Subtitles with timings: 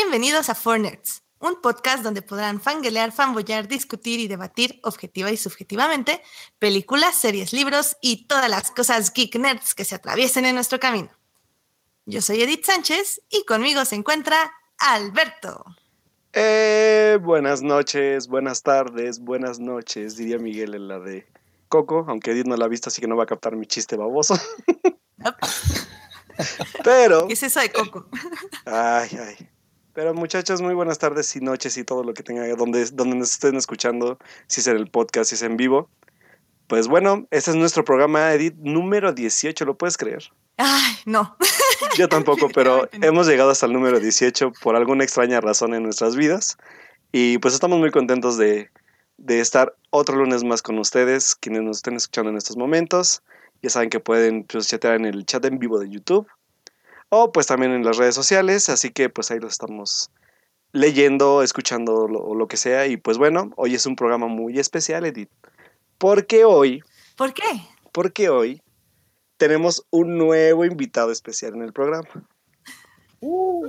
[0.00, 5.36] Bienvenidos a Four Nerds, un podcast donde podrán fanguelear, fanboyar, discutir y debatir objetiva y
[5.36, 6.22] subjetivamente
[6.60, 11.10] películas, series, libros y todas las cosas geek nerds que se atraviesen en nuestro camino.
[12.06, 15.64] Yo soy Edith Sánchez y conmigo se encuentra Alberto.
[16.32, 21.26] Eh, buenas noches, buenas tardes, buenas noches, diría Miguel en la de
[21.68, 23.96] Coco, aunque Edith no la ha visto, así que no va a captar mi chiste
[23.96, 24.38] baboso.
[26.84, 27.26] Pero.
[27.26, 28.06] ¿Qué es eso de Coco?
[28.64, 29.48] Ay, ay.
[29.98, 33.32] Pero muchachos, muy buenas tardes y noches y todo lo que tenga, donde, donde nos
[33.32, 34.16] estén escuchando,
[34.46, 35.90] si es en el podcast, si es en vivo.
[36.68, 40.22] Pues bueno, este es nuestro programa Edit número 18, ¿lo puedes creer?
[40.56, 41.36] Ay, no.
[41.96, 46.14] Yo tampoco, pero hemos llegado hasta el número 18 por alguna extraña razón en nuestras
[46.14, 46.58] vidas.
[47.10, 48.70] Y pues estamos muy contentos de,
[49.16, 53.24] de estar otro lunes más con ustedes, quienes nos estén escuchando en estos momentos.
[53.62, 56.28] Ya saben que pueden pues, chatear en el chat en vivo de YouTube
[57.08, 60.10] o pues también en las redes sociales, así que pues ahí los estamos
[60.72, 62.86] leyendo, escuchando lo, lo que sea.
[62.86, 65.30] Y pues bueno, hoy es un programa muy especial, Edith,
[65.98, 66.82] porque hoy...
[67.16, 67.42] ¿Por qué?
[67.92, 68.62] Porque hoy
[69.36, 72.08] tenemos un nuevo invitado especial en el programa.
[73.20, 73.66] Uh,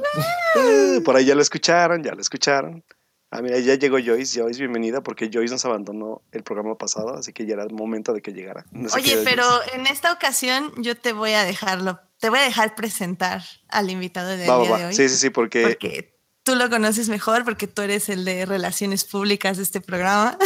[1.04, 2.84] por ahí ya lo escucharon, ya lo escucharon.
[3.32, 4.40] Ah, mira, ya llegó Joyce.
[4.40, 8.14] Joyce, bienvenida, porque Joyce nos abandonó el programa pasado, así que ya era el momento
[8.14, 8.66] de que llegara.
[8.96, 9.44] Oye, pero
[9.74, 14.30] en esta ocasión yo te voy a dejarlo, te voy a dejar presentar al invitado
[14.30, 14.94] del día de hoy.
[14.94, 15.64] Sí, sí, sí, porque...
[15.64, 20.38] Porque tú lo conoces mejor, porque tú eres el de relaciones públicas de este programa.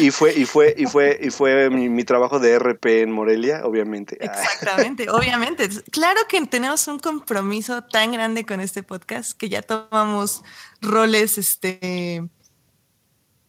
[0.00, 4.18] Y, fue, y fue, y fue, y fue mi, trabajo de RP en Morelia, obviamente.
[4.20, 4.26] Ah.
[4.26, 5.68] Exactamente, obviamente.
[5.90, 10.42] Claro que tenemos un compromiso tan grande con este podcast que ya tomamos
[10.80, 12.22] roles, este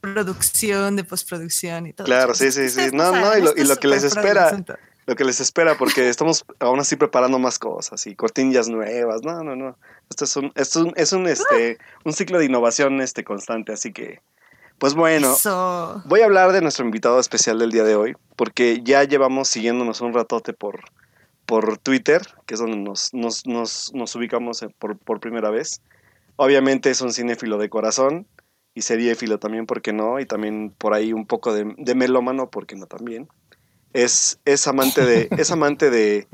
[0.01, 2.05] producción, de postproducción y todo.
[2.05, 2.89] Claro, sí, sí, sí.
[2.91, 4.51] No, no, y lo, y lo que les espera,
[5.05, 9.23] lo que les espera, porque estamos aún así preparando más cosas y cortinillas nuevas.
[9.23, 9.77] No, no, no.
[10.09, 13.91] Esto es un, es un, es un, este, un ciclo de innovación este constante, así
[13.91, 14.21] que,
[14.77, 15.35] pues bueno,
[16.05, 20.01] voy a hablar de nuestro invitado especial del día de hoy, porque ya llevamos siguiéndonos
[20.01, 20.81] un ratote por,
[21.45, 25.81] por Twitter, que es donde nos, nos, nos, nos ubicamos por, por primera vez.
[26.35, 28.27] Obviamente es un cinéfilo de corazón
[28.73, 30.19] y seriéfilo también, ¿por qué no?
[30.19, 33.29] Y también por ahí un poco de, de melómano, ¿por qué no también?
[33.93, 36.27] Es, es amante de, es amante de,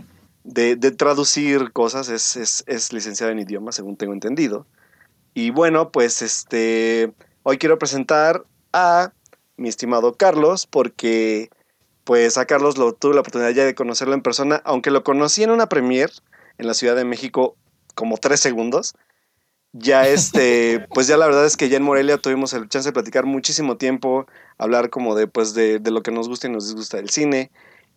[0.43, 4.65] de, traducir cosas, es, es, es licenciada en idiomas, según tengo entendido.
[5.33, 9.13] Y bueno, pues este, hoy quiero presentar a
[9.57, 11.49] mi estimado Carlos, porque
[12.03, 15.43] pues a Carlos lo tuve la oportunidad ya de conocerlo en persona, aunque lo conocí
[15.43, 16.11] en una premier
[16.57, 17.55] en la Ciudad de México
[17.93, 18.95] como tres segundos
[19.73, 22.93] ya este, pues ya la verdad es que ya en Morelia tuvimos el chance de
[22.93, 24.25] platicar muchísimo tiempo,
[24.57, 27.51] hablar como de, pues de, de lo que nos gusta y nos disgusta del cine.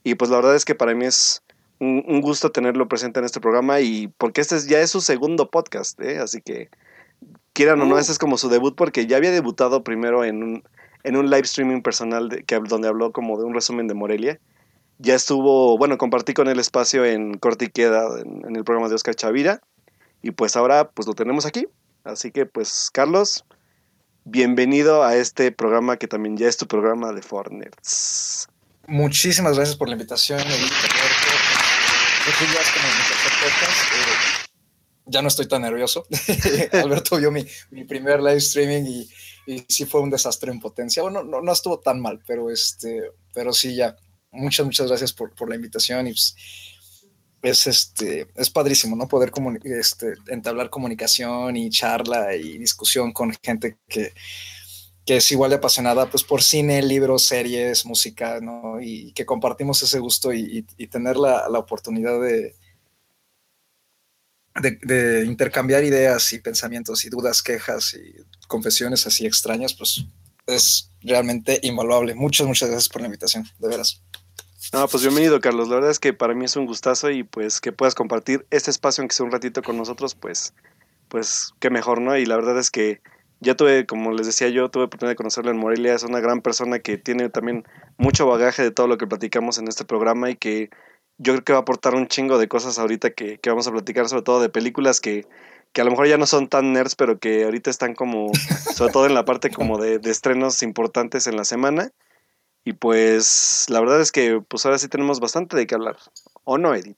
[0.05, 1.43] Y pues la verdad es que para mí es
[1.78, 6.00] un, gusto tenerlo presente en este programa y porque este ya es su segundo podcast,
[6.00, 6.19] ¿eh?
[6.19, 6.69] así que
[7.53, 10.65] quieran o no, ese es como su debut porque ya había debutado primero en un,
[11.03, 14.38] en un live streaming personal de, que, donde habló como de un resumen de Morelia.
[14.99, 18.88] Ya estuvo, bueno, compartí con el espacio en Corte y Queda, en, en el programa
[18.88, 19.61] de Oscar Chavira
[20.22, 21.66] y pues ahora pues lo tenemos aquí.
[22.05, 23.44] Así que pues Carlos,
[24.25, 28.49] bienvenido a este programa que también ya es tu programa de Fornets.
[28.87, 30.41] Muchísimas gracias por la invitación.
[35.06, 36.06] ya no estoy tan nervioso.
[36.72, 39.09] Alberto vio mi, mi, primer live streaming y,
[39.47, 41.03] y, sí fue un desastre en potencia.
[41.03, 43.03] Bueno, no, no, estuvo tan mal, pero, este,
[43.34, 43.97] pero sí, ya.
[44.31, 46.34] Muchas, muchas gracias por, por la invitación pues,
[47.42, 49.08] es este es padrísimo, ¿no?
[49.08, 49.32] Poder
[49.64, 54.14] este, entablar comunicación y charla y discusión con gente que,
[55.04, 58.81] que, es igual de apasionada pues por cine, libros, series, música, ¿no?
[58.81, 62.54] Y que compartimos ese gusto y, tener la, la oportunidad de,
[64.61, 68.14] de, intercambiar ideas y pensamientos y dudas, quejas y
[68.46, 70.05] confesiones así extrañas, pues
[70.46, 72.14] es realmente invaluable.
[72.14, 74.02] Muchas, muchas gracias por la invitación, de veras.
[74.72, 75.69] No, pues bienvenido, Carlos.
[75.69, 78.70] La verdad es que para mí es un gustazo y pues que puedas compartir este
[78.70, 80.54] espacio, aunque sea un ratito con nosotros, pues,
[81.08, 82.16] pues qué mejor, ¿no?
[82.16, 83.02] Y la verdad es que
[83.40, 85.94] ya tuve, como les decía yo, tuve oportunidad de conocerlo en Morelia.
[85.94, 87.64] Es una gran persona que tiene también
[87.98, 90.70] mucho bagaje de todo lo que platicamos en este programa y que
[91.19, 93.72] yo creo que va a aportar un chingo de cosas ahorita que, que vamos a
[93.72, 95.26] platicar, sobre todo de películas que,
[95.74, 98.30] que a lo mejor ya no son tan nerds, pero que ahorita están como,
[98.74, 101.92] sobre todo en la parte como de, de estrenos importantes en la semana.
[102.64, 105.97] Y pues la verdad es que pues ahora sí tenemos bastante de qué hablar.
[106.44, 106.97] ¿O no, Edith?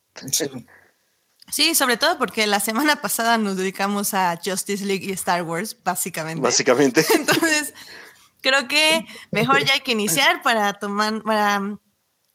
[1.51, 1.75] Sí.
[1.75, 6.43] sobre todo porque la semana pasada nos dedicamos a Justice League y Star Wars, básicamente.
[6.43, 7.05] Básicamente.
[7.15, 7.73] Entonces,
[8.43, 11.79] creo que mejor ya hay que iniciar para tomar, para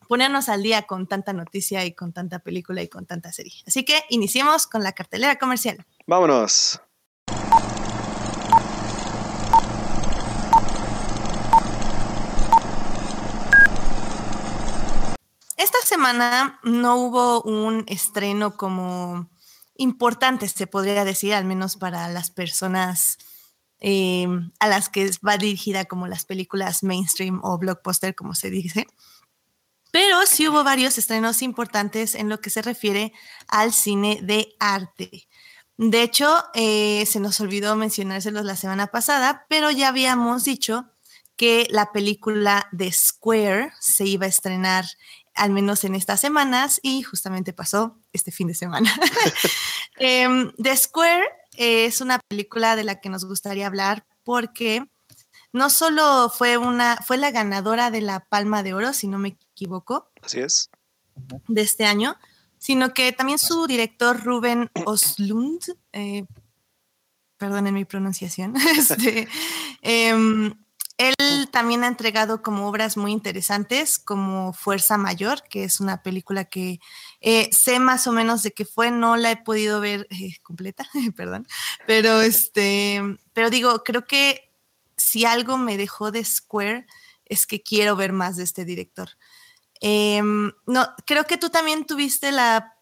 [0.07, 3.53] ponernos al día con tanta noticia y con tanta película y con tanta serie.
[3.67, 5.85] Así que iniciemos con la cartelera comercial.
[6.07, 6.81] Vámonos.
[15.59, 19.29] Esta semana no hubo un estreno como
[19.75, 23.17] importante, se podría decir, al menos para las personas
[23.79, 24.27] eh,
[24.59, 28.85] a las que va dirigida como las películas mainstream o blockbuster, como se dice.
[29.91, 33.11] Pero sí hubo varios estrenos importantes en lo que se refiere
[33.47, 35.27] al cine de arte.
[35.77, 40.85] De hecho, eh, se nos olvidó mencionárselos la semana pasada, pero ya habíamos dicho
[41.39, 44.85] que la película de Square se iba a estrenar
[45.35, 48.93] al menos en estas semanas y justamente pasó este fin de semana.
[49.97, 51.25] Em, The Square
[51.57, 54.85] es una película de la que nos gustaría hablar porque
[55.51, 59.37] no solo fue una fue la ganadora de la Palma de Oro, si no me
[59.53, 60.09] equivoco.
[60.21, 60.69] Así es.
[61.47, 62.15] De este año,
[62.59, 65.59] sino que también su director Ruben Oslund,
[65.91, 66.25] eh,
[67.37, 69.27] perdonen mi pronunciación, este,
[69.81, 70.53] em,
[70.99, 76.43] él también ha entregado como obras muy interesantes, como Fuerza Mayor, que es una película
[76.43, 76.81] que
[77.21, 80.85] eh, sé más o menos de qué fue, no la he podido ver eh, completa,
[81.15, 81.47] perdón,
[81.87, 83.01] pero este,
[83.31, 84.51] pero digo, creo que
[84.97, 86.85] si algo me dejó de Square
[87.25, 89.09] es que quiero ver más de este director.
[89.79, 92.75] Em, no, creo que tú también tuviste la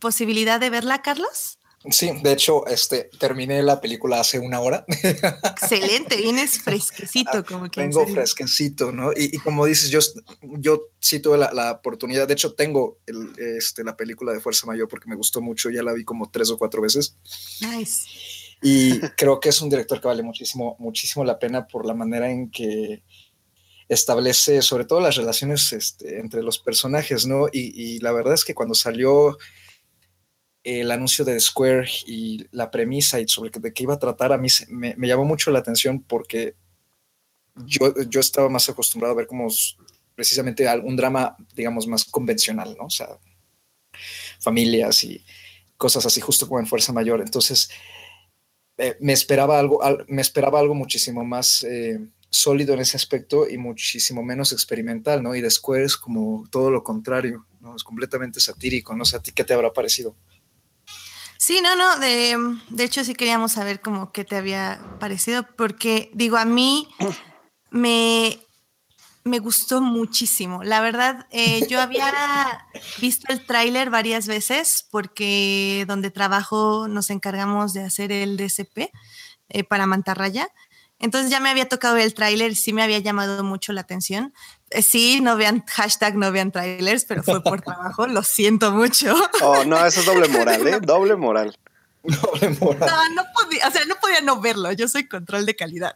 [0.00, 1.59] posibilidad de verla, Carlos.
[1.88, 4.84] Sí, de hecho, este, terminé la película hace una hora.
[4.88, 7.80] Excelente, vienes fresquecito, ah, como que.
[7.80, 9.12] Vengo fresquecito, ¿no?
[9.16, 10.00] Y, como dices, yo,
[10.58, 14.88] yo sí tuve la, oportunidad, de hecho, tengo el, este, la película de Fuerza Mayor
[14.88, 17.16] porque me gustó mucho, ya la vi como tres o cuatro veces.
[17.62, 18.08] Nice.
[18.60, 22.30] Y creo que es un director que vale muchísimo, muchísimo la pena por la manera
[22.30, 23.02] en que
[23.88, 27.48] establece sobre todo las relaciones este, entre los personajes, ¿no?
[27.50, 29.38] Y, y la verdad es que cuando salió
[30.62, 34.38] el anuncio de Square y la premisa y sobre de qué iba a tratar, a
[34.38, 36.54] mí me, llamó mucho la atención porque
[37.66, 39.48] yo, yo estaba más acostumbrado a ver como
[40.14, 42.84] precisamente algún drama, digamos, más convencional, ¿no?
[42.84, 43.08] O sea,
[44.38, 45.24] familias y
[45.76, 47.22] cosas así, justo como en Fuerza Mayor.
[47.22, 47.70] Entonces,
[48.76, 51.98] eh, me, esperaba algo, me esperaba algo muchísimo más eh,
[52.28, 55.34] sólido en ese aspecto y muchísimo menos experimental, ¿no?
[55.34, 57.74] Y de Square es como todo lo contrario, ¿no?
[57.74, 60.14] Es completamente satírico, no sé, ¿a ti qué te habrá parecido?
[61.50, 62.38] Sí, no, no, de,
[62.68, 66.86] de hecho sí queríamos saber como qué te había parecido, porque digo, a mí
[67.72, 68.38] me,
[69.24, 70.62] me gustó muchísimo.
[70.62, 72.68] La verdad, eh, yo había
[73.00, 78.92] visto el tráiler varias veces porque donde trabajo nos encargamos de hacer el DCP
[79.48, 80.46] eh, para Mantarraya.
[81.00, 84.34] Entonces ya me había tocado el tráiler, sí me había llamado mucho la atención.
[84.68, 89.14] Eh, sí, no vean hashtag, no vean trailers, pero fue por trabajo, lo siento mucho.
[89.42, 90.78] Oh, no, eso es doble moral, ¿eh?
[90.80, 91.58] Doble moral.
[92.02, 92.88] Doble moral.
[92.88, 95.92] No, no podía, o sea, no podía no verlo, yo soy control de calidad.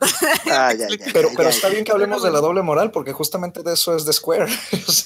[0.51, 3.73] Ah, ya, pero, pero está bien que hablemos de la doble moral, porque justamente de
[3.73, 4.53] eso es de Square.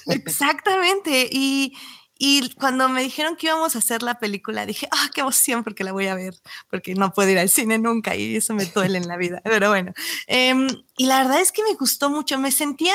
[0.07, 1.77] Exactamente, y,
[2.21, 5.85] y cuando me dijeron que íbamos a hacer la película, dije, ah, qué emoción, porque
[5.85, 6.35] la voy a ver,
[6.69, 9.41] porque no puedo ir al cine nunca y eso me duele en la vida.
[9.45, 9.93] Pero bueno,
[10.27, 12.95] em, y la verdad es que me gustó mucho, me sentía,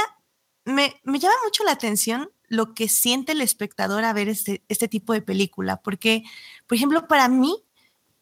[0.65, 4.89] me, me, llama mucho la atención lo que siente el espectador a ver este, este
[4.89, 6.23] tipo de película, porque,
[6.67, 7.63] por ejemplo, para mí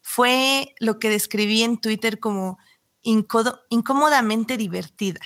[0.02, 2.58] fue lo que describí en Twitter como
[3.02, 5.20] incómodamente divertida.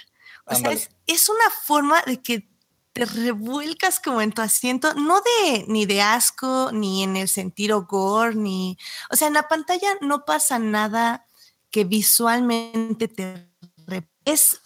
[0.47, 2.49] O sea, es, es una forma de que
[2.97, 7.85] te revuelcas como en tu asiento, no de ni de asco, ni en el sentido
[7.85, 8.79] gore, ni,
[9.11, 11.27] o sea, en la pantalla no pasa nada
[11.71, 13.51] que visualmente te
[14.25, 14.63] es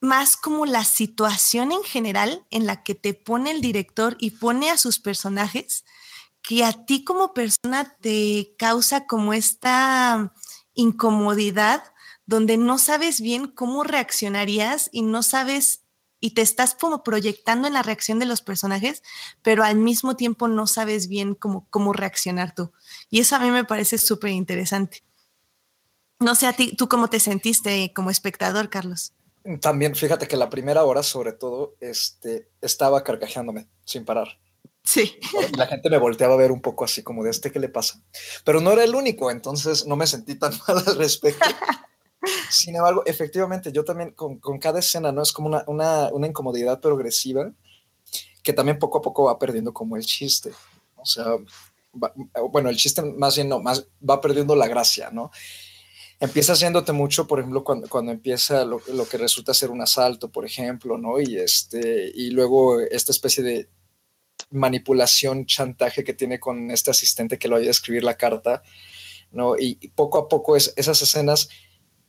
[0.00, 4.70] más como la situación en general en la que te pone el director y pone
[4.70, 5.84] a sus personajes
[6.42, 10.34] que a ti como persona te causa como esta
[10.74, 11.84] incomodidad
[12.26, 15.83] donde no sabes bien cómo reaccionarías y no sabes
[16.24, 19.02] y te estás como proyectando en la reacción de los personajes,
[19.42, 22.72] pero al mismo tiempo no sabes bien cómo, cómo reaccionar tú.
[23.10, 25.04] Y eso a mí me parece súper interesante.
[26.20, 29.12] No sé a ti, ¿tú cómo te sentiste como espectador, Carlos?
[29.60, 34.40] También, fíjate que la primera hora, sobre todo, este, estaba carcajeándome sin parar.
[34.82, 35.18] Sí.
[35.58, 38.00] La gente me volteaba a ver un poco así como de este, ¿qué le pasa?
[38.44, 41.46] Pero no era el único, entonces no me sentí tan mal al respecto.
[42.50, 45.22] Sin embargo, efectivamente, yo también con, con cada escena, ¿no?
[45.22, 47.52] Es como una, una, una, incomodidad progresiva
[48.42, 50.52] que también poco a poco va perdiendo como el chiste.
[50.96, 51.36] O sea,
[52.50, 55.30] bueno, el chiste más bien no, más va perdiendo la gracia, ¿no?
[56.20, 60.30] Empieza haciéndote mucho, por ejemplo, cuando, cuando empieza lo, lo, que resulta ser un asalto,
[60.30, 61.20] por ejemplo, ¿no?
[61.20, 63.68] Y, este, y luego esta especie de
[64.50, 68.62] manipulación, chantaje que tiene con este asistente que lo ayuda a escribir la carta,
[69.32, 69.58] ¿no?
[69.58, 71.48] Y, poco a poco es, esas escenas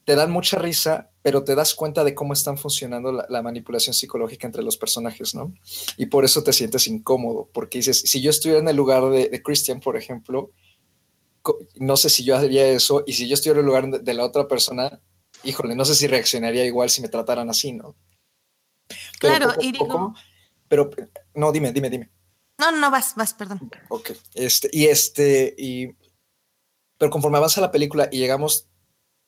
[0.05, 4.45] te dan mucha risa, pero te das cuenta de cómo están funcionando la, manipulación psicológica
[4.45, 5.51] entre los personajes, ¿no?
[5.97, 9.41] Y por eso te sientes incómodo, porque dices, si yo estuviera en el lugar de,
[9.43, 10.51] Christian, por ejemplo,
[11.77, 14.23] no sé si yo haría eso, y si yo estuviera en el lugar de, la
[14.23, 15.01] otra persona,
[15.43, 17.95] híjole, no sé si reaccionaría igual si me trataran así, ¿no?
[19.19, 20.13] claro, y digo...
[20.67, 20.91] pero,
[21.33, 22.11] no, dime, dime, dime.
[22.59, 23.71] No, no, vas, vas, perdón.
[23.89, 25.87] Ok, este, y este, y...
[26.97, 28.69] Pero conforme avanza la película y llegamos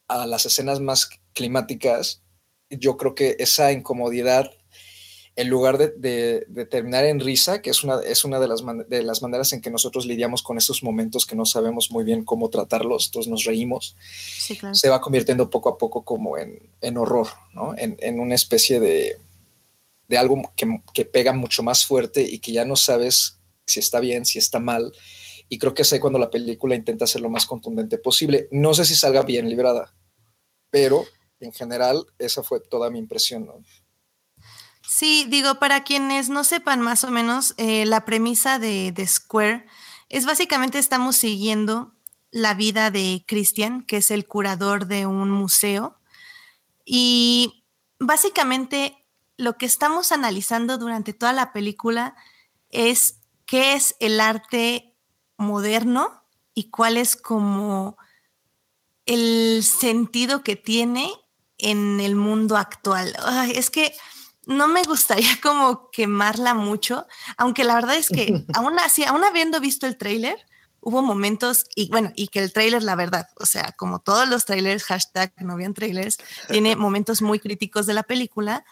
[0.08, 2.22] a las escenas más climáticas,
[2.70, 4.52] yo creo que esa incomodidad,
[5.36, 9.22] en lugar de, terminar en risa, que es una, es una de, las de las
[9.22, 13.08] maneras en que nosotros lidiamos con esos momentos que no sabemos muy bien cómo tratarlos,
[13.08, 13.96] entonces nos reímos,
[14.72, 17.76] se va convirtiendo poco a poco como en, horror, ¿no?
[17.78, 19.18] en, una especie de,
[20.08, 24.00] de algo que, que, pega mucho más fuerte y que ya no sabes si está
[24.00, 24.94] bien, si está mal.
[25.50, 28.48] Y creo que es ahí cuando la película intenta ser lo más contundente posible.
[28.52, 29.94] No sé si salga bien librada,
[30.70, 31.06] pero
[31.40, 33.48] en general esa fue toda mi impresión.
[34.88, 39.66] Sí, digo, para quienes no sepan más o menos, eh, la premisa de, de, Square
[40.10, 41.94] es básicamente estamos siguiendo
[42.32, 46.00] la vida de Christian, que es el curador de un museo,
[46.86, 47.66] y
[48.00, 49.06] básicamente
[49.36, 52.16] lo que estamos analizando durante toda la película
[52.70, 54.96] es qué es el arte
[55.38, 57.97] moderno y cuál es como
[59.08, 61.12] el sentido que tiene
[61.58, 63.16] en el mundo actual.
[63.54, 63.94] es que
[64.46, 69.60] no me gustaría como quemarla mucho, aunque la verdad es que aún así, aún habiendo
[69.60, 70.38] visto el tráiler,
[70.80, 74.46] hubo momentos, y bueno, y que el tráiler, la verdad, o sea, como todos los
[74.46, 76.18] trailers, hashtag no habían trailers,
[76.50, 78.64] tiene momentos muy críticos de la película.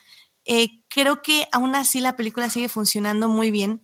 [0.46, 3.82] Eh, creo que aún así la película sigue funcionando muy bien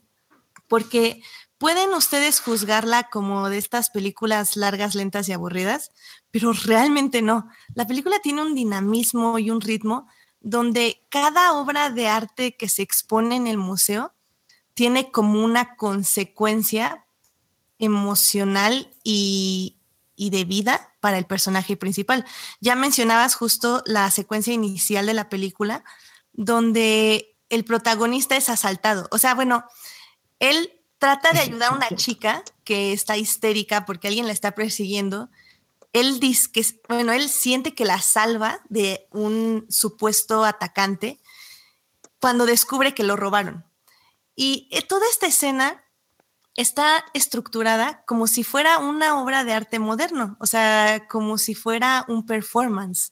[0.72, 1.22] porque
[1.62, 5.92] pueden ustedes juzgarla como de estas películas largas, lentas y aburridas,
[6.32, 7.48] pero realmente no.
[7.76, 10.08] La película tiene un dinamismo y un ritmo
[10.40, 14.12] donde cada obra de arte que se expone en el museo
[14.74, 17.06] tiene como una consecuencia
[17.78, 19.78] emocional y,
[20.18, 22.26] de vida para el personaje principal.
[22.60, 25.84] Ya mencionabas justo la secuencia inicial de la película,
[26.34, 29.08] donde el protagonista es asaltado.
[29.12, 29.64] O sea, bueno,
[30.40, 35.30] él trata de ayudar a una chica que está histérica porque alguien la está persiguiendo
[35.94, 41.20] él dice que, bueno, él siente que la salva de un supuesto atacante
[42.20, 43.66] cuando descubre que lo robaron.
[44.36, 45.84] Y eh, toda esta escena
[46.56, 52.06] está estructurada como si fuera una obra de arte moderno, o sea, como si fuera
[52.08, 53.12] un performance.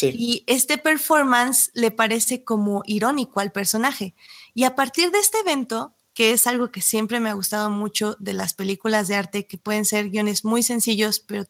[0.00, 4.14] Y este performance le parece como irónico al personaje.
[4.52, 8.16] Y a partir de este evento, que es algo que siempre me ha gustado mucho
[8.20, 11.44] de las películas de arte, que pueden ser guiones muy sencillos, pero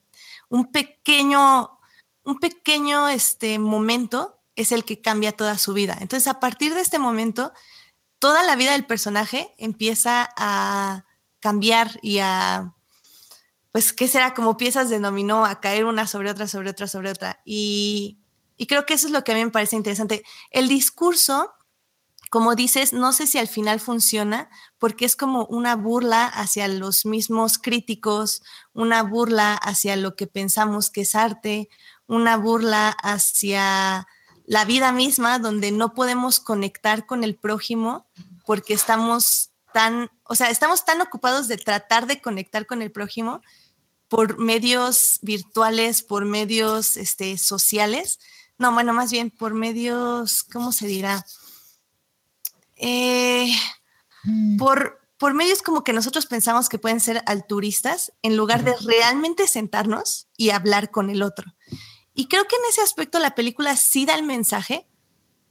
[0.49, 1.79] un pequeño,
[2.25, 5.99] un pequeño este, momento es el que cambia toda su vida.
[6.01, 7.53] Entonces, a partir de este momento,
[8.19, 11.05] toda la vida del personaje empieza a
[11.41, 12.75] cambiar y a,
[13.71, 14.33] pues, ¿qué será?
[14.33, 17.43] Como piezas de dominó, a caer una sobre otra, sobre otra, sobre otra.
[17.45, 18.19] Y,
[18.57, 20.25] y creo que eso es lo que a mí me parece interesante.
[20.51, 21.53] El discurso
[22.35, 24.51] como dices, no sé si al final funciona
[24.81, 30.91] porque es como una burla hacia los mismos críticos, una burla hacia lo que pensamos
[30.91, 31.69] que es arte,
[32.09, 34.09] una burla hacia
[34.47, 38.09] la vida misma donde no podemos conectar con el prójimo
[38.45, 43.43] porque estamos tan, o sea, estamos tan ocupados de tratar de conectar con el prójimo
[44.09, 48.19] por medios virtuales, por medios este, sociales,
[48.59, 51.25] no, bueno, más bien por medios, ¿cómo se dirá?
[52.77, 53.53] Eh,
[54.25, 54.57] mm.
[54.57, 59.47] por, por medios como que nosotros pensamos que pueden ser alturistas, en lugar de realmente
[59.47, 61.55] sentarnos y hablar con el otro.
[62.15, 64.87] Y creo que en ese aspecto la película sí da el mensaje,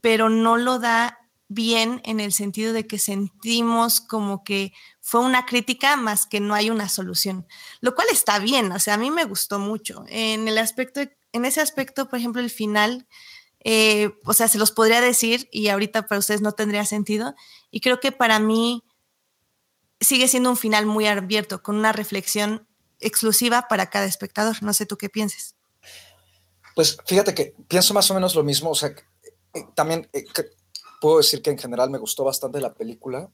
[0.01, 5.45] pero no lo da bien en el sentido de que sentimos como que fue una
[5.45, 7.45] crítica más que no hay una solución,
[7.81, 10.03] lo cual está bien, o sea, a mí me gustó mucho.
[10.07, 11.01] En el aspecto,
[11.31, 13.07] en ese aspecto, por ejemplo, el final
[13.63, 17.35] eh, o sea, se los podría decir y ahorita para ustedes no tendría sentido.
[17.71, 18.83] Y creo que para mí
[20.01, 22.67] sigue siendo un final muy abierto, con una reflexión
[22.99, 24.61] exclusiva para cada espectador.
[24.61, 25.55] No sé tú qué pienses.
[26.75, 28.71] Pues fíjate que pienso más o menos lo mismo.
[28.71, 30.25] O sea, eh, también eh,
[30.99, 33.29] puedo decir que en general me gustó bastante la película.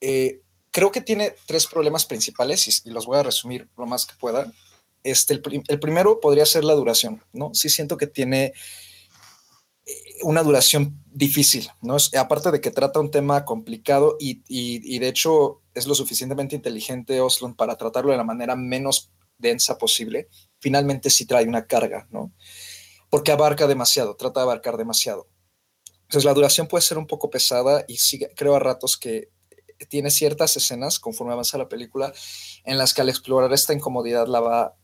[0.00, 4.52] creo que tiene tres problemas principales y, los voy a resumir lo más que pueda.
[5.04, 7.54] Este, el, el primero podría ser la duración, ¿no?
[7.54, 8.52] Sí siento que tiene
[10.22, 11.96] una duración difícil, ¿no?
[12.18, 17.20] aparte de que trata un tema complicado y, y, de hecho es lo suficientemente inteligente
[17.20, 20.28] Oslo para tratarlo de la manera menos densa posible,
[20.58, 22.32] finalmente sí trae una carga, ¿no?
[23.10, 25.28] Porque abarca demasiado, trata de abarcar demasiado.
[26.02, 27.96] Entonces la duración puede ser un poco pesada y
[28.34, 29.30] creo a ratos que
[29.88, 32.12] tiene ciertas escenas conforme avanza la película
[32.64, 34.76] en las que al explorar esta incomodidad la va,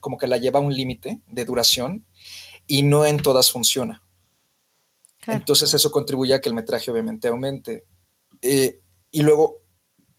[0.00, 2.06] como que la lleva a un límite de duración
[2.66, 4.02] y no en todas funciona.
[5.26, 7.84] Entonces eso contribuye a que el metraje obviamente aumente.
[8.42, 9.62] Eh, y luego,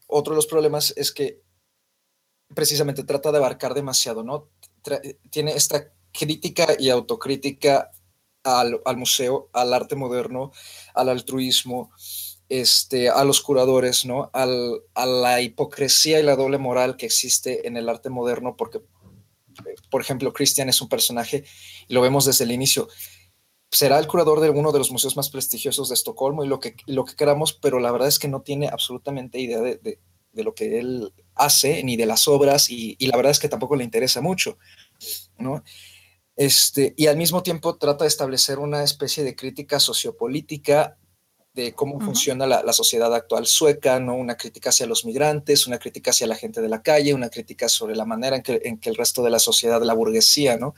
[0.06, 1.42] otro de los problemas es que
[2.54, 4.48] precisamente trata de abarcar demasiado, ¿no?
[5.30, 7.90] tiene esta crítica y autocrítica
[8.42, 10.52] al, museo, al arte moderno,
[10.94, 11.92] al altruismo,
[12.48, 14.30] este, a los curadores, ¿no?
[14.32, 18.82] Al, a la hipocresía y la doble moral que existe en el arte moderno, porque,
[19.90, 21.44] por ejemplo, Christian es un personaje,
[21.88, 22.88] y lo vemos desde el inicio,
[23.72, 26.76] será el curador de uno de los museos más prestigiosos de Estocolmo y lo que,
[26.86, 29.98] lo que queramos, pero la verdad es que no tiene absolutamente idea de,
[30.34, 33.84] lo que él hace ni de las obras y, la verdad es que tampoco le
[33.84, 34.58] interesa mucho,
[35.38, 35.64] ¿no?
[36.36, 40.98] Este, y al mismo tiempo trata de establecer una especie de crítica sociopolítica
[41.54, 44.14] de cómo funciona la, sociedad actual sueca, ¿no?
[44.14, 47.68] Una crítica hacia los migrantes, una crítica hacia la gente de la calle, una crítica
[47.68, 50.74] sobre la manera en que, en que el resto de la sociedad, la burguesía, ¿no?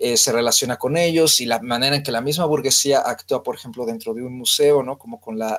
[0.00, 3.56] Eh, se relaciona con ellos y la manera en que la misma burguesía actúa, por
[3.56, 4.96] ejemplo, dentro de un museo, ¿no?
[4.96, 5.58] Como con la,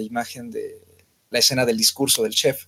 [0.00, 0.84] imagen de
[1.30, 2.66] la escena del discurso del chef.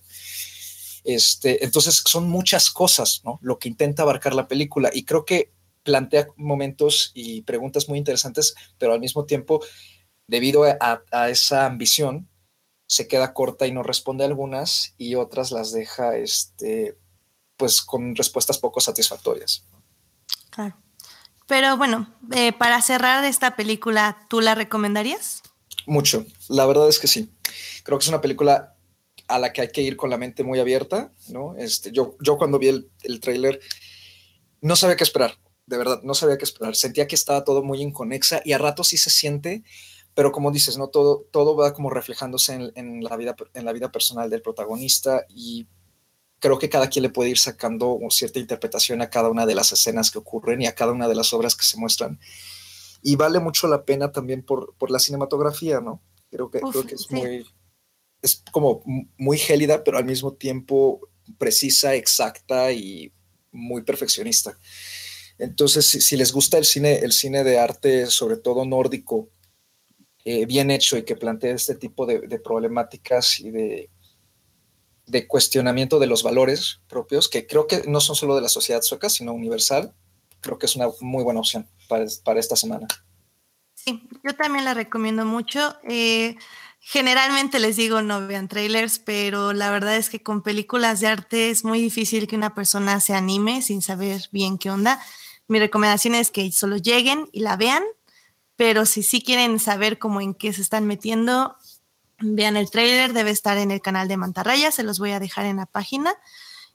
[1.03, 3.37] Este, entonces, son muchas cosas, ¿no?
[3.43, 8.55] Lo que intenta abarcar la película y creo que plantea momentos y preguntas muy interesantes,
[8.79, 9.63] pero al mismo tiempo,
[10.25, 12.27] debido a, a esa ambición,
[12.87, 16.97] se queda corta y no responde a algunas y otras las deja, este,
[17.55, 19.63] pues, con respuestas poco satisfactorias.
[20.49, 20.86] Claro.
[21.47, 25.41] Pero bueno, eh, para cerrar esta película, ¿tú la recomendarías?
[25.85, 27.31] Mucho, la verdad es que sí.
[27.83, 28.75] Creo que es una película
[29.29, 31.55] a la que hay que ir con la mente muy abierta, ¿no?
[31.57, 33.59] Este, yo, yo cuando vi el, el tráiler
[34.61, 36.75] no sabía qué esperar, de verdad, no sabía qué esperar.
[36.75, 39.63] Sentía que estaba todo muy inconexa y a ratos sí se siente,
[40.13, 40.87] pero como dices, ¿no?
[40.89, 45.25] Todo, todo va como reflejándose en, en, la vida, en la vida personal del protagonista
[45.29, 45.67] y
[46.39, 49.71] creo que cada quien le puede ir sacando cierta interpretación a cada una de las
[49.71, 52.19] escenas que ocurren y a cada una de las obras que se muestran.
[53.01, 56.01] Y vale mucho la pena también por, por la cinematografía, ¿no?
[56.29, 57.45] Creo que, creo que es muy,
[58.21, 58.83] es como
[59.17, 61.01] muy gélida, pero al mismo tiempo
[61.37, 63.13] precisa, exacta y
[63.51, 64.57] muy perfeccionista.
[65.37, 69.29] Entonces, si, les gusta el cine, el cine de arte, sobre todo nórdico,
[70.25, 73.89] eh, bien hecho y que plantea este tipo de, de problemáticas y de
[75.07, 78.81] de cuestionamiento de los valores propios, que creo que no son solo de la sociedad
[78.81, 79.93] sueca, sino universal,
[80.41, 82.87] creo que es una muy buena opción para, para esta semana.
[83.73, 85.77] Sí, yo también la recomiendo mucho.
[85.89, 86.35] Eh,
[86.79, 91.49] generalmente les digo no vean trailers, pero la verdad es que con películas de arte
[91.49, 95.01] es muy difícil que una persona se anime sin saber bien qué onda.
[95.47, 97.83] Mi recomendación es que solo lleguen y la vean,
[98.57, 101.55] pero si sí quieren saber cómo en qué se están metiendo,
[102.19, 105.45] Vean el trailer, debe estar en el canal de Mantarraya, se los voy a dejar
[105.45, 106.15] en la página.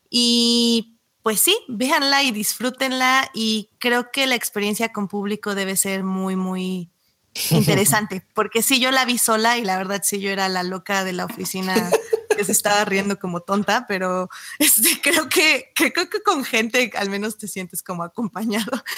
[0.09, 6.03] Y pues sí, véanla y disfrútenla y creo que la experiencia con público debe ser
[6.05, 6.91] muy, muy
[7.51, 11.05] interesante, porque sí, yo la vi sola y la verdad sí, yo era la loca
[11.05, 11.91] de la oficina
[12.37, 14.29] que se estaba riendo como tonta, pero
[14.59, 18.71] este, creo, que, creo que con gente al menos te sientes como acompañado.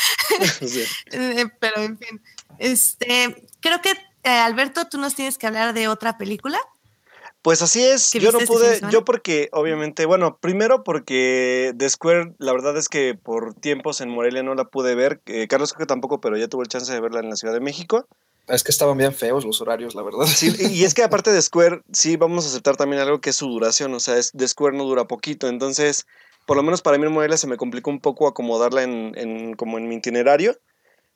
[1.13, 2.21] Eh, pero en fin,
[2.59, 3.93] este, creo que
[4.25, 6.59] eh, Alberto, tú nos tienes que hablar de otra película.
[7.45, 12.53] Pues así es, yo no pude, yo porque obviamente, bueno, primero porque The Square, la
[12.55, 15.91] verdad es que por tiempos en Morelia no la pude ver, eh, Carlos creo que
[15.91, 18.09] tampoco, pero ya tuve el chance de verla en la Ciudad de México.
[18.49, 20.25] Es que estaban bien feos los horarios, la verdad.
[20.27, 23.37] Sí, y es que aparte de Square, sí vamos a aceptar también algo que es
[23.37, 26.07] su duración, o sea, es, The Square no dura poquito, entonces,
[26.47, 29.53] por lo menos para mí en Morelia se me complicó un poco acomodarla en, en
[29.53, 30.57] como en mi itinerario.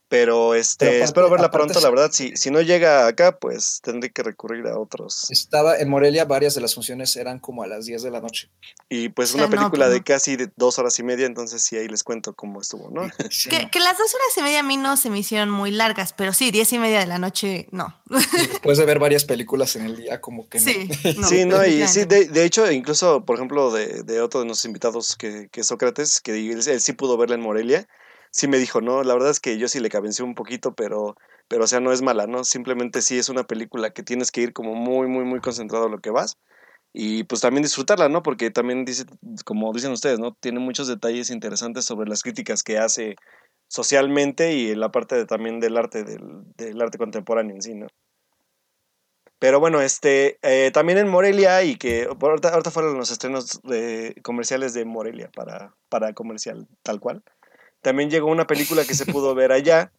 [0.08, 2.10] Pero este, espero verla pronto, la verdad.
[2.10, 5.30] Si, si no llega acá, pues tendré que recurrir a otros.
[5.30, 8.48] Estaba en Morelia, varias de las funciones eran como a las 10 de la noche.
[8.88, 12.04] Y pues una película de casi de dos horas y media, entonces sí, ahí les
[12.04, 13.02] cuento cómo estuvo, ¿no?
[13.50, 16.32] que, las dos horas y media a mí no se me hicieron muy largas, pero
[16.32, 17.94] sí, diez y media de la noche, no.
[18.08, 20.64] Después de ver varias películas en el día, como que no.
[20.64, 20.88] Sí,
[21.28, 25.16] sí no, y sí, de, hecho, incluso, por ejemplo, de, de otro de nuestros invitados,
[25.16, 27.86] que, que Sócrates, que él, él sí pudo verla en Morelia
[28.30, 31.16] sí me dijo, no, la verdad es que yo sí le cabenció un poquito, pero,
[31.48, 32.44] pero, o sea, no es mala, ¿no?
[32.44, 35.90] Simplemente sí es una película que tienes que ir como muy, muy, muy concentrado a
[35.90, 36.36] lo que vas.
[36.92, 38.22] Y pues también disfrutarla, ¿no?
[38.22, 39.04] Porque también dice,
[39.44, 40.34] como dicen ustedes, ¿no?
[40.40, 43.16] Tiene muchos detalles interesantes sobre las críticas que hace
[43.68, 47.86] socialmente y la parte también del arte, del, arte contemporáneo en sí, ¿no?
[49.38, 54.16] Pero bueno, este, eh, también en Morelia y que ahorita, ahorita fueron los estrenos de,
[54.22, 57.22] comerciales de Morelia para, para comercial tal cual.
[57.82, 59.92] También llegó una película que se pudo ver allá,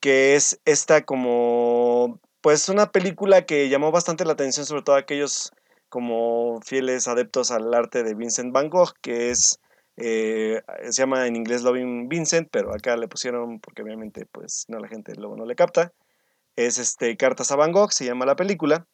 [0.00, 5.00] que es esta como, pues una película que llamó bastante la atención, sobre todo a
[5.00, 5.52] aquellos
[5.88, 9.60] como fieles adeptos al arte de Vincent Van Gogh, que es,
[9.96, 14.78] eh, se llama en inglés Loving Vincent, pero acá le pusieron, porque obviamente pues no
[14.78, 15.92] la gente luego no le capta,
[16.56, 18.86] es este Cartas a Van Gogh, se llama la película,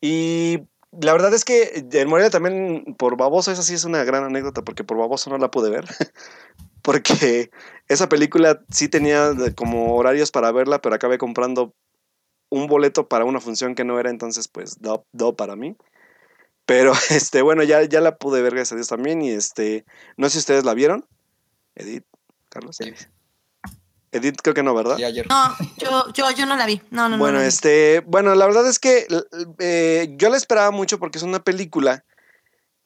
[0.00, 0.60] y
[0.92, 4.62] la verdad es que en Morelia también por baboso, esa sí es una gran anécdota,
[4.62, 5.84] porque por baboso no la pude ver,
[6.82, 7.50] porque
[7.88, 11.74] esa película sí tenía como horarios para verla, pero acabé comprando
[12.50, 15.76] un boleto para una función que no era, entonces pues do, do para mí.
[16.66, 19.22] Pero este, bueno, ya, ya la pude ver, gracias a Dios también.
[19.22, 19.84] Y este,
[20.16, 21.06] no sé si ustedes la vieron.
[21.74, 22.04] Edith,
[22.48, 22.78] Carlos.
[24.12, 24.98] Edith, creo que no, ¿verdad?
[25.28, 26.82] No, yo, yo, yo no la vi.
[26.90, 27.44] No, no, bueno, no.
[27.44, 29.06] este, bueno, la verdad es que
[29.58, 32.04] eh, yo la esperaba mucho porque es una película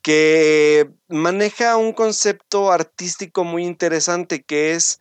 [0.07, 5.01] que maneja un concepto artístico muy interesante que es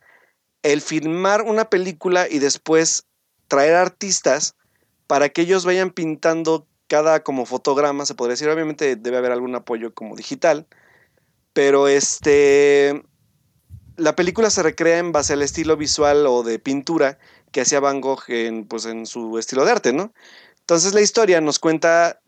[0.64, 3.06] el filmar una película y después
[3.48, 4.56] traer artistas
[5.06, 9.54] para que ellos vayan pintando cada como fotograma, se podría decir, obviamente debe haber algún
[9.54, 10.66] apoyo como digital,
[11.54, 13.04] pero este,
[13.98, 17.20] la película se recrea en base al estilo visual o de pintura
[17.52, 20.14] que hacía Van Gogh en, pues, en su estilo de arte, ¿no?
[20.62, 22.22] Entonces la historia nos cuenta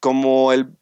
[0.00, 0.76] como el,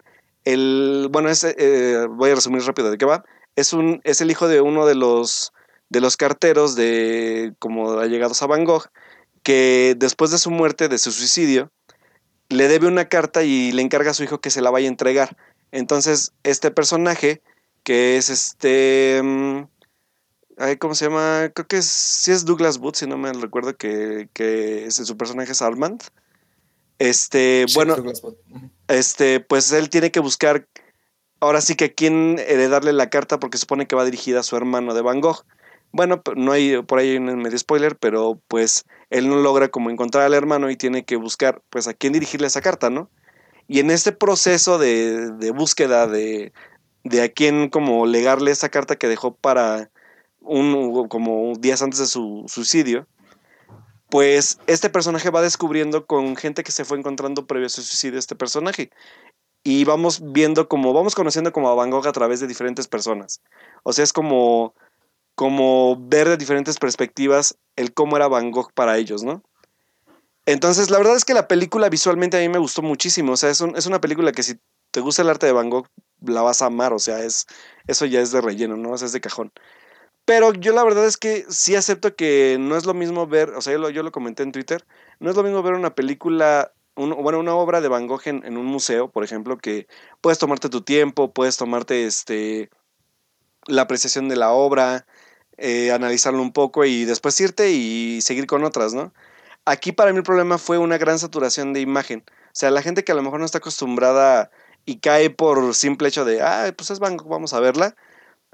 [0.53, 4.49] el bueno, eh, voy a resumir rápido de qué va, es, un, es el hijo
[4.49, 5.53] de uno de los,
[5.91, 8.87] de los carteros de como allegados a Van Gogh,
[9.43, 11.71] que después de su muerte, de su suicidio,
[12.49, 14.91] le debe una carta y le encarga a su hijo que se la vaya a
[14.91, 15.37] entregar.
[15.71, 17.43] Entonces, este personaje,
[17.83, 19.21] que es este...
[19.23, 19.65] Mm,
[20.81, 21.53] ¿Cómo se llama?
[21.55, 25.63] Creo que sí es Douglas Booth, si no me recuerdo que, que su personaje es
[25.63, 26.03] Armand.
[26.99, 27.95] Este, bueno,
[28.88, 30.66] este, pues él tiene que buscar
[31.40, 34.94] ahora sí que quién heredarle la carta porque supone que va dirigida a su hermano
[34.94, 35.44] de Van Gogh.
[35.90, 40.24] Bueno, no hay por ahí un medio spoiler, pero pues él no logra como encontrar
[40.24, 43.11] al hermano y tiene que buscar pues a quién dirigirle esa carta, ¿no?
[43.68, 46.53] Y en este proceso de, de búsqueda de,
[47.05, 49.90] de, a quién como legarle esa carta que dejó para
[50.40, 53.07] un como días antes de su suicidio,
[54.11, 58.18] pues este personaje va descubriendo con gente que se fue encontrando previo a su suicidio
[58.18, 58.90] este personaje.
[59.64, 63.42] Y vamos viendo como, vamos conociendo como a Van Gogh a través de diferentes personas.
[63.83, 64.75] O sea, es como
[65.38, 69.44] como ver de diferentes perspectivas el cómo era Van Gogh para ellos, ¿no?
[70.47, 73.35] Entonces, la verdad es que la película visualmente a mí me gustó muchísimo.
[73.35, 74.59] O sea, es, es una película que si
[74.90, 75.87] te gusta el arte de Van Gogh,
[76.27, 76.92] la vas a amar.
[76.92, 77.47] O sea, es,
[77.87, 78.97] eso ya es de relleno, ¿no?
[78.97, 79.53] Es de cajón.
[80.29, 83.62] Pero yo la verdad es que sí acepto que no es lo mismo ver, o
[83.62, 84.85] sea, yo lo, yo lo comenté en Twitter,
[85.21, 88.67] no es lo mismo ver una película, bueno, una obra de Van Gogh en, un
[88.67, 89.87] museo, por ejemplo, que
[90.21, 92.69] puedes tomarte tu tiempo, puedes tomarte este,
[93.67, 95.07] la apreciación de la obra,
[95.57, 99.14] eh, analizarlo un poco y después irte y seguir con otras, ¿no?
[99.64, 102.23] Aquí para mí el problema fue una gran saturación de imagen.
[102.29, 104.51] O sea, la gente que a lo mejor no está acostumbrada
[104.85, 107.97] y cae por simple hecho de, ah, pues es banco, vamos a verla.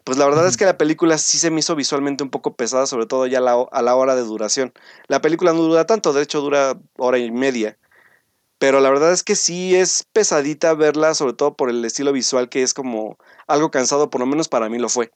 [0.04, 2.86] Pues la verdad es que la película sí se me hizo visualmente un poco pesada,
[2.86, 4.72] sobre todo ya a la hora de duración.
[5.08, 7.78] La película no dura tanto, de hecho dura hora y media.
[8.58, 12.48] Pero la verdad es que sí es pesadita verla, sobre todo por el estilo visual
[12.48, 15.10] que es como algo cansado, por lo menos para mí lo fue.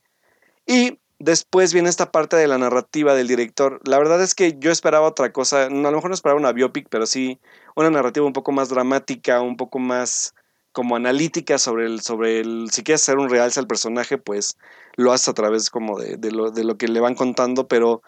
[0.67, 3.81] Y Después viene esta parte de la narrativa del director.
[3.85, 5.65] La verdad es que yo esperaba otra cosa.
[5.65, 7.41] a lo mejor no esperaba una biopic, pero sí
[7.75, 10.35] una narrativa un poco más dramática, un poco más
[10.73, 14.57] como analítica sobre el, sobre el, si quieres hacer un realce al personaje, pues
[14.97, 18.03] lo haces a través como de, de, lo, de lo que le van contando, pero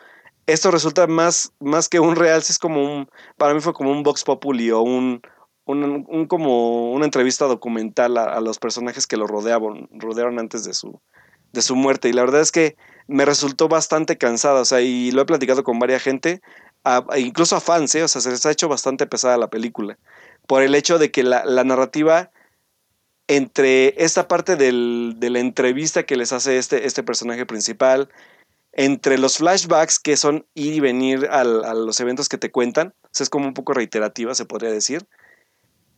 [0.47, 4.03] esto resulta más, más que un realce, es como un, para mí fue como un
[4.03, 5.23] Vox Populi o un,
[5.65, 10.75] un, como una entrevista documental a, a, los personajes que lo rodeaban, rodearon antes de
[10.75, 11.01] su,
[11.53, 12.09] de su muerte.
[12.09, 15.65] Y la verdad es que me resultó bastante cansada, o sea, y lo he platicado
[15.65, 16.41] con varias gente,
[17.17, 18.03] incluso a fans, ¿eh?
[18.03, 19.99] o sea, se les ha hecho bastante pesada la película,
[20.47, 22.31] por el hecho de que la, narrativa
[23.31, 28.09] entre esta parte del, de la entrevista que les hace este, este personaje principal,
[28.73, 33.31] entre los flashbacks que son ir y venir a los eventos que te cuentan, es
[33.31, 35.07] como un poco reiterativa, se podría decir,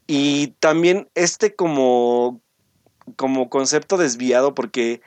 [0.06, 2.42] y también este como,
[3.16, 5.00] como concepto desviado, porque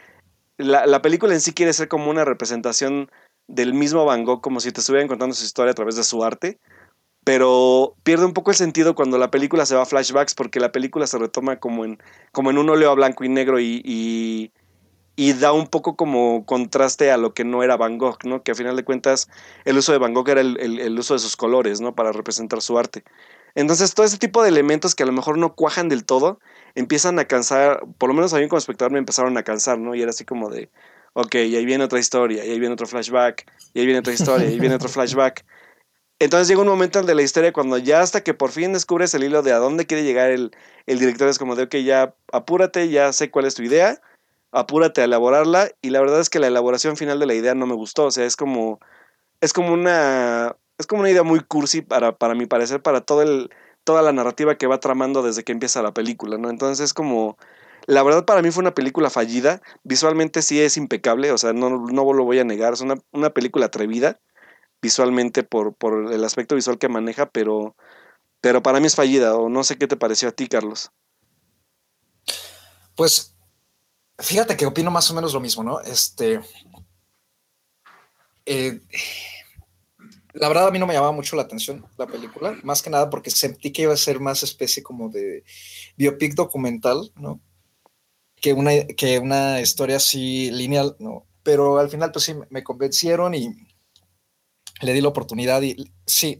[0.58, 3.12] la, película en sí quiere ser como una representación
[3.48, 6.24] del mismo Van Gogh, como si te estuvieran contando su historia a través de su
[6.24, 6.58] arte,
[7.26, 10.72] pero pierde un poco el sentido cuando la película se va a flashbacks porque la
[10.72, 12.00] película se retoma como en,
[12.32, 14.52] como en un óleo a blanco y negro y,
[15.16, 18.44] y da un poco como contraste a lo que no era Van Gogh, ¿no?
[18.44, 19.30] Que a final de cuentas
[19.64, 21.96] el uso de Van Gogh era el, el, uso de sus colores, ¿no?
[21.96, 23.04] Para representar su arte.
[23.56, 26.40] Entonces todo ese tipo de elementos que a lo mejor no cuajan del todo,
[26.76, 29.96] empiezan a cansar, por lo menos a mí como espectador me empezaron a cansar, ¿no?
[29.96, 30.70] Y era así como de,
[31.14, 34.14] ok, y ahí viene otra historia, y ahí viene otro flashback, y ahí viene otra
[34.14, 35.46] historia, y ahí viene otro flashback.
[36.26, 39.24] Entonces llega un momento de la historia cuando ya hasta que por fin descubres el
[39.24, 40.50] hilo de a dónde quiere llegar el,
[40.88, 44.02] el director, es como de, ok, ya apúrate, ya sé cuál es tu idea,
[44.52, 47.68] apúrate a elaborarla y la verdad es que la elaboración final de la idea no
[47.68, 48.80] me gustó, o sea, es como
[49.40, 53.22] es como una es como una idea muy cursi para, para mi parecer para todo
[53.22, 53.52] el
[53.84, 56.50] toda la narrativa que va tramando desde que empieza la película, ¿no?
[56.50, 57.38] Entonces es como
[57.86, 61.70] la verdad para mí fue una película fallida, visualmente sí es impecable, o sea, no,
[61.70, 64.20] no lo voy a negar, es una, una película atrevida
[64.86, 67.76] visualmente por, por el aspecto visual que maneja, pero
[68.42, 70.92] pero para mí es fallida o no sé qué te pareció a ti, Carlos.
[72.96, 73.36] Pues
[74.18, 75.82] Fíjate que opino más o menos lo mismo, ¿no?
[75.82, 76.40] Este.
[78.46, 78.80] Eh,
[80.34, 83.10] la verdad a mí no me llamaba mucho la atención la película, más que nada
[83.10, 85.44] porque sentí que iba a ser más especie como de
[85.98, 87.42] biopic documental, ¿no?
[88.36, 91.26] Que una, que una historia así lineal, ¿no?
[91.44, 93.50] Pero al final pues sí me convencieron y
[94.82, 96.40] le di la oportunidad y sí,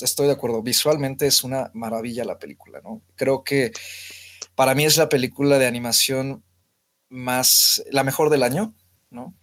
[0.00, 3.02] estoy de acuerdo, visualmente es una maravilla la película, ¿no?
[3.14, 3.72] Creo que
[4.54, 6.42] para mí es la película de animación
[7.08, 8.74] más, la mejor del año,
[9.10, 9.34] ¿no?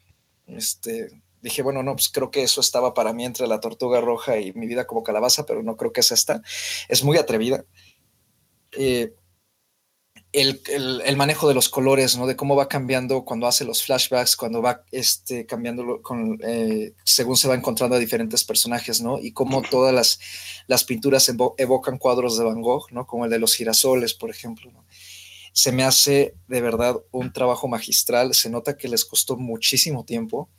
[0.47, 1.10] Este,
[1.41, 4.54] dije, bueno, no, pues creo que eso estaba para mí entre la tortuga roja y
[4.54, 6.41] mi vida como calabaza, pero no creo que es esta.
[6.88, 7.65] Es muy atrevida.
[8.73, 9.13] Eh,
[10.34, 12.26] el, manejo de los colores, ¿no?
[12.28, 17.38] De cómo va cambiando cuando hace los flashbacks, cuando va este, cambiando con, eh, según
[17.38, 19.20] se va encontrando a diferentes personajes, ¿no?
[19.20, 20.20] Y cómo todas las,
[20.67, 23.06] las pinturas evocan cuadros de Van Gogh, ¿no?
[23.06, 24.86] Como el de los girasoles, por ejemplo, ¿no?
[25.54, 28.34] se me hace de verdad un trabajo magistral.
[28.34, 30.50] Se nota que les costó muchísimo tiempo.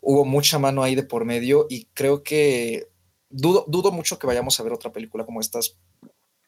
[0.00, 2.88] Hubo mucha mano ahí de por medio y creo que
[3.28, 5.76] dudo, dudo mucho que vayamos a ver otra película como estas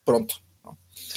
[0.04, 0.36] pronto.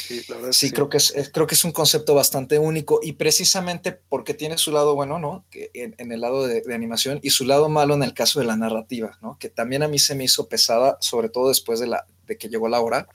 [0.08, 4.34] Sí, sí, Creo, que es, creo que es un concepto bastante único y precisamente porque
[4.34, 5.46] tiene su lado bueno, ¿no?
[5.50, 8.46] Que en, el lado de, de, animación y su lado malo en el caso de
[8.46, 9.38] la narrativa, ¿no?
[9.40, 12.50] Que también a mí se me hizo pesada, sobre todo después de, la, de que
[12.50, 13.08] llegó la hora.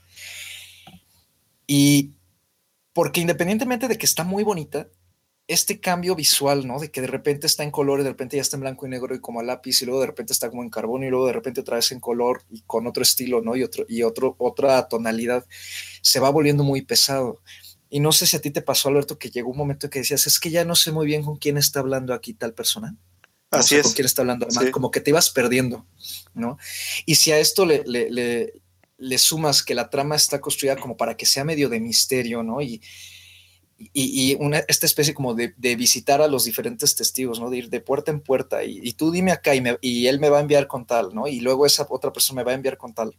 [1.66, 2.12] Y
[2.92, 4.88] porque independientemente de que está muy bonita,
[5.48, 6.80] este cambio visual, ¿no?
[6.80, 8.90] De que de repente está en color y de repente ya está en blanco y
[8.90, 11.26] negro y como a lápiz y luego de repente está como en carbón y luego
[11.26, 13.54] de repente otra vez en color y con otro estilo, ¿no?
[13.54, 15.46] Y, otro, y otro, otra tonalidad,
[16.06, 17.42] se va volviendo muy pesado.
[17.88, 20.26] Y no sé si a ti te pasó, Alberto, que llegó un momento que decías,
[20.26, 22.96] es que ya no sé muy bien con quién está hablando aquí tal persona.
[23.50, 23.82] Así es.
[23.82, 25.86] Con quién está hablando, como que te ibas perdiendo,
[26.34, 26.58] ¿no?
[27.06, 28.52] Y si a esto le, le
[28.98, 32.62] le sumas que la trama está construida como para que sea medio de misterio, ¿no?
[32.62, 32.80] Y,
[33.92, 37.50] y, una, esta especie como de, visitar a los diferentes testigos, ¿no?
[37.50, 40.38] De ir de puerta en puerta y, tú dime acá y, y, él me va
[40.38, 41.28] a enviar con tal, ¿no?
[41.28, 43.14] Y luego esa otra persona me va a enviar con tal.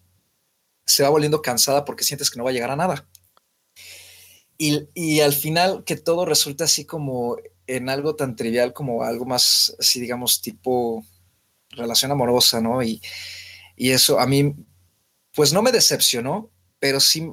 [0.87, 3.07] Se va volviendo cansada porque sientes que no va a llegar a nada.
[4.57, 9.75] Y, al final que todo resulta así como en algo tan trivial como algo más,
[9.79, 11.05] así digamos, tipo
[11.69, 12.81] relación amorosa, ¿no?
[12.81, 12.99] Y,
[13.75, 14.55] y eso a mí
[15.35, 17.31] pues no me decepcionó, pero sí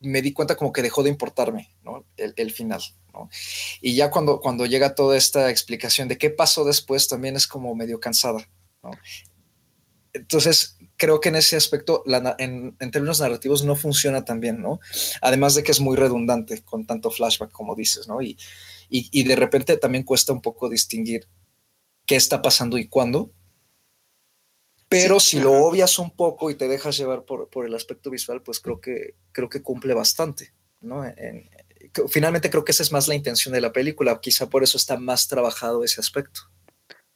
[0.00, 2.04] me di cuenta como que dejó de importarme, ¿no?
[2.16, 2.80] El, final,
[3.12, 3.28] ¿no?
[3.80, 7.74] Y ya cuando, cuando llega toda esta explicación de qué pasó después, también es como
[7.74, 8.48] medio cansada,
[8.82, 8.90] ¿no?
[10.18, 12.02] Entonces, creo que en ese aspecto,
[12.38, 14.80] en, términos narrativos, no funciona tan bien, ¿no?
[15.22, 18.20] Además de que es muy redundante con tanto flashback, como dices, ¿no?
[18.20, 18.38] Y,
[18.88, 21.26] y, y de repente también cuesta un poco distinguir
[22.06, 23.32] qué está pasando y cuándo,
[24.88, 28.42] pero si lo obvias un poco y te dejas llevar por, por, el aspecto visual,
[28.42, 31.04] pues creo que, creo que cumple bastante, ¿no?
[32.08, 34.96] finalmente creo que esa es más la intención de la película, quizá por eso está
[34.98, 36.40] más trabajado ese aspecto.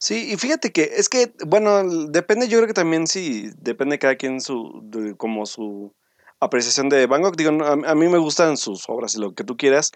[0.03, 4.17] Sí, y fíjate que es que, bueno, depende, yo creo que también sí, depende cada
[4.17, 4.83] quien su,
[5.15, 5.93] como su
[6.41, 7.37] apreciación de Van Gogh.
[7.37, 9.93] Digo, a, mí me gustan sus obras y lo que tú quieras,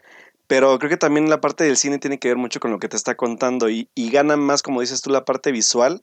[0.48, 2.88] pero creo que también la parte del cine tiene que ver mucho con lo que
[2.88, 6.02] te está contando y, y gana más, como dices tú, la parte visual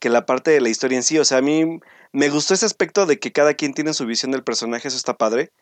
[0.00, 1.20] que la parte de la historia en sí.
[1.20, 1.78] O sea, a mí
[2.10, 5.16] me gustó ese aspecto de que cada quien tiene su visión del personaje, eso está
[5.16, 5.52] padre.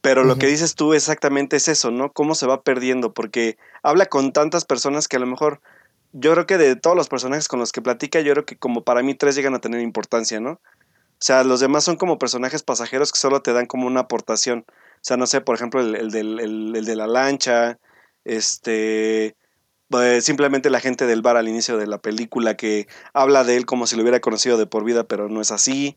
[0.00, 2.12] Pero lo que dices tú exactamente es eso, ¿no?
[2.12, 5.60] Cómo se va perdiendo, porque habla con tantas personas que a lo mejor,
[6.12, 8.82] yo creo que de todos los personajes con los que platica, yo creo que como
[8.84, 10.52] para mí tres llegan a tener importancia, ¿no?
[10.52, 14.64] O sea, los demás son como personajes pasajeros que solo te dan como una aportación.
[14.68, 16.38] O sea, no sé, por ejemplo, el, el, del,
[16.76, 17.78] el de la lancha,
[18.24, 19.36] este,
[19.88, 23.66] pues, simplemente la gente del bar al inicio de la película que habla de él
[23.66, 25.96] como si lo hubiera conocido de por vida, pero no es así.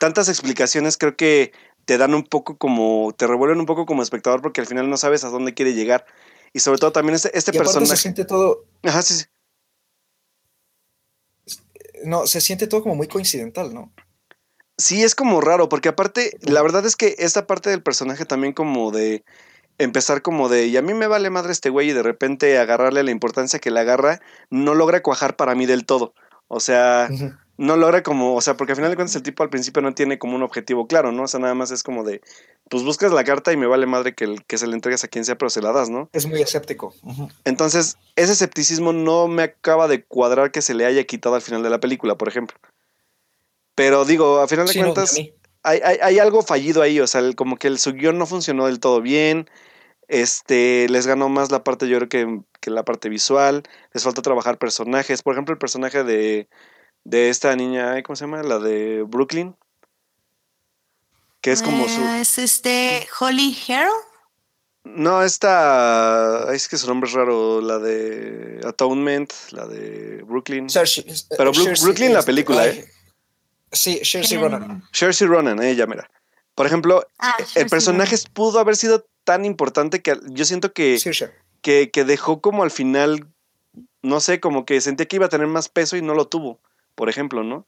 [0.00, 1.52] Tantas explicaciones creo que
[1.84, 4.96] te dan un poco como, te revuelven un poco como espectador porque al final no
[4.96, 6.06] sabes a dónde quiere llegar.
[6.52, 7.86] Y sobre todo también este, este personaje.
[7.86, 8.64] se siente todo.
[8.82, 9.24] Ajá, sí, sí.
[12.04, 13.92] No, se siente todo como muy coincidental, ¿no?
[14.76, 18.52] Sí, es como raro, porque aparte, la verdad es que esta parte del personaje también
[18.52, 19.24] como de
[19.78, 23.02] empezar como de, y a mí me vale madre este güey y de repente agarrarle
[23.02, 26.14] la importancia que le agarra, no logra cuajar para mí del todo.
[26.48, 27.08] O sea,
[27.58, 29.92] no logra como, o sea, porque al final de cuentas el tipo al principio no
[29.92, 31.24] tiene como un objetivo claro, ¿no?
[31.24, 32.22] O sea, nada más es como de,
[32.70, 35.08] pues buscas la carta y me vale madre que, el, que se le entregues a
[35.08, 36.08] quien sea, pero se la das, ¿no?
[36.12, 36.94] Es muy escéptico.
[37.44, 41.64] Entonces, ese escepticismo no me acaba de cuadrar que se le haya quitado al final
[41.64, 42.56] de la película, por ejemplo.
[43.74, 45.16] Pero digo, a final de cuentas,
[45.64, 48.78] hay, hay, algo fallido ahí, o sea, como que el, su guion no funcionó del
[48.78, 49.50] todo bien.
[50.06, 53.64] Este, les ganó más la parte, yo creo que, que la parte visual.
[53.92, 55.22] Les falta trabajar personajes.
[55.22, 56.48] Por ejemplo, el personaje de,
[57.04, 58.42] de esta niña, ¿cómo se llama?
[58.42, 59.56] La de Brooklyn.
[61.40, 62.00] Que es como su.
[62.02, 63.92] ¿Es este Holly Harrell?
[64.84, 66.52] No, esta.
[66.52, 67.60] Es que su nombre es raro.
[67.60, 70.66] La de Atonement, la de Brooklyn.
[71.36, 72.90] Pero Brooklyn, la película, ¿eh?
[73.70, 74.82] Sí, Shersey Ronan.
[74.92, 76.10] Shersey Ronan, ella, mira.
[76.54, 80.98] Por ejemplo, ah, el personaje pudo haber sido tan importante que yo siento que,
[81.62, 83.28] que, que, dejó como al final,
[84.02, 86.58] no sé, como que sentía que iba a tener más peso y no lo tuvo,
[86.98, 87.64] por ejemplo, ¿no?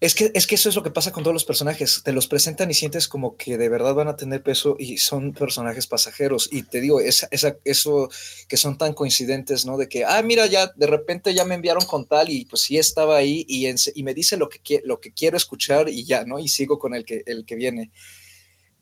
[0.00, 2.02] Es que, es que eso es lo que pasa con todos los personajes.
[2.04, 5.32] Te los presentan y sientes como que de verdad van a tener peso y son
[5.32, 6.50] personajes pasajeros.
[6.52, 8.10] Y te digo, esa, esa, eso
[8.48, 9.78] que son tan coincidentes, ¿no?
[9.78, 12.76] De que, ah, mira, ya de repente ya me enviaron con tal y pues sí
[12.76, 13.66] estaba ahí y,
[14.02, 16.38] me dice lo que, lo que quiero escuchar y ya, ¿no?
[16.38, 17.92] Y sigo con el que, el que viene.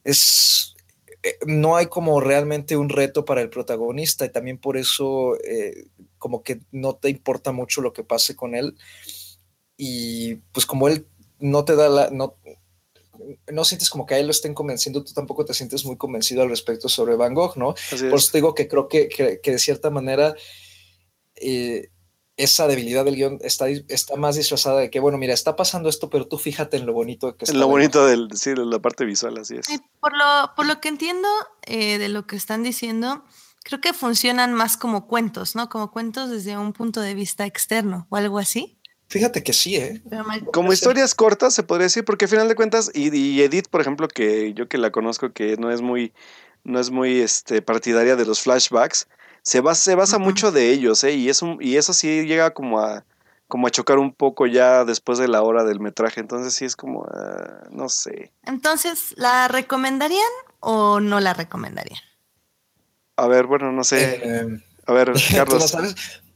[0.02, 0.73] Es,
[1.46, 5.86] no hay como realmente un reto para el protagonista y también por eso eh,
[6.18, 8.76] como que no te importa mucho lo que pase con él
[9.76, 11.06] y pues como él
[11.38, 12.36] no te da la, no,
[13.52, 16.42] no sientes como que a él lo estén convenciendo, tú tampoco te sientes muy convencido
[16.42, 17.74] al respecto sobre Van Gogh, ¿no?
[17.90, 20.34] Por eso te digo que creo que, que, de cierta manera
[21.36, 21.90] eh,
[22.36, 26.10] esa debilidad del guion está, está más disfrazada de que, bueno, mira, está pasando esto,
[26.10, 27.54] pero tú fíjate en lo bonito que está.
[27.54, 29.66] En lo bonito del, sí, de la parte visual, así es.
[30.00, 31.28] por, lo, por lo que entiendo
[31.62, 33.24] eh, de lo que están diciendo,
[33.64, 35.68] creo que funcionan más como cuentos, ¿no?
[35.68, 38.78] Como cuentos desde un punto de vista externo o algo así.
[39.08, 40.02] Fíjate que sí, ¿eh?
[40.52, 44.08] Como historias cortas, se podría decir, porque al final de cuentas, y, Edith, por ejemplo,
[44.08, 46.12] que yo que la conozco, que no es muy,
[46.64, 49.06] no es muy este, partidaria de los flashbacks,
[49.44, 51.12] se, basa, se basa mucho de ellos, ¿eh?
[51.12, 53.04] Y eso, y eso sí llega como a,
[53.46, 56.20] como a chocar un poco ya después de la hora del metraje.
[56.20, 58.32] Entonces sí es como, ah, no sé.
[58.44, 60.22] Entonces, ¿la recomendarían
[60.60, 62.00] o no la recomendarían?
[63.16, 64.20] A ver, bueno, no sé.
[64.22, 64.46] Eh,
[64.86, 65.76] a ver, Carlos.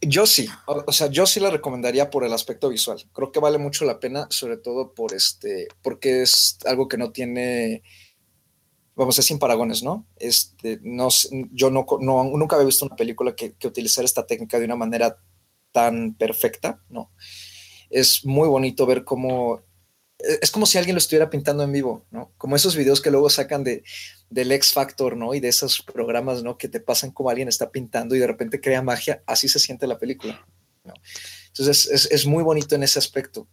[0.01, 3.05] Yo sí, o sea, yo sí la recomendaría por el aspecto visual.
[3.13, 7.11] Creo que vale mucho la pena, sobre todo por este, porque es algo que no
[7.11, 7.83] tiene,
[8.99, 10.07] vamos, es sin paragones, ¿no?
[10.17, 11.09] Este, no,
[11.53, 15.19] yo no, nunca había visto una película que, que utilizara esta técnica de una manera
[15.73, 17.11] tan perfecta, ¿no?
[17.89, 19.63] Es muy bonito ver cómo
[20.19, 22.33] e, es como si alguien lo estuviera pintando en vivo, ¿no?
[22.37, 23.85] Como esos videos que luego sacan de,
[24.31, 25.35] del X Factor, ¿no?
[25.35, 26.59] Y de esos programas, ¿no?
[26.59, 29.87] Que te pasan como alguien está pintando y de repente crea magia, así se siente
[29.87, 30.47] la película,
[30.85, 30.95] ¿no?
[31.49, 33.49] Entonces es, muy bonito en ese aspecto.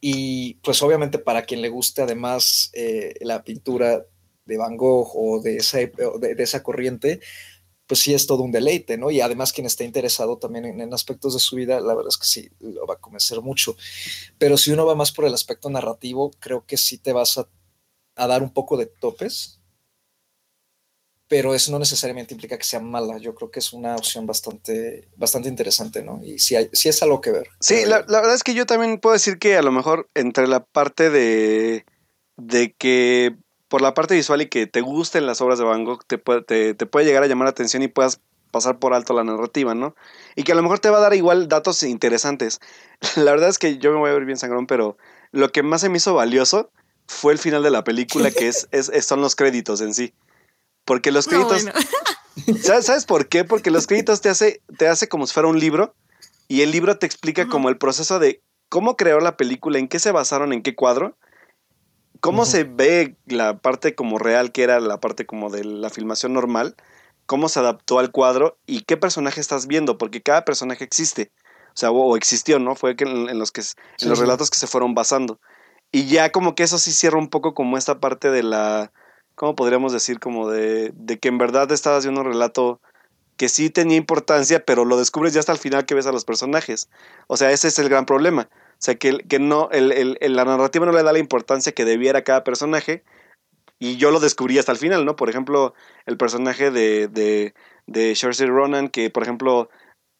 [0.00, 4.04] Y pues obviamente para quien le guste además eh, la pintura
[4.46, 7.20] de Van Gogh o de esa, de esa corriente,
[7.86, 9.10] pues sí es todo un deleite, ¿no?
[9.10, 12.26] Y además quien esté interesado también en, aspectos de su vida, la verdad es que
[12.26, 13.76] sí, lo va a convencer mucho.
[14.38, 17.48] Pero si uno va más por el aspecto narrativo, creo que sí te vas a,
[18.26, 19.60] dar un poco de topes,
[21.28, 23.18] pero eso no necesariamente implica que sea mala.
[23.18, 26.20] Yo creo que es una opción bastante, bastante interesante, ¿no?
[26.24, 27.48] Y sí, hay, sí es algo que ver.
[27.60, 30.46] Sí, la, la, verdad es que yo también puedo decir que a lo mejor entre
[30.46, 31.84] la parte de,
[32.36, 33.36] de que
[33.76, 36.40] por la parte visual y que te gusten las obras de Van Gogh, te puede,
[36.40, 39.94] te, puede llegar a llamar la atención y puedas pasar por alto la narrativa, ¿no?
[40.34, 42.58] Y que a lo mejor te va a dar igual datos interesantes.
[43.16, 44.96] La verdad es que yo me voy a ver bien sangrón, pero
[45.30, 46.70] lo que más se me hizo valioso
[47.06, 50.14] fue el final de la película, que es, es, son los créditos en sí.
[50.86, 51.66] Porque los créditos...
[52.82, 53.44] ¿sabes, por qué?
[53.44, 55.94] Porque los créditos te hace, te hace como si fuera un libro
[56.48, 58.40] y el libro te explica como el proceso de
[58.70, 61.14] cómo creó la película, en qué se basaron, en qué cuadro
[62.20, 66.32] cómo se ve la parte como real, que era la parte como de la filmación
[66.32, 66.76] normal,
[67.26, 71.30] cómo se adaptó al cuadro y qué personaje estás viendo, porque cada personaje existe,
[71.68, 72.74] o sea, o, existió, ¿no?
[72.74, 73.62] Fue que en, los que
[74.00, 75.40] en los relatos que se fueron basando.
[75.92, 78.92] Y ya como que eso sí cierra un poco como esta parte de la,
[79.34, 80.18] ¿cómo podríamos decir?
[80.18, 82.80] Como de, de que en verdad estabas viendo un relato
[83.36, 86.24] que sí tenía importancia, pero lo descubres ya hasta el final que ves a los
[86.24, 86.88] personajes.
[87.26, 88.48] O sea, ese es el gran problema.
[88.78, 91.84] O sea, que, que no, el, el, la narrativa no le da la importancia que
[91.84, 93.04] debiera a cada personaje,
[93.78, 95.16] y yo lo descubrí hasta el final, ¿no?
[95.16, 95.74] Por ejemplo,
[96.06, 97.54] el personaje de, de,
[97.86, 99.68] de Ronan, que por ejemplo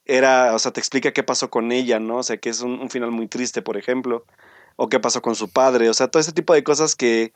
[0.05, 2.19] era, o sea, te explica qué pasó con ella, ¿no?
[2.19, 4.25] O sea, que es un, final muy triste, por ejemplo,
[4.77, 7.33] o qué pasó con su padre, o sea, todo ese tipo de cosas que,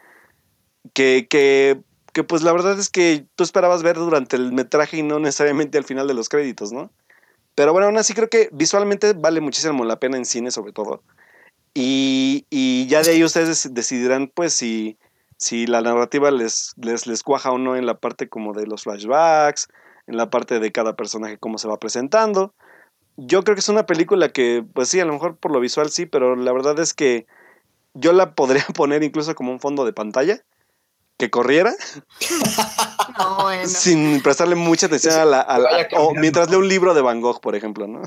[0.94, 1.80] que, que,
[2.12, 5.78] que pues la verdad es que tú esperabas ver durante el metraje y no necesariamente
[5.78, 6.92] al final de los créditos, ¿no?
[7.60, 11.02] Pero bueno, aún así creo que visualmente vale muchísimo la pena en cine sobre todo.
[11.74, 14.96] Y, y ya de ahí ustedes decidirán pues si
[15.36, 18.84] si la narrativa les, les, les cuaja o no en la parte como de los
[18.84, 19.68] flashbacks,
[20.06, 22.54] en la parte de cada personaje, cómo se va presentando.
[23.18, 25.90] Yo creo que es una película que, pues sí, a lo mejor por lo visual
[25.90, 27.26] sí, pero la verdad es que
[27.92, 30.42] yo la podría poner incluso como un fondo de pantalla
[31.20, 31.72] que corriera
[33.66, 37.54] sin prestarle mucha atención a la, o mientras leo un libro de Van Gogh, por
[37.54, 38.02] ejemplo, ¿no?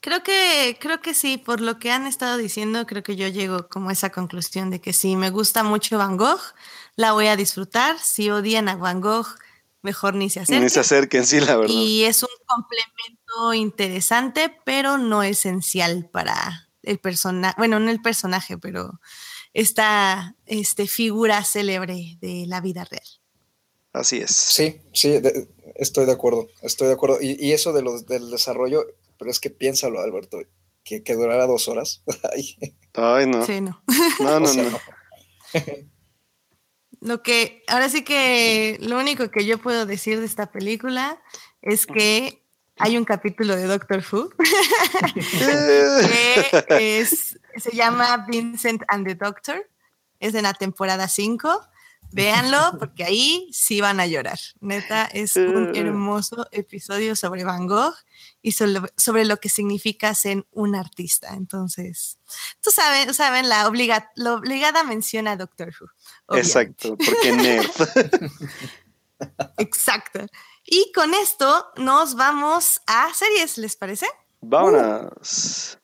[0.00, 3.68] Creo que, creo que sí, por lo que han estado diciendo, creo que yo llego
[3.68, 6.40] como a esa conclusión de que si me gusta mucho Van Gogh,
[6.94, 7.98] la voy a disfrutar.
[7.98, 9.26] Si odian a Van Gogh,
[9.82, 10.62] mejor ni se acerquen.
[10.62, 11.74] Ni se acerquen, sí, la verdad.
[11.74, 18.56] Y es un complemento interesante, pero no esencial para el personaje, bueno, no el personaje,
[18.58, 19.00] pero
[19.56, 23.06] esta este, figura célebre de la vida real.
[23.92, 24.30] Así es.
[24.30, 25.20] Sí, sí,
[25.74, 27.18] estoy de acuerdo, estoy de acuerdo.
[27.20, 28.86] Y, y eso de los, del desarrollo
[29.18, 30.38] pero es que piénsalo, Alberto,
[30.84, 32.02] que, que durara dos horas.
[32.94, 33.44] Ay, no.
[33.44, 33.82] Sí, no.
[34.20, 34.80] No, no, no.
[37.00, 41.22] Lo que, ahora sí que lo único que yo puedo decir de esta película
[41.60, 42.42] es que
[42.78, 44.30] hay un capítulo de Doctor Who
[46.68, 49.68] que es, se llama Vincent and the Doctor.
[50.18, 51.68] Es de la temporada 5
[52.12, 54.38] Véanlo porque ahí sí van a llorar.
[54.60, 57.94] Neta, es un hermoso episodio sobre Van Gogh
[58.42, 61.34] y sobre, lo que significa ser un artista.
[61.34, 62.18] Entonces,
[62.60, 63.70] tú saben, saben la,
[64.14, 66.38] la obligada mención a Doctor Who.
[66.38, 67.70] Exacto, porque nerd.
[69.58, 70.26] Exacto.
[70.68, 74.06] Y con esto nos vamos a series, ¿les parece?
[74.40, 75.78] Vámonos.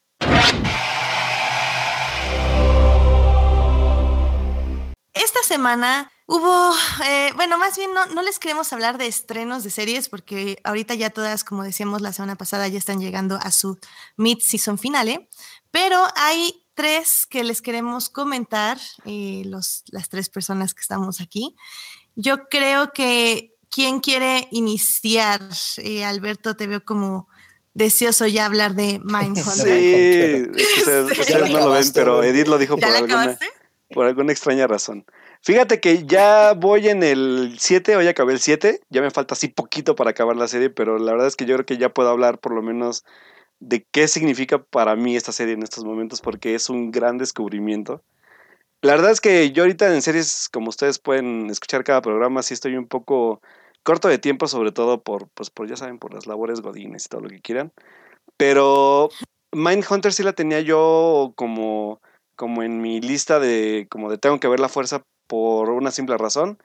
[5.13, 6.75] Esta semana hubo,
[7.07, 11.11] eh, bueno, más bien no, les queremos hablar de estrenos de series porque ahorita ya
[11.11, 13.79] todas, como decíamos la semana pasada, ya están llegando a su
[14.17, 15.29] mid-season finale,
[15.71, 21.55] pero hay tres que les queremos comentar, eh, los, las tres personas que estamos aquí.
[22.17, 25.41] Yo creo que quien quiere iniciar,
[25.79, 27.29] eh, Alberto, te veo como
[27.75, 29.45] deseoso ya hablar de Mindhunter.
[29.45, 33.39] Sí, ustedes, no lo ven, pero Edith lo dijo por alguna
[33.93, 35.05] por alguna extraña razón.
[35.43, 39.49] Fíjate que ya voy en el 7, hoy acabé el 7, ya me falta así
[39.49, 42.09] poquito para acabar la serie, pero la verdad es que yo creo que ya puedo
[42.09, 43.05] hablar por lo menos
[43.61, 48.03] de qué significa para mí esta serie en estos momentos, porque es un gran descubrimiento.
[48.83, 52.55] La verdad es que yo ahorita en series, como ustedes pueden escuchar cada programa, sí
[52.55, 53.41] estoy un poco
[53.83, 57.09] corto de tiempo, sobre todo por, pues por, ya saben, por las labores godines y
[57.09, 57.73] todo lo que quieran.
[58.37, 59.11] Pero
[59.53, 62.01] Mindhunter sí la tenía yo como
[62.37, 66.17] como en mi lista de como de tengo que ver la fuerza por una simple
[66.19, 66.59] razón,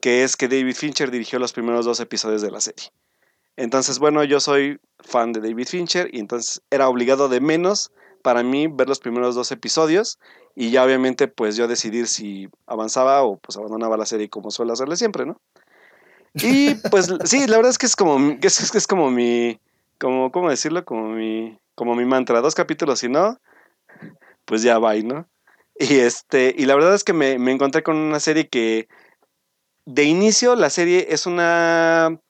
[0.00, 2.90] que es que David Fincher dirigió los primeros dos episodios de la serie.
[3.56, 7.92] Entonces, bueno, yo soy fan de David Fincher y entonces era obligado de menos
[8.22, 10.18] para mí ver los primeros dos episodios
[10.54, 14.72] y ya obviamente pues yo decidir si avanzaba o pues abandonaba la serie como suelo
[14.72, 15.40] hacerle siempre, ¿no?
[16.34, 19.58] Y pues sí, la verdad es que es como es, es como mi
[19.98, 23.38] como cómo decirlo, como mi como mi mantra, dos capítulos y no,
[24.44, 25.26] pues ya va, ¿no?
[25.78, 28.86] Y este, y la verdad es que me, encontré con una serie que
[29.86, 32.20] de inicio la serie es una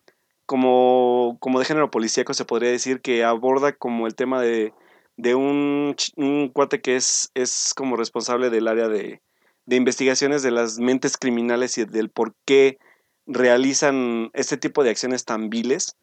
[0.46, 4.72] como, como de género policíaco, se podría decir, que aborda como el tema de,
[5.16, 9.20] de un, un, cuate que es, es como responsable del área de,
[9.66, 12.78] de, investigaciones de las mentes criminales y del por qué
[13.26, 15.96] realizan este tipo de acciones tan viles.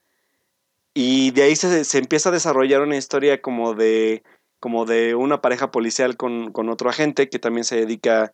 [0.93, 4.23] Y de ahí se, se empieza a desarrollar una historia como de
[4.59, 8.33] como de una pareja policial con, otro agente que también se dedica,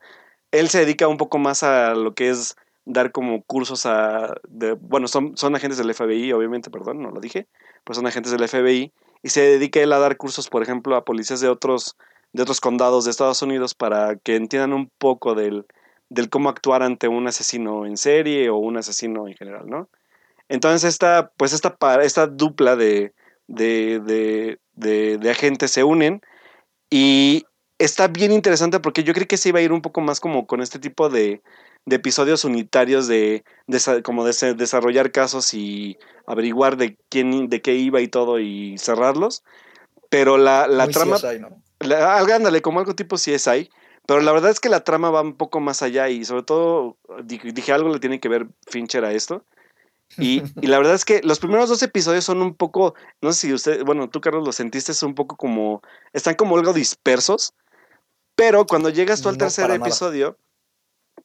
[0.51, 2.55] él se dedica un poco más a lo que es
[2.85, 7.19] dar como cursos a, de, bueno, son, son agentes del FBI, obviamente, perdón, no lo
[7.19, 7.47] dije,
[7.83, 11.05] pues son agentes del FBI, y se dedica él a dar cursos, por ejemplo, a
[11.05, 11.97] policías de otros,
[12.33, 15.65] de otros condados de Estados Unidos para que entiendan un poco del,
[16.09, 19.89] del cómo actuar ante un asesino en serie o un asesino en general, ¿no?
[20.49, 23.13] Entonces esta, pues esta, esta dupla de,
[23.47, 26.21] de, de, agentes se unen
[26.89, 27.45] y
[27.79, 30.45] está bien interesante porque yo creí que se iba a ir un poco más como
[30.45, 31.41] con este tipo de,
[31.85, 33.43] de episodios unitarios de,
[34.03, 35.97] como de desarrollar casos y
[36.27, 39.43] averiguar de quién de qué iba y todo y cerrarlos
[40.09, 41.63] pero la, la trama ¿no?
[42.33, 43.69] ándale como algo tipo CSI
[44.05, 46.97] Pero la verdad es que la trama va un poco más allá y sobre todo
[47.23, 49.45] dije, algo le tiene que ver Fincher a esto.
[50.17, 53.47] Y, y, la verdad es que los primeros dos episodios son un poco, no sé
[53.47, 55.81] si usted, bueno, tú Carlos lo sentiste, es un poco como,
[56.11, 57.53] están como algo dispersos,
[58.35, 60.37] pero cuando llegas tú al tercer episodio,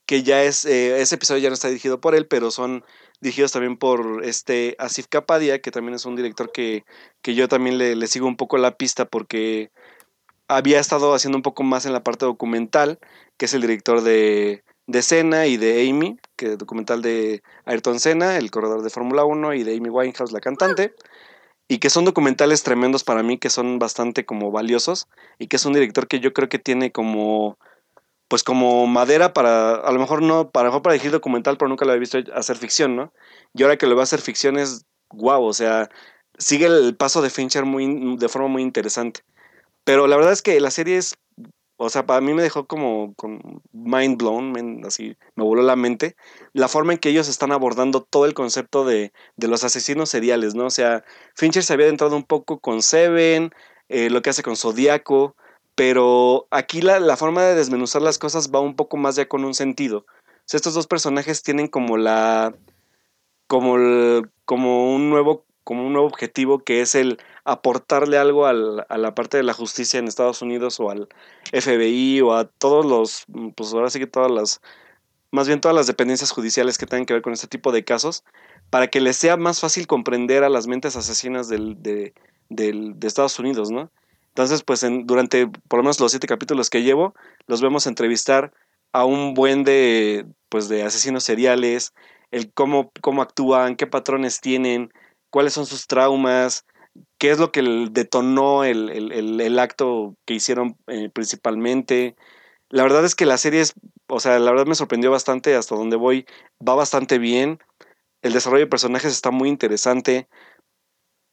[0.06, 2.84] que ya es, eh, ese episodio ya no está dirigido por él, pero son
[3.20, 6.84] dirigidos también por este Asif Kapadia, que también es un director que,
[7.20, 9.70] que yo también le, le, sigo un poco la pista porque
[10.48, 12.98] había estado haciendo un poco más en la parte documental,
[13.36, 18.00] que es el director de, de Senna y de Amy, que es documental de Ayrton
[18.00, 20.94] Senna, el corredor de Fórmula 1, y de Amy Winehouse, la cantante,
[21.68, 25.06] y que son documentales tremendos para mí, que son bastante como valiosos,
[25.38, 27.58] y que es un director que yo creo que tiene como
[28.28, 31.92] pues como madera para, a lo mejor no, para, para dirigir documental, pero nunca lo
[31.92, 33.12] había visto hacer ficción, ¿no?
[33.54, 35.88] Y ahora que lo va a hacer ficción es guau, o sea,
[36.36, 39.22] sigue el paso de Fincher muy, de forma muy interesante.
[39.88, 41.16] Pero la verdad es que la serie es,
[41.78, 46.14] o sea, para mí me dejó como con mind blown, así me voló la mente,
[46.52, 50.54] la forma en que ellos están abordando todo el concepto de, de los asesinos seriales,
[50.54, 50.66] ¿no?
[50.66, 53.50] O sea, Fincher se había adentrado un poco con Seven,
[53.88, 55.36] eh, lo que hace con Zodíaco,
[55.74, 59.54] pero aquí la, forma de desmenuzar las cosas va un poco más ya con un
[59.54, 60.00] sentido.
[60.00, 62.54] O sea, estos dos personajes tienen como la.
[63.46, 63.78] como,
[64.44, 69.36] como un nuevo como un nuevo objetivo que es el aportarle algo a la parte
[69.36, 71.10] de la justicia en Estados Unidos o al
[71.52, 74.62] FBI o a todos los, pues ahora sí que todas las,
[75.30, 78.24] más bien todas las dependencias judiciales que tengan que ver con este tipo de casos,
[78.70, 82.14] para que les sea más fácil comprender a las mentes asesinas del, de,
[82.48, 83.90] de Estados Unidos, ¿no?
[84.28, 87.14] Entonces, pues en, durante por lo menos los siete capítulos que llevo,
[87.46, 88.54] los vemos entrevistar
[88.92, 91.92] a un buen de, pues, de asesinos seriales,
[92.30, 94.90] el cómo, cómo actúan, qué patrones tienen,
[95.30, 96.64] cuáles son sus traumas,
[97.18, 102.16] qué es lo que detonó el, el, el, acto que hicieron eh, principalmente.
[102.70, 103.74] La verdad es que la serie es,
[104.08, 106.26] o sea, la verdad me sorprendió bastante hasta donde voy,
[106.66, 107.58] va bastante bien.
[108.22, 110.28] El desarrollo de personajes está muy interesante.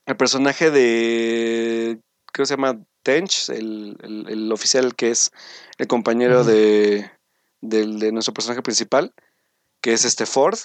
[0.06, 2.00] El personaje de,
[2.32, 2.80] ¿qué se llama?
[3.02, 5.30] Tench, el, oficial que es
[5.78, 7.10] el compañero de,
[7.60, 9.12] nuestro personaje principal,
[9.80, 10.58] que es este Ford.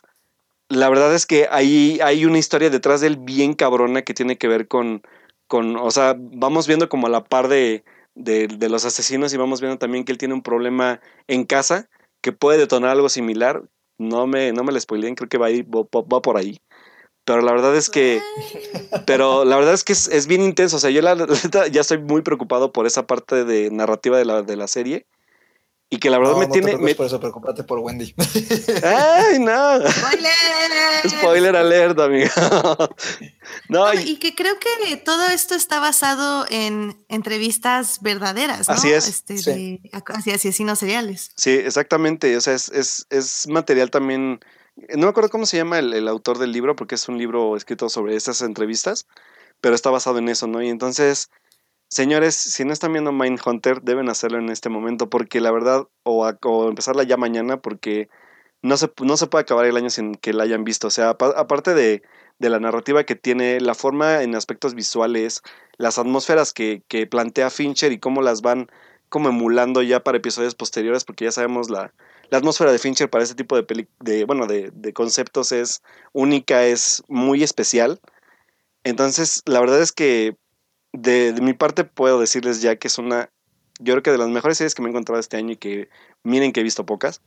[0.71, 4.37] La verdad es que ahí hay una historia detrás de él bien cabrona que tiene
[4.37, 5.01] que ver con,
[5.47, 7.83] con o sea, vamos viendo como a la par de,
[8.15, 11.89] de, los asesinos y vamos viendo también que él tiene un problema en casa
[12.21, 13.63] que puede detonar algo similar.
[13.97, 16.61] No me, no me lo spoileen, creo que va, va por ahí.
[17.25, 18.21] Pero la verdad es que.
[19.05, 20.77] Pero la verdad es que es, bien intenso.
[20.77, 21.15] O sea, yo la,
[21.71, 25.05] ya estoy muy preocupado por esa parte de narrativa de la, de la serie.
[25.93, 26.77] Y que la verdad me tiene.
[26.77, 26.95] me...
[26.95, 28.15] Por eso, preocupate por Wendy.
[28.83, 29.77] ¡Ay, no!
[29.89, 31.09] ¡Spoiler!
[31.09, 32.29] Spoiler alert, amigo.
[33.69, 34.15] no, y...
[34.15, 38.75] que creo que todo esto está basado en entrevistas verdaderas, ¿no?
[38.75, 39.09] Así es.
[39.09, 39.81] Este, sí.
[40.25, 41.31] de asesinos seriales.
[41.35, 42.37] Sí, exactamente.
[42.37, 44.39] O sea, es, es, es material también
[44.75, 47.89] no me acuerdo cómo se llama el, autor del libro, porque es un libro escrito
[47.89, 49.07] sobre estas entrevistas,
[49.59, 50.61] pero está basado en eso, ¿no?
[50.61, 51.29] Y entonces,
[51.91, 56.27] señores, si no están viendo Mindhunter, deben hacerlo en este momento, porque la verdad, o,
[56.67, 58.09] empezarla ya mañana, porque
[58.63, 60.87] no se, no se puede acabar el año sin que la hayan visto.
[60.87, 62.01] O sea, aparte de,
[62.39, 65.43] de, la narrativa que tiene, la forma en aspectos visuales,
[65.77, 68.71] las atmósferas que, que plantea Fincher y cómo las van
[69.09, 71.93] como emulando ya para episodios posteriores, porque ya sabemos la,
[72.29, 75.83] la atmósfera de Fincher para este tipo de, de, bueno, de, conceptos es
[76.13, 77.99] única, es muy especial.
[78.85, 80.37] Entonces, la verdad es que
[80.93, 83.29] de, mi parte puedo decirles ya que es una,
[83.79, 85.89] yo creo que de las mejores series que me he encontrado este año y que
[86.23, 87.21] miren que he visto pocas.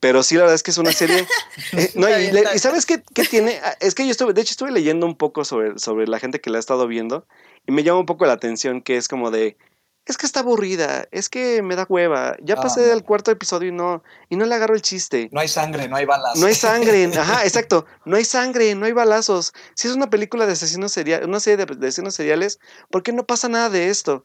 [0.00, 1.26] Pero sí, la verdad es que es una serie.
[1.74, 3.60] Eh, y, sabes qué, qué, tiene?
[3.62, 6.40] Ah, es que yo estuve, de hecho, estuve leyendo un poco sobre, sobre la gente
[6.40, 7.26] que la ha estado viendo
[7.66, 9.56] y me llama un poco la atención que es como de
[10.04, 12.36] es que está aburrida, es que me da hueva.
[12.42, 15.28] Ya pasé del cuarto episodio y no, y no le agarro el chiste.
[15.32, 16.38] No hay sangre, no hay balas.
[16.38, 17.86] No hay sangre, ajá, exacto.
[18.04, 19.52] No hay sangre, no hay balazos.
[19.74, 22.58] Si es una película de asesinos seriales, una serie de, asesinos seriales,
[22.90, 24.24] ¿por qué no pasa nada de esto?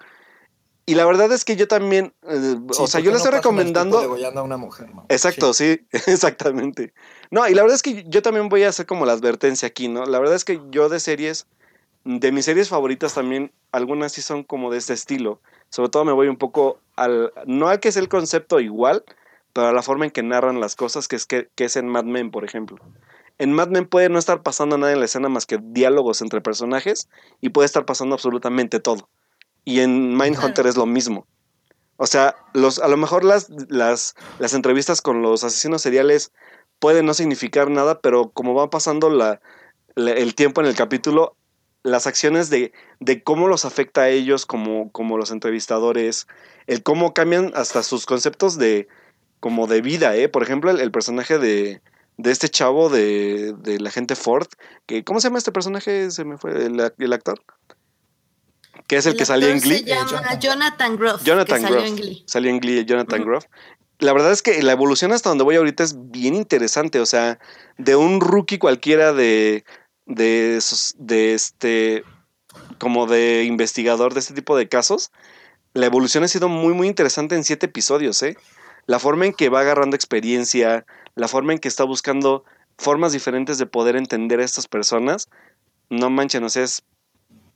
[0.87, 3.99] Y la verdad es que yo también, eh, o sea, yo le estoy recomendando.
[3.99, 5.85] a una mujer, Exacto, sí.
[5.91, 6.93] exactamente.
[7.29, 9.89] No, y la verdad es que yo también voy a hacer como la advertencia aquí,
[9.89, 10.05] ¿no?
[10.05, 11.45] La verdad es que yo de series,
[12.05, 16.11] de mis series favoritas también, algunas sí son como de este estilo sobre todo me
[16.11, 19.03] voy un poco al, no al que es el concepto igual,
[19.53, 22.03] pero a la forma en que narran las cosas, que es, que, es en Mad
[22.03, 22.77] Men, por ejemplo.
[23.37, 26.41] En Mad Men puede no estar pasando nada en la escena más que diálogos entre
[26.41, 27.09] personajes
[27.41, 29.09] y puede estar pasando absolutamente todo.
[29.63, 31.25] Y en Mindhunter es lo mismo.
[31.97, 36.31] O sea, los, a lo mejor las, las, las entrevistas con los asesinos seriales
[36.79, 39.41] pueden no significar nada, pero como va pasando la,
[39.95, 41.35] el tiempo en el capítulo,
[41.87, 46.27] las acciones de, de, cómo los afecta a ellos como, como los entrevistadores,
[46.67, 48.87] el cómo cambian hasta sus conceptos de
[49.39, 50.29] como de vida, ¿eh?
[50.29, 51.81] Por ejemplo, el, personaje de,
[52.17, 54.47] de, este chavo de, de, la gente Ford,
[54.85, 56.11] que ¿cómo se llama este personaje?
[56.11, 57.41] Se me fue el, el actor.
[58.87, 59.79] Que es el, que salía en Glee.
[59.79, 61.23] Se llama Jonathan Groff.
[61.23, 61.71] Jonathan Groff.
[61.73, 62.23] Salió en Glee.
[62.25, 63.45] Salió en Glee Jonathan Groff
[63.99, 66.99] la verdad es que la evolución hasta donde voy ahorita es bien interesante.
[66.99, 67.39] O sea,
[67.77, 69.65] de un rookie cualquiera de,
[70.07, 70.59] de,
[70.97, 72.03] de este,
[72.79, 75.11] como de investigador de este tipo de casos,
[75.73, 78.35] la evolución ha sido muy, muy interesante en siete episodios, ¿eh?
[78.87, 80.85] La forma en que va agarrando experiencia,
[81.15, 82.45] la forma en que está buscando
[82.77, 85.29] formas diferentes de poder entender a estas personas,
[85.89, 86.83] no manchen, o sea, es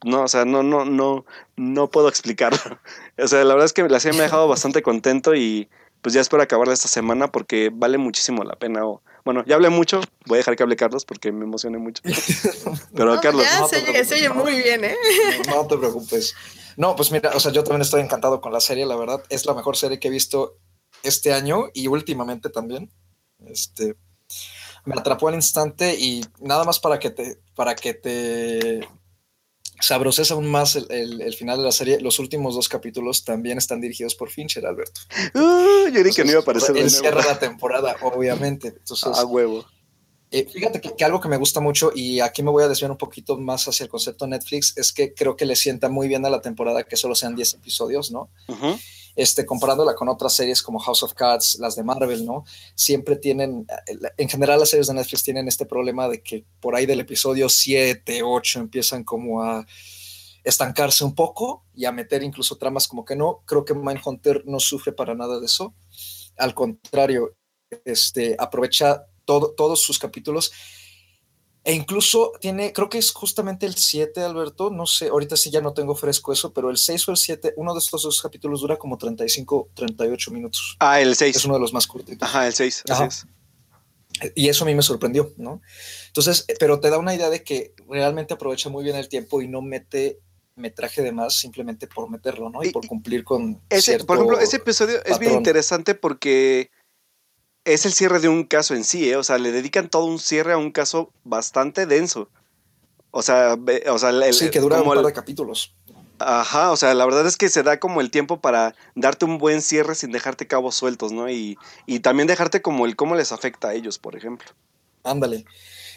[0.04, 1.26] no, o sea, no, no, no,
[1.56, 2.58] no puedo explicarlo.
[3.18, 5.70] O sea, la verdad es que la serie me ha dejado bastante contento y
[6.02, 8.82] pues ya espero acabarla esta semana porque vale muchísimo la pena.
[9.24, 12.02] bueno, ya hablé mucho, voy a dejar que hable Carlos porque me emocioné mucho.
[12.95, 13.43] Pero Carlos...
[13.43, 14.95] Ya, se, oye, muy bien, ¿eh?
[15.47, 16.36] No, te preocupes.
[16.78, 19.24] No, pues mira, o sea, yo también estoy encantado con la serie, la verdad.
[19.30, 20.58] Es la mejor serie que he visto
[21.04, 22.91] este año y últimamente también.
[23.45, 23.95] Este,
[24.86, 28.88] me atrapó al instante y nada más para que te, para que te
[29.82, 32.00] sabroces aún más el, final de la serie.
[32.00, 35.02] Los últimos dos capítulos también están dirigidos por Fincher, Alberto.
[35.36, 36.78] Uh, yo que no iba a aparecer.
[36.78, 38.70] Él cierra la temporada, obviamente.
[38.70, 39.66] Entonces, a huevo.
[40.34, 42.98] Eh, fíjate que, algo que me gusta mucho, y aquí me voy a desviar un
[42.98, 46.30] poquito más hacia el concepto Netflix, es que creo que le sienta muy bien a
[46.30, 48.30] la temporada que solo sean 10 episodios, ¿no?
[49.16, 52.45] Este, comparándola con otras series como House of Cards, las de Marvel, ¿no?
[52.76, 53.68] Siempre tienen,
[54.18, 57.49] en general las series de Netflix tienen este problema de que por ahí del episodio
[57.49, 59.66] 7, 8 empiezan como a
[60.43, 63.43] estancarse un poco y a meter incluso tramas como que no.
[63.45, 65.74] Creo que Mindhunter no sufre para nada de eso.
[66.38, 67.36] Al contrario,
[67.86, 70.51] este, aprovecha todo, todos sus capítulos
[71.64, 75.62] e incluso tiene, creo que es justamente el 7, Alberto, no sé, ahorita sí ya
[75.62, 78.62] no tengo fresco eso, pero el 6 o el 7, uno de estos dos capítulos
[78.62, 80.76] dura como 35, 38 minutos.
[80.80, 81.36] Ah, el 6.
[81.36, 82.28] Es uno de los más cortitos.
[82.28, 82.84] Ajá, el 6.
[84.36, 85.62] Y eso a mí me sorprendió, ¿no?
[86.07, 89.41] Entonces, eh, pero te da una idea de que realmente aprovecha muy bien el tiempo
[89.41, 90.20] y no mete
[90.55, 92.64] metraje de más simplemente por meterlo, ¿no?
[92.64, 93.62] Y, por cumplir con.
[93.70, 96.72] Ese, por ejemplo, ese episodio es bien interesante porque
[97.66, 99.16] es el cierre de un caso en sí, ¿eh?
[99.16, 102.30] O sea, le dedican todo un cierre a un caso bastante denso.
[103.12, 103.57] O sea,
[103.89, 105.74] o sea el, sí, que dura un par de capítulos.
[106.20, 109.38] Ajá, o sea, la verdad es que se da como el tiempo para darte un
[109.38, 111.30] buen cierre sin dejarte cabos sueltos, ¿no?
[111.30, 111.57] Y,
[111.88, 114.51] y también dejarte como el cómo les afecta a ellos, por ejemplo.
[115.03, 115.45] Ándale.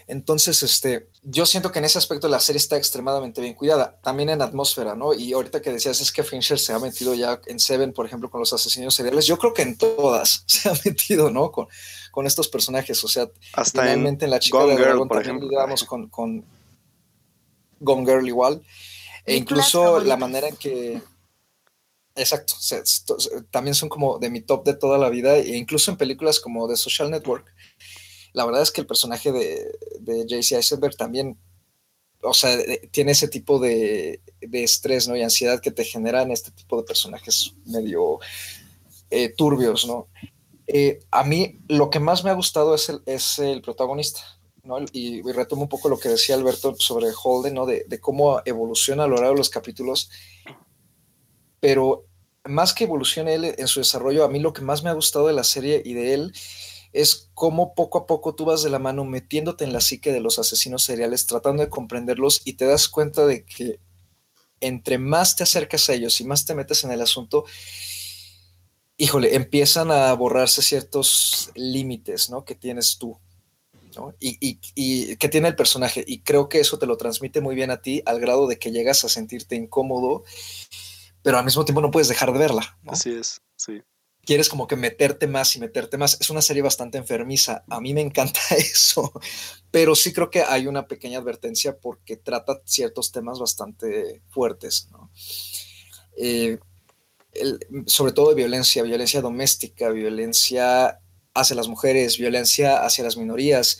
[0.07, 4.29] Entonces, este, yo siento que en ese aspecto la serie está extremadamente bien cuidada, también
[4.29, 5.15] en atmósfera, ¿no?
[5.15, 8.31] Y ahorita que decías es que Fincher se ha metido ya en Seven, por ejemplo,
[8.31, 11.51] con los asesinos seriales, yo creo que en todas se ha metido, ¿no?
[11.51, 11.69] Con,
[12.11, 15.85] con estos personajes, o sea, hasta finalmente en, La Chica de Girl, por ejemplo, digamos,
[15.85, 16.45] con, con
[17.81, 18.63] Gone Girl igual,
[19.25, 21.03] e incluso la manera en que...
[22.17, 22.55] Exacto,
[23.51, 26.69] también son como de mi top de toda la vida, e incluso en películas como
[26.69, 27.53] The Social Network,
[28.35, 31.39] la verdad es que el personaje de, de JC Eisenberg también,
[32.21, 35.17] o sea, eh, tiene ese tipo de, estrés, ¿no?
[35.17, 38.19] Y ansiedad que te generan este tipo de personajes medio
[39.11, 40.09] eh, turbios, ¿no?
[40.67, 44.23] Eh, a mí lo que más me ha gustado es el, es el protagonista,
[44.65, 44.79] ¿no?
[44.93, 47.67] Y, retomo un poco lo que decía Alberto sobre Holden, ¿no?
[47.67, 50.11] De, de, cómo evoluciona a lo largo de los capítulos.
[51.61, 52.05] Pero
[52.43, 55.29] más que evolucione él en su desarrollo, a mí lo que más me ha gustado
[55.29, 56.33] de la serie y de él
[56.95, 60.21] es cómo poco a poco tú vas de la mano metiéndote en la psique de
[60.21, 63.81] los asesinos seriales, tratando de comprenderlos y te das cuenta de que
[64.61, 67.45] entre más te acercas a ellos y más te metes en el asunto,
[68.97, 72.45] híjole, empiezan a borrarse ciertos límites, ¿no?
[72.45, 73.19] Que tienes tú.
[74.21, 76.05] Y, y, que tiene el personaje.
[76.07, 78.71] Y creo que eso te lo transmite muy bien a ti al grado de que
[78.71, 80.25] llegas a sentirte incómodo,
[81.23, 82.79] pero al mismo tiempo no puedes dejar de verla.
[82.87, 83.83] Así es, sí
[84.25, 86.19] quieres como que meterte más y meterte más.
[86.21, 87.65] Es una serie bastante enfermiza.
[87.69, 89.13] A mí me encanta eso,
[89.71, 94.89] pero sí creo que hay una pequeña advertencia porque trata ciertos temas bastante fuertes,
[96.17, 96.59] eh,
[97.87, 101.01] sobre todo de violencia, violencia doméstica, violencia
[101.35, 103.79] hacia las mujeres, violencia hacia las minorías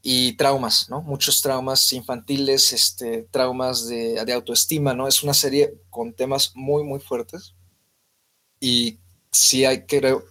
[0.00, 1.02] y traumas, ¿no?
[1.02, 5.08] Muchos traumas infantiles, este, traumas de, de autoestima, ¿no?
[5.08, 7.55] Es una serie con temas muy, muy fuertes
[8.66, 8.98] y
[9.30, 10.24] sí hay, creo,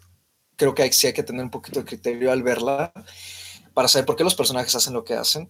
[0.58, 2.92] creo que hay, sí hay que tener un poquito de criterio al verla
[3.74, 5.50] para saber por qué los personajes hacen lo que hacen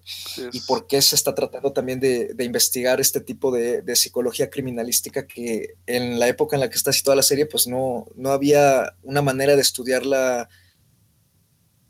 [0.53, 5.73] y por qué se está tratando también de, investigar este tipo de, psicología criminalística que
[5.87, 9.23] en la época en la que está situada la serie, pues no, no había una
[9.23, 10.47] manera de estudiarla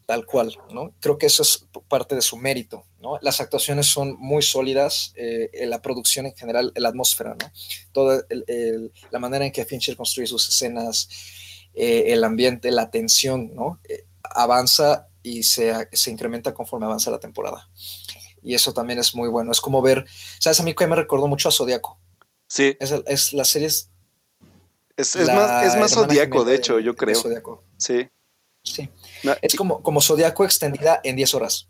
[0.06, 0.93] tal cual, ¿no?
[1.02, 3.20] Creo que eso es parte de su mérito, ¿no?
[3.22, 7.51] Las actuaciones son muy sólidas, eh, la producción en general, la atmósfera, ¿no?
[7.91, 8.26] Toda
[9.12, 11.08] la manera en que Fincher construye sus escenas,
[11.76, 13.80] eh, el ambiente, la tensión, ¿no?
[13.88, 17.70] Eh, avanza y se, se, incrementa conforme avanza la temporada.
[18.41, 19.51] Y eso también es muy bueno.
[19.51, 20.06] Es como ver,
[20.39, 20.60] ¿sabes?
[20.60, 21.99] A mí que me recordó mucho a Zodíaco.
[22.47, 22.76] Sí.
[22.80, 23.91] Es, es la serie es...
[24.97, 27.22] Es, más, es más Zodíaco, de hecho, yo creo.
[27.78, 28.08] Sí.
[28.64, 28.89] Sí.
[29.41, 31.70] es como, como Zodíaco extendida en 10 horas.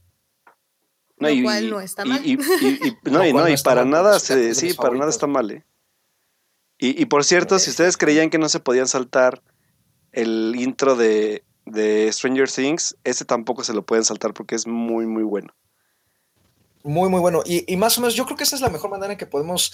[1.18, 2.26] No, Lo cual no está mal.
[2.26, 2.44] Y, no,
[3.26, 5.52] y, no, y para nada, sí, para nada está mal.
[5.52, 5.66] ¿eh?
[6.78, 9.42] Y, por cierto, si ustedes creían que no se podían saltar
[10.12, 15.06] el intro de, de Stranger Things, ese tampoco se lo pueden saltar porque es muy,
[15.06, 15.54] muy bueno.
[16.84, 17.44] Muy, muy bueno.
[17.46, 19.72] Y, más o menos, yo creo que esa es la mejor manera en que podemos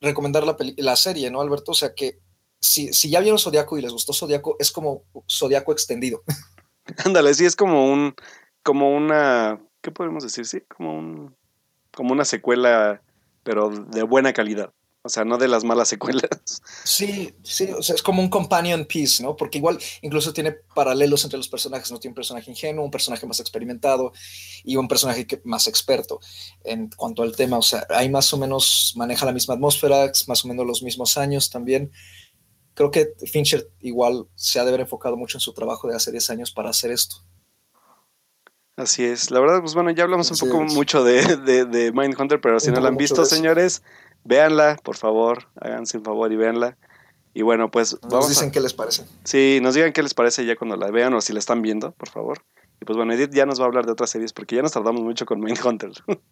[0.00, 1.72] recomendar la, la serie, ¿no, Alberto?
[1.72, 2.20] O sea que
[2.60, 6.22] si, si ya vieron Zodiaco y les gustó Zodiaco, es como Zodiaco extendido.
[7.04, 8.14] Ándale, sí, es como un,
[8.62, 10.46] como una, ¿qué podemos decir?
[10.46, 11.36] Sí, como un,
[11.94, 13.02] como una secuela,
[13.44, 14.72] pero de buena calidad.
[15.06, 16.62] O sea, no de las malas secuelas.
[16.82, 19.36] Sí, sí, o sea, es como un companion piece, ¿no?
[19.36, 22.00] Porque igual incluso tiene paralelos entre los personajes, ¿no?
[22.00, 24.14] Tiene un personaje ingenuo, un personaje más experimentado
[24.64, 26.20] y un personaje más experto
[26.64, 27.58] en cuanto al tema.
[27.58, 31.18] O sea, ahí más o menos maneja la misma atmósfera, más o menos los mismos
[31.18, 31.92] años también.
[32.72, 36.10] Creo que Fincher igual se ha de haber enfocado mucho en su trabajo de hace
[36.10, 37.16] 10 años para hacer esto.
[38.76, 39.30] Así es.
[39.30, 42.70] La verdad, pues bueno, ya hablamos un poco mucho de, de, de Mindhunter, pero si
[42.70, 43.82] no la han visto, señores,
[44.24, 46.76] véanla, por favor, háganse un favor y véanla.
[47.34, 48.12] Y bueno, pues vamos.
[48.12, 49.04] Nos dicen qué les parece.
[49.24, 51.92] Sí, nos digan qué les parece ya cuando la vean o si la están viendo,
[51.92, 52.44] por favor.
[52.80, 54.72] Y pues bueno, Edith ya nos va a hablar de otras series porque ya nos
[54.72, 55.90] tardamos mucho con Mindhunter.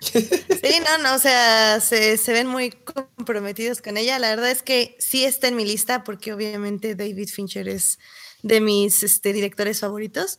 [0.00, 4.18] Sí, no, no, o sea, se, se, ven muy comprometidos con ella.
[4.18, 7.98] La verdad es que sí está en mi lista porque obviamente David Fincher es
[8.42, 10.38] de mis este, directores favoritos.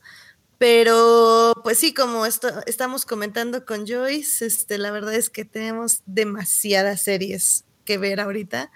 [0.60, 6.02] Pero pues sí, como esto, estamos comentando con Joyce, este, la verdad es que tenemos
[6.04, 8.70] demasiadas series que ver ahorita.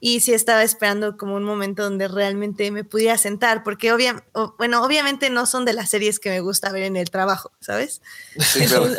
[0.00, 3.92] Y sí estaba esperando como un momento donde realmente me pudiera sentar, porque
[4.56, 8.00] bueno, obviamente no son de las series que me gusta ver en el trabajo, ¿sabes?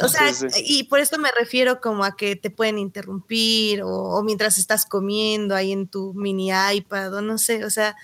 [0.04, 0.32] o sea,
[0.64, 4.86] y por esto me refiero como a que te pueden interrumpir o, o mientras estás
[4.86, 7.96] comiendo ahí en tu mini iPad o no sé, o sea,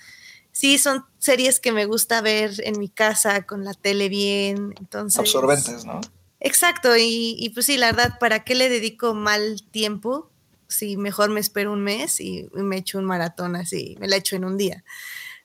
[0.56, 4.72] sí son series que me gusta ver en mi casa con la tele bien.
[4.78, 6.00] Entonces, Absorbentes, ¿no?
[6.40, 10.30] Exacto, y, pues sí, la verdad, ¿para qué le dedico mal tiempo?
[10.66, 14.34] Si mejor me espero un mes y, me echo un maratón así, me la echo
[14.34, 14.82] en un día.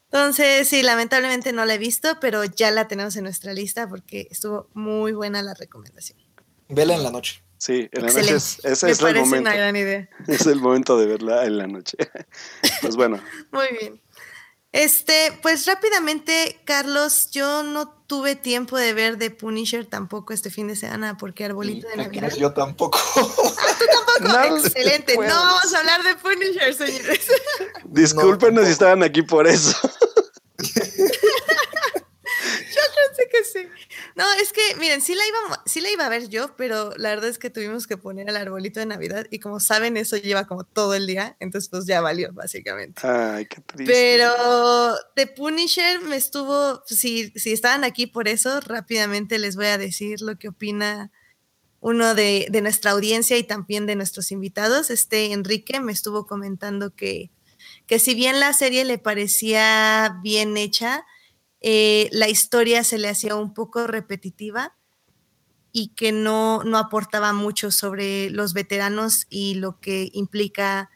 [0.06, 4.28] Entonces, sí, lamentablemente no la he visto, pero ya la tenemos en nuestra lista porque
[4.32, 6.20] estuvo muy buena la recomendación.
[6.70, 7.44] Vela en la noche.
[7.58, 9.50] Sí, en la noche es, ese es el momento.
[9.50, 10.10] Una gran idea.
[10.28, 11.98] Es el momento de verla en la noche.
[12.82, 13.22] pues bueno.
[13.52, 14.01] Muy bien.
[14.72, 20.70] Este, pues rápidamente, Carlos, yo no tuve tiempo de ver The Punisher tampoco este fin
[20.70, 22.34] de semana porque Arbolito de Navidad.
[22.36, 22.98] Yo tampoco.
[23.18, 23.86] Ah, tú
[24.24, 24.58] tampoco.
[24.58, 25.16] Excelente.
[25.16, 27.28] No vamos a hablar de Punisher, señores.
[27.84, 29.78] Discúlpenos si estaban aquí por eso.
[30.58, 30.74] yo
[32.96, 33.68] pensé que sí.
[34.22, 37.10] No, es que, miren, sí la, iba, sí la iba a ver yo, pero la
[37.10, 40.46] verdad es que tuvimos que poner el arbolito de Navidad y como saben, eso lleva
[40.46, 43.02] como todo el día, entonces pues ya valió, básicamente.
[43.04, 43.92] Ay, qué triste.
[43.92, 49.80] Pero The Punisher me estuvo, si, si estaban aquí por eso, rápidamente les voy a
[49.80, 51.12] decir lo que opina
[51.80, 54.92] uno de, de nuestra audiencia y también de nuestros invitados.
[54.92, 57.32] Este Enrique me estuvo comentando que,
[57.88, 61.08] que si bien la serie le parecía bien hecha,
[61.62, 64.76] eh, la historia se le hacía un poco repetitiva
[65.72, 70.90] y que no, no aportaba mucho sobre los veteranos y lo que implica,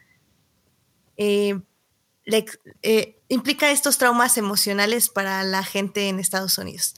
[1.16, 1.60] eh,
[2.82, 6.94] eh, implica estos traumas emocionales para la gente en Estados Unidos.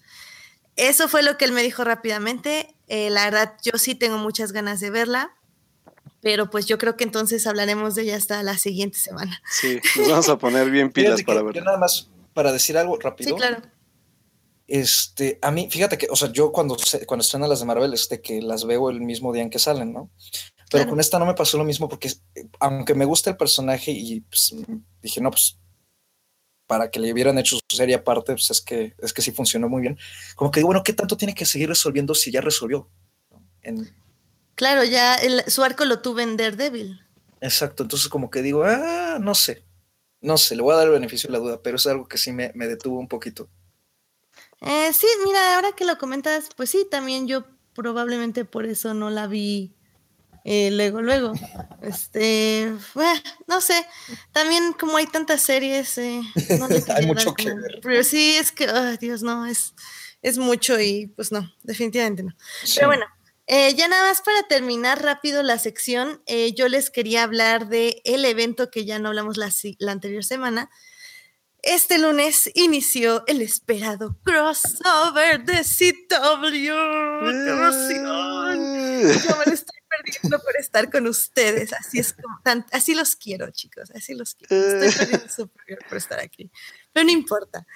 [0.77, 2.75] Eso fue lo que él me dijo rápidamente.
[2.89, 5.37] la verdad, yo sí tengo muchas ganas de verla,
[6.21, 9.43] pero pues yo creo que entonces hablaremos de ella hasta la siguiente semana.
[9.51, 11.63] Sí, nos vamos a poner bien pilas para verla.
[11.65, 12.09] nada más
[12.39, 13.31] para decir algo rápido.
[13.31, 13.61] Sí, claro.
[14.69, 18.21] Este, a mí, fíjate que, o sea, yo cuando, cuando estrenan las de Marvel, este,
[18.21, 20.13] que las veo el mismo día en que salen, ¿no?
[20.71, 22.13] Pero con esta no me pasó lo mismo porque,
[22.61, 24.55] aunque me gusta el personaje y pues,
[25.03, 25.59] dije, no, pues,
[26.69, 29.69] para que le hubieran hecho su serie aparte, pues es que, es que sí funcionó
[29.69, 29.99] muy bien.
[30.37, 32.89] Como que, bueno, ¿qué tanto tiene que seguir resolviendo si ya resolvió?
[34.55, 35.19] Claro, ya
[35.49, 37.01] su arco lo tuve en Daredevil.
[37.41, 39.65] Exacto, entonces como que digo, ah, no sé,
[40.21, 42.19] no sé, le voy a dar el beneficio de la duda, pero es algo que
[42.19, 43.49] sí me, detuvo un poquito.
[44.61, 47.45] Eh, sí, mira, ahora que lo comentas, pues sí, también yo
[47.75, 49.73] probablemente por eso no la vi
[50.45, 51.33] eh, luego, luego.
[51.83, 52.73] Este,
[53.47, 53.87] no sé,
[54.33, 56.21] también como hay tantas series, eh,
[56.59, 56.67] no
[56.97, 57.81] hay mucho que ver.
[57.83, 58.67] Pero sí, es que,
[59.01, 59.75] Dios, no, es,
[60.23, 62.35] es mucho y pues no, definitivamente no.
[62.75, 63.07] Pero bueno,
[63.51, 68.03] Eh, ya nada más para terminar rápido la sección, eh, yo les quería hablar de
[68.05, 70.71] el evento que ya no hablamos la, la anterior semana.
[71.63, 76.75] Este lunes inició el esperado crossover de CW.
[77.25, 78.59] ¡Qué emoción!
[79.27, 81.73] Yo me lo estoy perdiendo por estar con ustedes.
[81.73, 82.39] Así es como,
[82.71, 83.91] así los quiero, chicos.
[83.95, 84.55] Así los quiero.
[84.55, 86.51] Estoy perdiendo por estar aquí.
[86.93, 87.67] Pero no importa.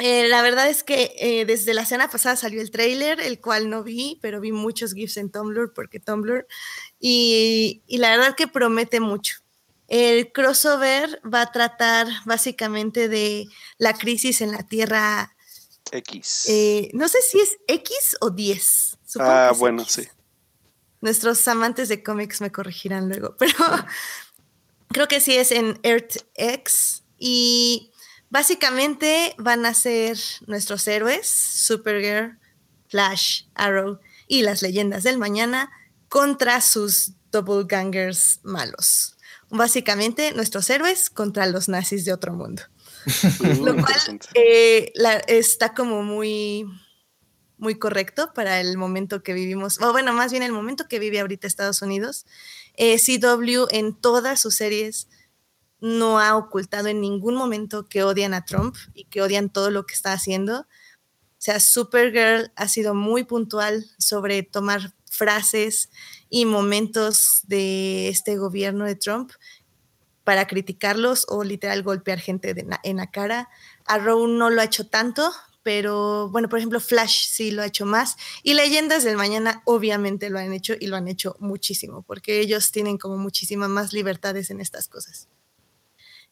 [0.00, 3.68] Eh, la verdad es que eh, desde la semana pasada salió el trailer, el cual
[3.70, 6.46] no vi, pero vi muchos GIFs en Tumblr, porque Tumblr,
[6.98, 9.36] y, y, la verdad que promete mucho.
[9.88, 13.46] El crossover va a tratar básicamente de
[13.78, 15.34] la crisis en la Tierra
[15.92, 16.46] X.
[16.48, 18.98] Eh, no sé si es X o 10.
[19.18, 20.06] ah, bueno, sí.
[21.00, 23.54] Nuestros amantes de cómics me corregirán luego, pero
[24.88, 27.89] creo que sí es en Earth X y
[28.30, 30.16] Básicamente van a ser
[30.46, 32.38] nuestros héroes, Supergirl,
[32.88, 35.70] Flash, Arrow y las leyendas del mañana
[36.08, 39.16] contra sus doppelgangers malos.
[39.50, 42.62] Básicamente nuestros héroes contra los nazis de otro mundo.
[43.64, 44.92] Lo cual eh,
[45.26, 46.66] está como muy,
[47.58, 51.18] muy correcto para el momento que vivimos, o bueno, más bien el momento que vive
[51.18, 52.26] ahorita Estados Unidos.
[52.74, 55.08] Eh, CW en todas sus series
[55.80, 59.86] no ha ocultado en ningún momento que odian a Trump y que odian todo lo
[59.86, 60.60] que está haciendo.
[60.60, 65.90] O sea, Supergirl ha sido muy puntual sobre tomar frases
[66.28, 69.32] y momentos de este gobierno de Trump
[70.22, 72.54] para criticarlos o literal golpear gente
[72.84, 73.48] en la cara.
[73.86, 77.86] Arrow no lo ha hecho tanto, pero bueno, por ejemplo, Flash sí lo ha hecho
[77.86, 82.40] más y Leyendas del Mañana obviamente lo han hecho y lo han hecho muchísimo porque
[82.40, 85.28] ellos tienen como muchísimas más libertades en estas cosas.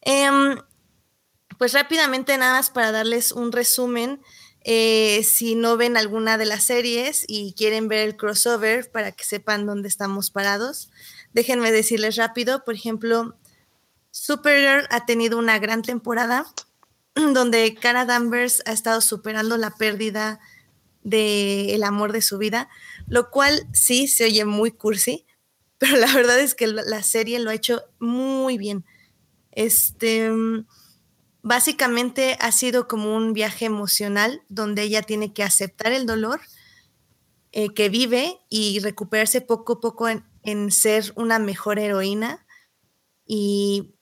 [0.01, 0.59] Em,
[1.59, 4.21] pues rápidamente nada más para darles un resumen.
[4.65, 9.25] Eh, si no ven alguna de las series y quieren ver el crossover para que
[9.25, 10.91] sepan dónde estamos parados,
[11.33, 13.37] déjenme decirles rápido, por ejemplo,
[14.11, 16.47] Supergirl ha tenido una gran temporada
[17.15, 20.41] donde Cara Danvers ha estado superando la pérdida
[21.03, 22.69] del amor de su vida,
[23.07, 25.25] lo cual sí se oye muy cursi,
[25.79, 28.85] pero la verdad es que la serie lo ha hecho muy bien.
[29.59, 30.31] Este,
[31.43, 36.41] básicamente ha sido como un viaje emocional donde ella tiene que aceptar el dolor
[37.51, 42.47] eh, que vive y recuperarse poco a poco en, ser una mejor heroína
[43.27, 43.97] y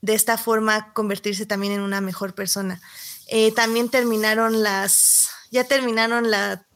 [0.00, 2.80] de esta forma convertirse también en una mejor persona.
[3.28, 6.66] Eh, también terminaron las, ya terminaron la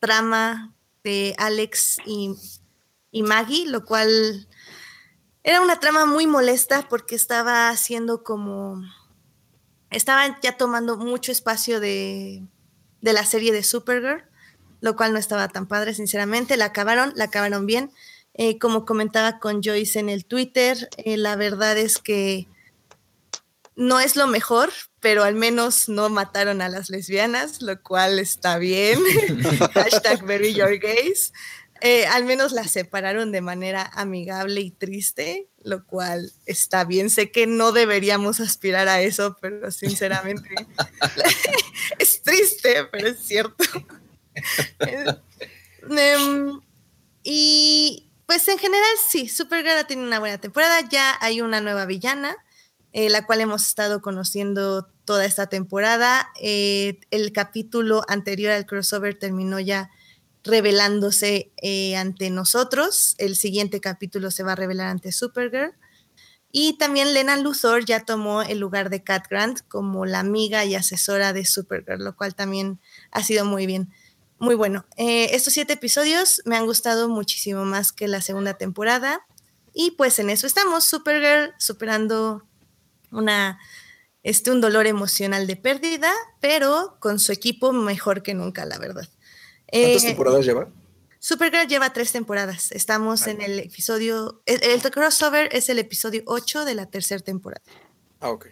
[0.00, 4.49] trama de Alex y Maggie, lo cual
[5.42, 8.82] era una trama muy molesta porque estaba haciendo como...
[9.90, 12.44] Estaba ya tomando mucho espacio de,
[13.00, 14.24] la serie de Supergirl,
[14.80, 16.56] lo cual no estaba tan padre, sinceramente.
[16.56, 17.90] La acabaron, la acabaron bien.
[18.34, 22.46] Eh, como comentaba con Joyce en el Twitter, eh, la verdad es que
[23.74, 24.70] no es lo mejor,
[25.00, 29.00] pero al menos no mataron a las lesbianas, lo cual está bien.
[29.74, 31.32] Hashtag bury your gays.
[31.82, 37.08] Eh, al menos las separaron de manera amigable y triste, lo cual está bien.
[37.10, 40.48] Sé que no deberíamos aspirar a eso, pero sinceramente
[41.98, 43.64] es triste, pero es cierto.
[45.88, 46.60] Em,
[47.22, 50.86] y pues en general sí, Supergirl tiene una buena temporada.
[50.88, 52.36] Ya hay una nueva villana,
[52.92, 56.30] eh, la cual hemos estado conociendo toda esta temporada.
[56.40, 59.90] Eh, el capítulo anterior al crossover terminó ya
[60.44, 63.14] revelándose eh, ante nosotros.
[63.18, 65.74] El siguiente capítulo se va a revelar ante Supergirl.
[66.52, 70.74] Y también Lena Luthor ya tomó el lugar de Cat Grant como la amiga y
[70.74, 72.80] asesora de Supergirl, lo cual también
[73.12, 73.92] ha sido muy bien.
[74.38, 74.86] Muy bueno.
[74.96, 79.24] Eh, estos siete episodios me han gustado muchísimo más que la segunda temporada.
[79.72, 82.42] Y pues en eso estamos, Supergirl superando
[83.12, 83.60] una,
[84.22, 89.08] este, un dolor emocional de pérdida, pero con su equipo mejor que nunca, la verdad.
[89.70, 90.68] ¿Cuántas eh, temporadas lleva?
[91.18, 92.72] Supergirl lleva tres temporadas.
[92.72, 94.42] Estamos en el episodio.
[94.46, 97.62] El, crossover es el episodio 8 de la tercera temporada.
[98.20, 98.46] Ah, ok.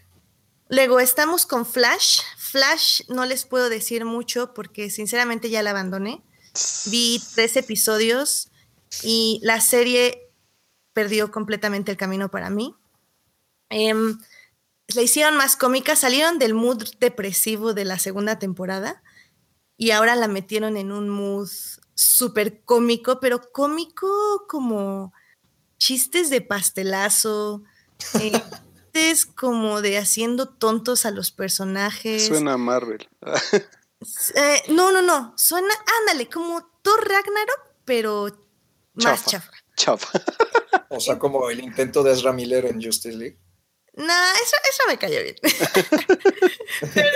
[0.69, 2.21] Luego estamos con Flash.
[2.37, 6.23] Flash no les puedo decir mucho porque sinceramente ya la abandoné.
[6.87, 8.51] Vi tres episodios
[9.03, 10.31] y la serie
[10.93, 12.75] perdió completamente el camino para mí.
[13.71, 13.95] Eh,
[14.89, 19.03] la hicieron más cómica, salieron del mood depresivo de la segunda temporada
[19.79, 21.49] y ahora la metieron en un mood
[21.95, 25.15] súper cómico, pero cómico como
[25.79, 27.63] chistes de pastelazo,
[28.21, 28.33] eh,
[28.93, 32.27] chistes como de haciendo tontos a los personajes.
[32.27, 33.09] Suena Marvel.
[34.37, 38.29] Eh, no, no, no, suena, ándale, como Thor Ragnarok, pero
[38.95, 39.51] más chafa.
[39.75, 40.23] Chafa.
[40.89, 43.41] o sea, como el intento de Ezra Miller en Justice League.
[43.95, 45.35] No, eso, eso me cayó bien.
[46.95, 47.11] pero,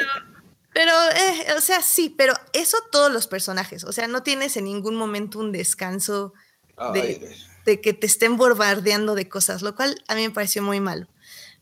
[0.72, 3.84] pero eh, o sea, sí, pero eso todos los personajes.
[3.84, 6.32] O sea, no tienes en ningún momento un descanso
[6.92, 10.80] de, de, que te estén bombardeando de cosas, lo cual a mí me pareció muy
[10.80, 11.08] malo.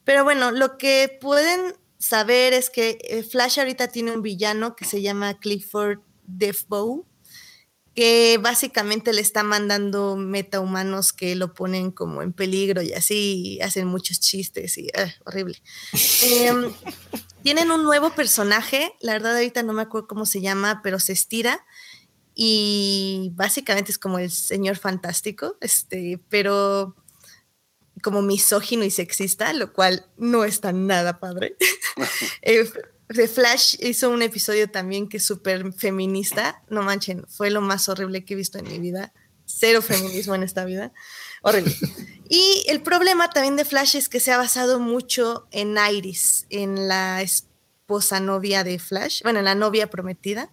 [0.04, 4.86] Pero bueno, lo que pueden saber es que eh, Flash ahorita tiene un villano que
[4.86, 7.06] se llama Clifford Deathbow,
[7.94, 13.60] que básicamente le está mandando metahumanos que lo ponen como en peligro y así y
[13.60, 15.60] hacen muchos chistes y ah, horrible.
[16.22, 16.72] Em,
[17.42, 21.12] tienen un nuevo personaje, la verdad ahorita no me acuerdo cómo se llama, pero se
[21.12, 21.64] estira
[22.34, 26.96] y básicamente es como el señor fantástico, este, pero
[28.02, 31.56] como misógino y sexista, lo cual no está nada padre.
[32.42, 32.70] eh,
[33.12, 36.62] The Flash hizo un episodio también que es súper feminista.
[36.68, 39.12] No manchen, fue lo más horrible que he visto en mi vida.
[39.46, 40.92] Cero feminismo en esta vida.
[41.42, 41.74] Horrible.
[42.32, 46.86] Y el problema también de Flash es que se ha basado mucho en Iris, en
[46.86, 50.52] la esposa novia de Flash, bueno, en la novia prometida.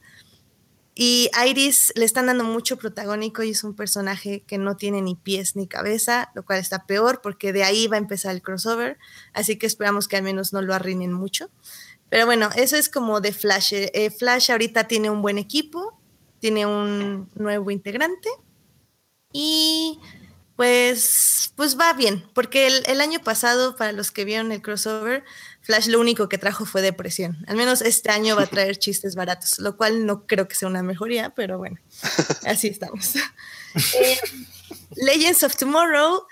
[0.96, 5.14] Y Iris le están dando mucho protagónico y es un personaje que no tiene ni
[5.14, 8.98] pies ni cabeza, lo cual está peor porque de ahí va a empezar el crossover.
[9.32, 11.52] Así que esperamos que al menos no lo arruinen mucho.
[12.10, 13.74] Pero bueno, eso es como de Flash.
[13.74, 16.00] Eh, Flash ahorita tiene un buen equipo,
[16.40, 18.30] tiene un nuevo integrante
[19.34, 20.00] y
[20.56, 25.24] pues, pues va bien, porque el, año pasado, para los que vieron el crossover,
[25.62, 27.46] Flash lo único que trajo fue depresión.
[27.48, 30.68] Al menos este año va a traer chistes baratos, lo cual no creo que sea
[30.68, 31.78] una mejoría, pero bueno,
[32.46, 33.14] así estamos.
[33.94, 34.18] Eh,
[34.96, 36.26] Legends of Tomorrow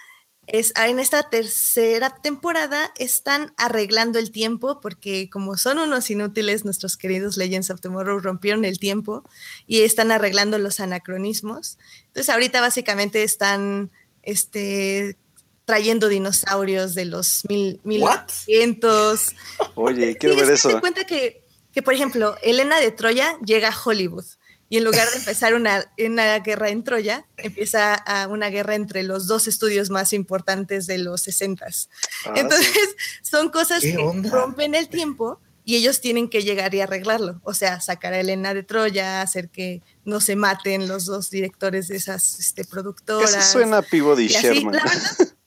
[0.48, 6.66] es, ah, en esta tercera temporada están arreglando el tiempo porque como son unos inútiles,
[6.66, 9.24] nuestros queridos Legends of Tomorrow rompieron el tiempo
[9.66, 11.78] y están arreglando los anacronismos.
[12.08, 13.92] Entonces ahorita básicamente están
[14.22, 15.18] este,
[15.66, 19.30] trayendo dinosaurios de los mil, 1800.
[19.76, 20.70] Oye, quiero ver eso.
[20.70, 24.26] Se cuenta que, que, por ejemplo, Elena de Troya llega a Hollywood
[24.68, 29.04] y en lugar de empezar una, una guerra en Troya, empieza a una guerra entre
[29.04, 31.66] los dos estudios más importantes de los 60.
[31.66, 33.96] Ah, Entonces, son cosas que
[34.30, 37.42] rompen el tiempo y ellos tienen que llegar y arreglarlo.
[37.44, 41.88] O sea, sacar a Elena de Troya, hacer que no se maten los dos directores
[41.88, 43.36] de esas este, productoras.
[43.36, 44.80] Eso suena a Peabody Sherman.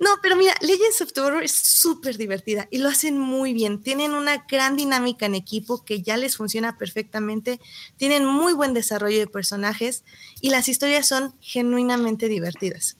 [0.00, 3.82] No, pero mira, Legends of Tomorrow es súper divertida y lo hacen muy bien.
[3.82, 7.60] Tienen una gran dinámica en equipo que ya les funciona perfectamente.
[7.96, 10.04] Tienen muy buen desarrollo de personajes
[10.40, 12.96] y las historias son genuinamente divertidas.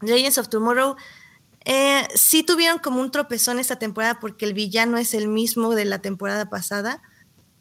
[0.00, 0.96] Legends of Tomorrow
[1.64, 5.84] eh, sí tuvieron como un tropezón esta temporada porque el villano es el mismo de
[5.84, 7.02] la temporada pasada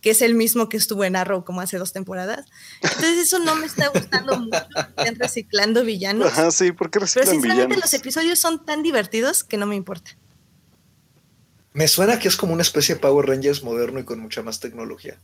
[0.02, 2.46] que es el mismo que estuvo en Arrow como hace dos temporadas.
[2.82, 6.28] Entonces eso no me está gustando mucho, estén reciclando villanos.
[6.28, 10.18] Ajá, sí, porque reciclan Pero sinceramente los episodios son tan divertidos que no me importa.
[11.74, 14.60] Me suena que es como una especie de Power Rangers moderno y con mucha más
[14.60, 15.22] tecnología.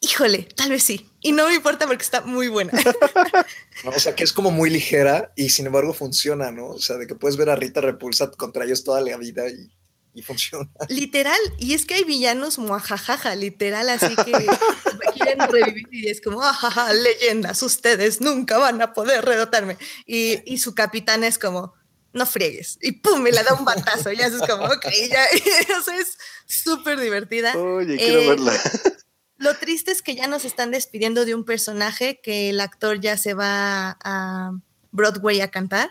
[0.00, 1.08] Híjole, tal vez sí.
[1.20, 2.72] Y no me importa porque está muy buena.
[3.84, 6.68] o sea, que es como muy ligera y sin embargo funciona, ¿no?
[6.68, 9.70] O sea, de que puedes ver a Rita Repulsa contra ellos toda la vida y
[10.18, 10.68] y funciona.
[10.88, 14.32] Literal, y es que hay villanos muajajaja, literal, así que
[15.14, 19.78] quieren revivir y es como, ajaja, leyendas, ustedes nunca van a poder redotarme.
[20.06, 21.74] Y, y su capitán es como,
[22.12, 25.24] no friegues, y pum, me la da un batazo, y eso es como, ok, ya,
[25.68, 27.56] eso es súper divertida.
[27.56, 28.60] Oye, quiero eh, verla.
[29.36, 33.16] Lo triste es que ya nos están despidiendo de un personaje que el actor ya
[33.16, 34.50] se va a
[34.90, 35.90] Broadway a cantar.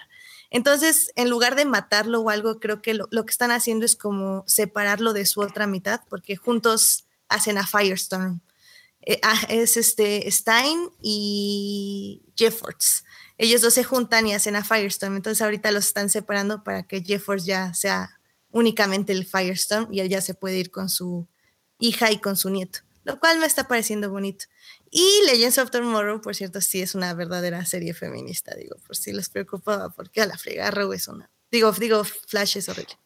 [0.49, 4.43] Entonces, en lugar de matarlo o algo, creo que lo, que están haciendo es como
[4.47, 8.41] separarlo de su otra mitad, porque juntos hacen a Firestorm.
[9.01, 13.03] Eh, ah, es este Stein y Jeffords.
[13.37, 15.15] Ellos dos se juntan y hacen a Firestorm.
[15.15, 18.17] Entonces, ahorita los están separando para que Jeffords ya sea
[18.51, 21.27] únicamente el Firestorm y él ya se puede ir con su
[21.79, 24.45] hija y con su nieto, lo cual me está pareciendo bonito.
[24.89, 29.11] Y Legends of Tomorrow, por cierto, sí es una verdadera serie feminista, digo, por si
[29.11, 31.29] les preocupaba, porque a la frega Arrow es una.
[31.51, 32.97] Digo, digo, Flash es horrible.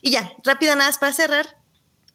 [0.00, 1.58] Y ya, rápido nada más para cerrar.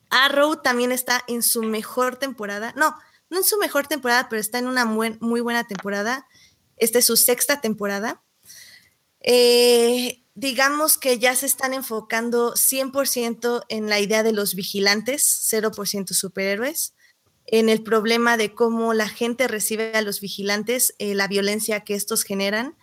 [0.09, 2.73] Arrow también está en su mejor temporada.
[2.75, 2.95] No,
[3.29, 6.25] no en su mejor temporada, pero está en una muy, muy buena temporada.
[6.77, 8.23] Esta es su sexta temporada.
[9.19, 16.13] Eh, digamos que ya se están enfocando 100% en la idea de los vigilantes, 0%
[16.13, 16.93] superhéroes
[17.51, 21.95] en el problema de cómo la gente recibe a los vigilantes, eh, la violencia que
[21.95, 22.75] estos generan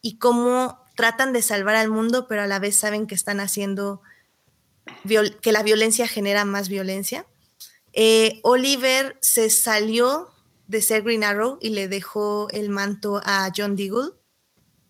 [0.00, 4.02] y cómo tratan de salvar al mundo, pero a la vez saben que están haciendo,
[5.40, 7.26] que la violencia genera más violencia.
[7.92, 10.30] Eh, Oliver se salió
[10.66, 14.10] de ser Green Arrow y le dejó el manto a John Diggle,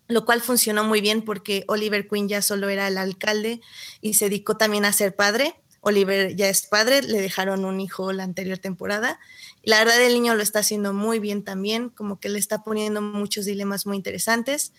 [0.08, 3.60] lo cual funcionó muy bien porque Oliver Queen ya solo era el alcalde
[4.00, 5.61] y se dedicó también a ser padre.
[5.84, 9.18] Oliver ya es padre, le dejaron un hijo la anterior temporada.
[9.64, 13.02] La verdad el niño lo está haciendo muy bien también, como que le está poniendo
[13.02, 14.72] muchos dilemas muy interesantes.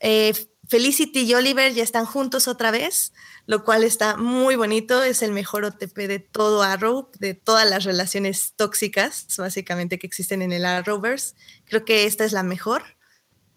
[0.00, 0.34] Eh,
[0.66, 3.12] Felicity y Oliver ya están juntos otra vez,
[3.46, 5.04] lo cual está muy bonito.
[5.04, 10.42] Es el mejor OTP de todo Arrow, de todas las relaciones tóxicas, básicamente, que existen
[10.42, 11.36] en el Arrowverse.
[11.64, 12.82] Creo que esta es la mejor.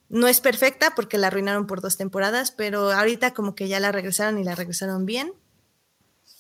[0.10, 3.92] No es perfecta porque la arruinaron por dos temporadas, pero ahorita como que ya la
[3.92, 5.34] regresaron y la regresaron bien.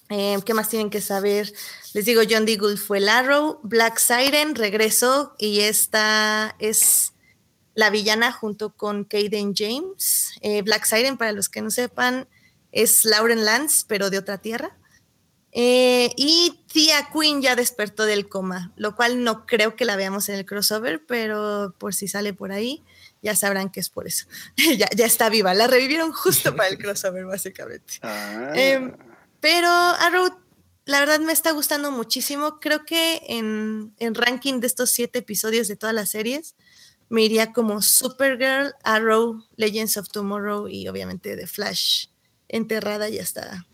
[0.10, 1.52] Eh, ¿Qué más tienen que saber?
[1.94, 7.14] Les digo, John Diggle fue el Arrow, Black Siren regresó y esta es
[7.74, 10.32] la villana junto con Kaden James.
[10.42, 12.28] Eh, Black Siren, para los que no sepan,
[12.72, 14.78] es Lauren Lance, pero de otra tierra.
[15.58, 20.28] Eh, y Tia Queen ya despertó del coma, lo cual no creo que la veamos
[20.28, 22.84] en el crossover, pero por si sale por ahí,
[23.22, 24.28] ya sabrán que es por eso.
[24.78, 27.94] ya, ya, está viva, la revivieron justo para el crossover, básicamente.
[28.04, 28.52] Ah.
[28.54, 28.94] Em,
[29.46, 30.28] pero Arrow,
[30.86, 32.60] la verdad me está gustando muchísimo.
[32.60, 36.56] Creo que en, en ranking de estos siete episodios de todas las series,
[37.10, 42.08] me iría como Supergirl, Arrow, Legends of Tomorrow y obviamente The Flash.
[42.48, 43.68] Enterrada ya está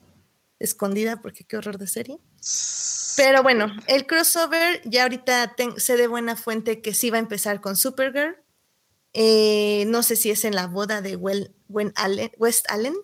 [0.59, 2.19] escondida porque qué horror de serie.
[3.15, 7.61] Pero bueno, el crossover ya ahorita sé de buena fuente que sí va a empezar
[7.61, 8.35] con Supergirl.
[9.13, 12.95] Eh, no sé si es en la boda de West Allen,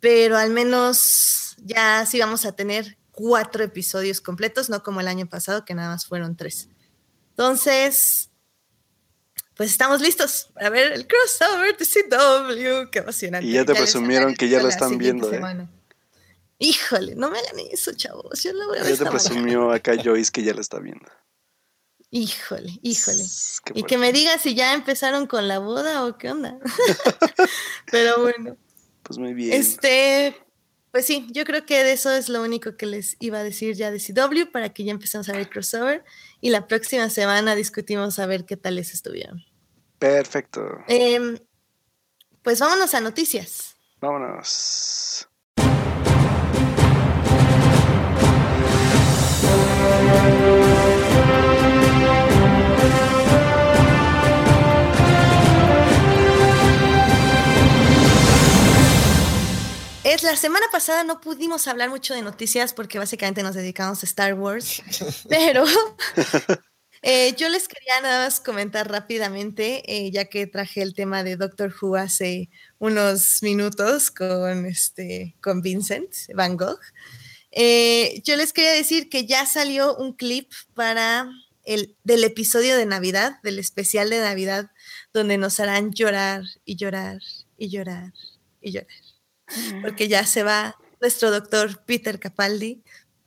[0.00, 5.26] pero al menos ya sí vamos a tener cuatro episodios completos, no como el año
[5.28, 6.68] pasado que nada más fueron tres.
[7.30, 8.30] Entonces,
[9.54, 12.90] pues estamos listos para ver el crossover de CW.
[12.90, 13.48] Qué emocionante.
[13.48, 15.68] Y ya te presumieron que ya lo están viendo, ¿eh?
[16.58, 18.42] Híjole, no me hagan eso, chavos.
[18.42, 18.96] Yo lo voy a ver.
[18.96, 21.06] Ya te presumió acá Joyce que ya lo está viendo.
[22.10, 23.24] Híjole, híjole.
[23.74, 26.58] y que me diga si ya empezaron con la boda o qué onda.
[27.90, 28.56] Pero bueno.
[29.02, 29.58] Pues muy bien.
[29.60, 30.36] Este,
[30.92, 33.74] pues sí, yo creo que de eso es lo único que les iba a decir
[33.74, 36.04] ya de CW para que ya empecemos a ver crossover
[36.42, 39.42] y la próxima semana discutimos a ver qué tal les estuvieron.
[39.98, 40.84] Perfecto.
[40.88, 41.38] Em,
[42.42, 43.74] pues vámonos a noticias.
[44.00, 45.28] Vámonos.
[60.12, 64.06] Es, la semana pasada no pudimos hablar mucho de noticias porque básicamente nos dedicamos a
[64.06, 64.82] Star Wars,
[65.30, 65.64] pero
[67.02, 71.36] eh, yo les quería nada más comentar rápidamente, eh, ya que traje el tema de
[71.36, 76.80] Doctor Who hace unos minutos con, este, con Vincent Van Gogh.
[77.50, 81.26] Eh, yo les quería decir que ya salió un clip para
[81.64, 84.70] el del episodio de Navidad, del especial de Navidad,
[85.14, 87.22] donde nos harán llorar y llorar
[87.56, 88.12] y llorar
[88.60, 89.11] y llorar
[89.82, 92.82] porque ya se va nuestro doctor Peter Capaldi.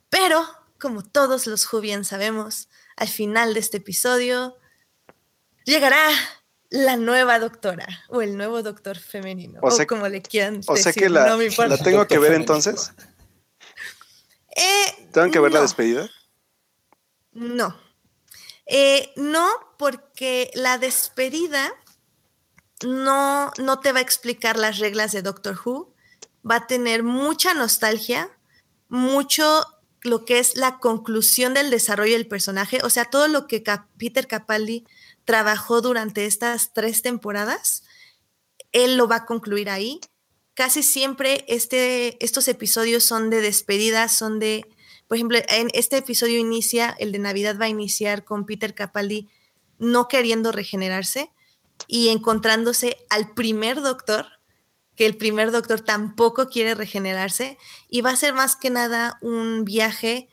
[0.08, 0.46] Pero,
[0.78, 4.56] como todos los Jubian sabemos, al final de este episodio
[5.64, 6.08] llegará
[6.70, 11.08] la nueva doctora o el nuevo doctor femenino, o, como le quieran o sea que
[11.08, 12.92] la, ¿la tengo que ver entonces.
[14.56, 16.10] Eh, ¿Tengo que ver la despedida?
[17.32, 17.78] No.
[18.64, 21.72] Eh, no, porque la despedida
[22.82, 25.94] no, no te va a explicar las reglas de Doctor Who,
[26.48, 28.30] va a tener mucha nostalgia,
[28.88, 29.64] mucho
[30.02, 33.62] lo que es la conclusión del desarrollo del personaje, o sea, todo lo que
[33.98, 34.84] Peter Capaldi
[35.24, 37.82] trabajó durante estas tres temporadas,
[38.72, 40.00] él lo va a concluir ahí.
[40.54, 44.66] Casi siempre este, estos episodios son de despedida, son de,
[45.08, 49.28] por ejemplo, en este episodio inicia, el de Navidad va a iniciar con Peter Capaldi
[49.78, 51.30] no queriendo regenerarse
[51.88, 54.35] y encontrándose al primer doctor
[54.96, 57.58] que el primer doctor tampoco quiere regenerarse
[57.88, 60.28] y va a ser más que nada un viaje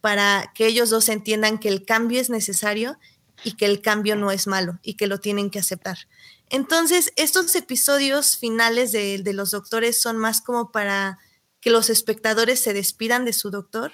[0.00, 2.98] para que ellos dos entiendan que el cambio es necesario
[3.44, 5.98] y que el cambio no es malo y que lo tienen que aceptar.
[6.50, 11.18] Entonces, estos episodios finales de, de los doctores son más como para
[11.60, 13.92] que los espectadores se despidan de su doctor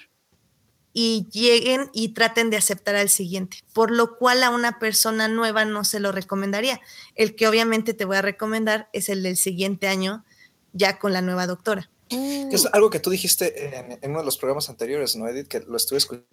[0.99, 5.67] y lleguen y traten de aceptar al siguiente, por lo cual a una persona nueva
[5.67, 6.81] no se lo recomendaría.
[7.15, 10.25] El que obviamente te voy a recomendar es el del siguiente año,
[10.73, 11.91] ya con la nueva doctora.
[12.09, 15.49] Es algo que tú dijiste en, uno de los programas anteriores, ¿no, Edith?
[15.49, 16.25] Que lo estuve escuchando,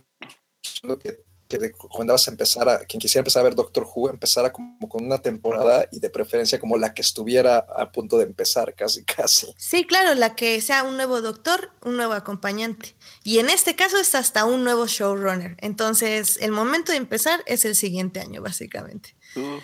[0.98, 5.06] que, que recomendabas empezar a, quien quisiera empezar a ver Doctor Who, empezara como con
[5.06, 9.54] una temporada y de preferencia como la que estuviera a punto de empezar, casi, casi.
[9.58, 12.96] Sí, claro, la que sea un nuevo doctor, un nuevo acompañante.
[13.24, 15.56] Y en este caso es hasta un nuevo showrunner.
[15.60, 19.16] Entonces, el momento de empezar es el siguiente año, básicamente.
[19.36, 19.60] Uh,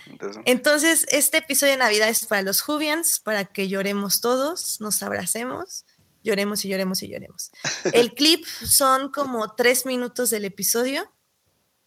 [0.45, 5.85] Entonces, este episodio de Navidad es para los Juvians, para que lloremos todos, nos abracemos
[6.21, 7.51] lloremos y lloremos y lloremos.
[7.93, 11.09] El clip son como tres minutos del episodio.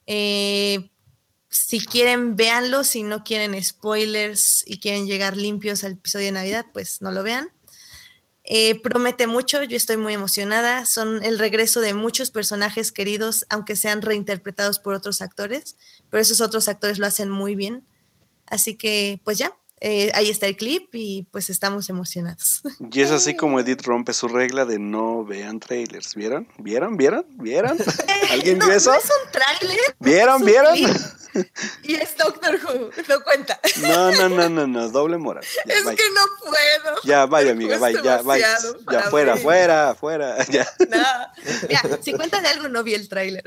[0.06, 0.90] Eh,
[1.48, 2.84] si quieren, véanlo.
[2.84, 7.22] Si no quieren spoilers y quieren llegar limpios al episodio de Navidad, pues no lo
[7.22, 7.50] vean.
[8.44, 10.84] Eh, promete mucho, yo estoy muy emocionada.
[10.86, 15.76] Son el regreso de muchos personajes queridos, aunque sean reinterpretados por otros actores,
[16.10, 17.86] pero esos otros actores lo hacen muy bien.
[18.46, 22.62] Así que, pues ya, eh, ahí está el clip y pues estamos emocionados.
[22.92, 26.14] Y es así como Edith rompe su regla de no vean trailers.
[26.14, 26.46] ¿Vieron?
[26.58, 26.96] ¿Vieron?
[26.96, 27.26] ¿Vieron?
[27.30, 27.78] ¿Vieron?
[28.30, 28.92] ¿Alguien vio eso?
[28.92, 29.96] No es un trailer.
[29.98, 30.44] ¿Vieron?
[30.44, 30.78] ¿Vieron?
[31.82, 33.58] Y es Doctor Who, no cuenta.
[33.80, 35.42] No, no, no, no, no, doble moral.
[35.42, 37.00] es que no puedo.
[37.04, 38.58] Ya, vaya, amiga, vaya, ya, vaya.
[38.90, 40.68] Ya, fuera, fuera, fuera, ya.
[40.90, 43.42] No, si cuenta de algo, no vi el tráiler.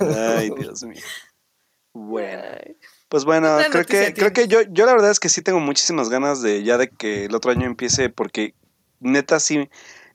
[0.00, 1.04] Ay, Dios mío.
[1.92, 2.42] Bueno.
[3.12, 6.08] Pues bueno, creo que, creo que yo, yo la verdad es que sí tengo muchísimas
[6.08, 8.54] ganas de ya de que el otro año empiece, porque
[9.00, 9.68] neta sí.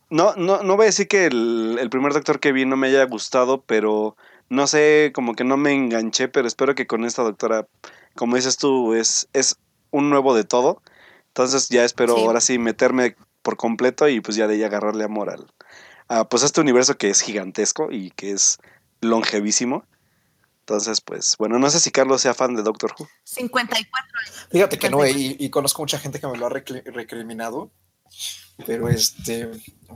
[0.09, 2.87] No, no, no voy a decir que el, el primer doctor que vi no me
[2.87, 4.17] haya gustado, pero
[4.49, 7.67] no sé, como que no me enganché, pero espero que con esta doctora,
[8.15, 9.57] como dices tú, es, es
[9.91, 10.81] un nuevo de todo.
[11.27, 15.29] Entonces ya espero ahora sí meterme por completo y pues ya de ahí agarrarle amor
[15.29, 15.45] al,
[16.07, 18.57] a pues a este universo que es gigantesco y que es
[19.01, 19.85] longevísimo.
[20.67, 23.07] Entonces, pues, bueno, no sé si Carlos sea fan de Doctor Who.
[23.23, 23.87] 54
[24.19, 24.47] años.
[24.51, 27.71] Fíjate que no, y, conozco mucha gente que me lo ha recriminado,
[28.65, 29.49] pero este,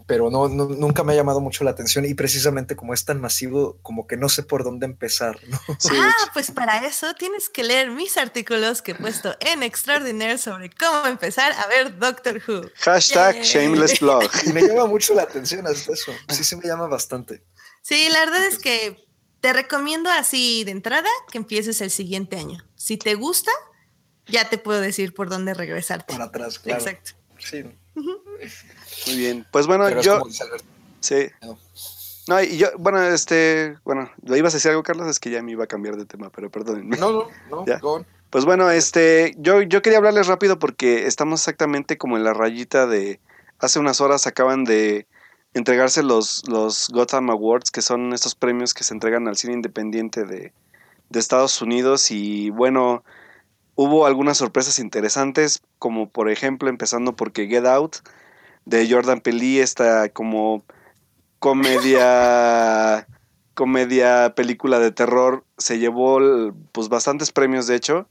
[0.07, 3.79] pero no, nunca me ha llamado mucho la atención y precisamente como es tan masivo,
[3.81, 5.59] como que no sé por dónde empezar, ¿no?
[5.91, 10.69] ah, pues para eso tienes que leer mis artículos que he puesto en Extraordinaire sobre
[10.69, 12.61] cómo empezar a ver Doctor Who.
[12.75, 14.23] Hashtag shameless blog.
[14.45, 16.13] Y me llama mucho la atención hasta eso.
[16.29, 17.43] Sí, sí me llama bastante.
[17.81, 19.10] Sí, la verdad es que
[19.41, 22.63] te recomiendo así de entrada que empieces el siguiente año.
[22.75, 23.51] Si te gusta,
[24.27, 26.05] ya te puedo decir por dónde regresar.
[26.05, 26.79] Para atrás, claro.
[26.79, 27.11] Exacto.
[27.39, 27.63] Sí.
[27.95, 29.45] Muy bien.
[29.51, 30.21] Pues bueno, yo.
[30.99, 31.27] Sí.
[32.27, 32.41] No.
[32.41, 35.07] y yo, bueno, este, bueno, ¿lo ibas a decir algo, Carlos?
[35.07, 36.97] Es que ya me iba a cambiar de tema, pero perdónenme.
[36.97, 37.81] No, no, no, ¿Ya?
[38.29, 42.85] Pues bueno, este, yo, yo quería hablarles rápido porque estamos exactamente como en la rayita
[42.85, 43.19] de.
[43.59, 45.05] Hace unas horas acaban de
[45.53, 50.25] entregarse los, los Gotham Awards, que son estos premios que se entregan al cine independiente
[50.25, 50.53] de,
[51.13, 52.09] Estados Unidos.
[52.09, 53.03] Y bueno,
[53.75, 57.97] hubo algunas sorpresas interesantes, como por ejemplo, empezando porque Get Out
[58.65, 60.63] de Jordan Pelí, esta como
[61.39, 63.07] comedia,
[63.53, 66.19] comedia, película de terror, se llevó
[66.71, 68.07] pues bastantes premios de hecho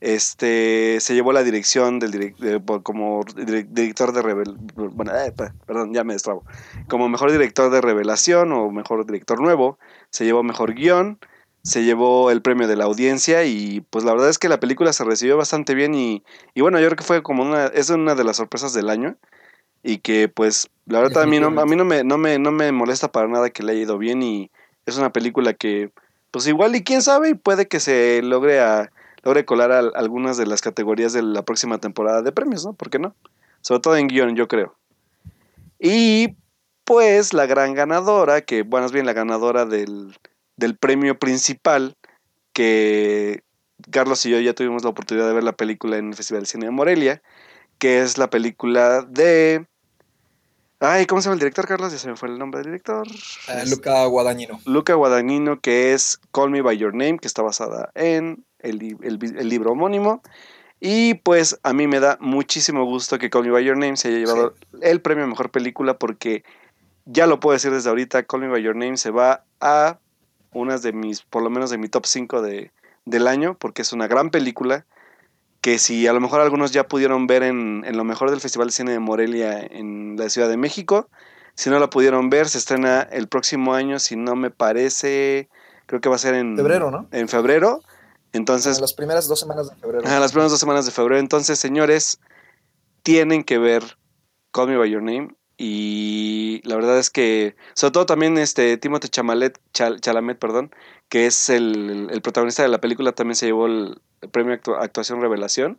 [0.00, 2.34] este se llevó la dirección del
[2.82, 5.32] como director de bueno, eh,
[5.66, 6.44] perdón, ya me destrabo.
[6.88, 9.78] Como mejor director de revelación o mejor director nuevo,
[10.10, 11.18] se llevó mejor guion,
[11.62, 14.92] se llevó el premio de la audiencia y pues la verdad es que la película
[14.92, 16.22] se recibió bastante bien y,
[16.54, 19.16] y bueno, yo creo que fue como una es una de las sorpresas del año
[19.82, 22.52] y que pues la verdad a mí no a mí no me no me no
[22.52, 24.50] me molesta para nada que le haya ido bien y
[24.86, 25.90] es una película que
[26.30, 28.90] pues igual y quién sabe puede que se logre a
[29.22, 32.72] logre colar algunas de las categorías de la próxima temporada de premios, ¿no?
[32.72, 33.14] ¿Por qué no?
[33.60, 34.76] Sobre todo en guion, yo creo.
[35.78, 36.36] Y
[36.84, 40.16] pues la gran ganadora, que bueno, es bien la ganadora del,
[40.56, 41.96] del premio principal,
[42.52, 43.42] que
[43.90, 46.48] Carlos y yo ya tuvimos la oportunidad de ver la película en el Festival de
[46.48, 47.22] Cine de Morelia,
[47.78, 49.66] que es la película de...
[50.80, 51.92] Ay, ¿cómo se llama el director, Carlos?
[51.92, 53.06] Ya se me fue el nombre del director.
[53.48, 54.60] Eh, Luca Guadagnino.
[54.64, 58.78] Luca Guadagnino, que es Call Me By Your Name, que está basada en el,
[59.48, 60.22] libro homónimo.
[60.80, 64.08] Y pues a mí me da muchísimo gusto que Call Me By Your Name se
[64.08, 66.44] haya llevado el premio a Mejor Película porque
[67.04, 69.98] ya lo puedo decir desde ahorita, Call Me By Your Name se va a
[70.52, 72.70] unas de mis, por lo menos de mi top 5 de,
[73.04, 74.86] del año, porque es una gran película
[75.60, 78.68] que si a lo mejor algunos ya pudieron ver en, en, lo mejor del Festival
[78.68, 81.08] de Cine de Morelia en la Ciudad de México,
[81.58, 85.48] si no la pudieron ver, se estrena el próximo año, si no me parece,
[85.86, 87.08] creo que va a ser en febrero, ¿no?
[87.10, 87.82] En febrero.
[88.32, 88.80] Entonces.
[88.80, 90.02] las primeras dos semanas de febrero.
[90.02, 91.18] las primeras dos semanas de febrero.
[91.18, 92.20] Entonces, señores,
[93.02, 93.96] tienen que ver
[94.52, 95.34] Call Me By Your Name.
[95.60, 100.70] Y la verdad es que, sobre todo también este Timothée Chamalet, Chalamet, perdón,
[101.08, 104.00] que es el, protagonista de la película, también se llevó el,
[104.30, 105.78] premio Actuación Revelación.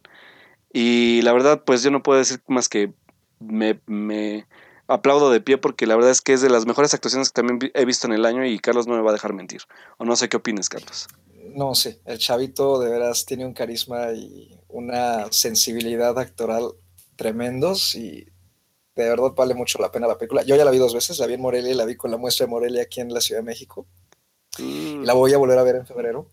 [0.74, 2.94] Y la verdad, pues yo no puedo decir más que
[3.40, 4.46] me, me,
[4.88, 7.72] aplaudo de pie porque la verdad es que es de las mejores actuaciones que también
[7.74, 9.62] he visto en el año y Carlos no me va a dejar mentir.
[9.98, 11.08] O no sé qué opinas, Carlos.
[11.56, 16.74] No, sí, el chavito de veras tiene un carisma y una sensibilidad actoral
[17.16, 18.26] tremendos y
[18.96, 20.44] de verdad vale mucho la pena la película.
[20.44, 22.18] Yo ya la vi dos veces, la vi en Morelia y la vi con la
[22.18, 23.88] muestra de Morelia aquí en la Ciudad de México.
[24.58, 25.04] Mm.
[25.04, 26.30] La voy a volver a ver en febrero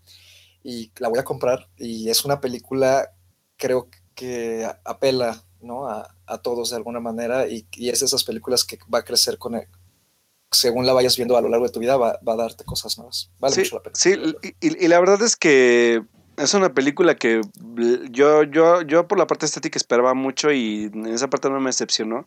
[0.63, 3.13] y la voy a comprar y es una película
[3.57, 5.87] creo que apela ¿no?
[5.89, 6.13] a,
[6.43, 9.69] todos de alguna manera y, es de esas películas que va a crecer con el,
[10.51, 13.31] según la vayas viendo a lo largo de tu vida va, a darte cosas nuevas.
[13.39, 13.97] Vale mucho la pena.
[13.97, 14.15] Sí,
[14.61, 16.03] y, la verdad es que
[16.37, 17.41] es una película que
[18.11, 21.71] yo, yo, yo por la parte estética esperaba mucho y en esa parte no me
[21.71, 22.27] decepcionó.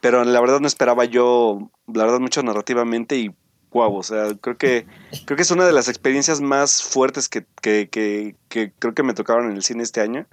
[0.00, 3.34] Pero la verdad no esperaba yo, la verdad, mucho narrativamente y
[3.70, 4.86] wow, o sea, creo que,
[5.26, 9.02] creo que es una de las experiencias más fuertes que, que, que, que creo que
[9.02, 10.26] me tocaron en el cine este año.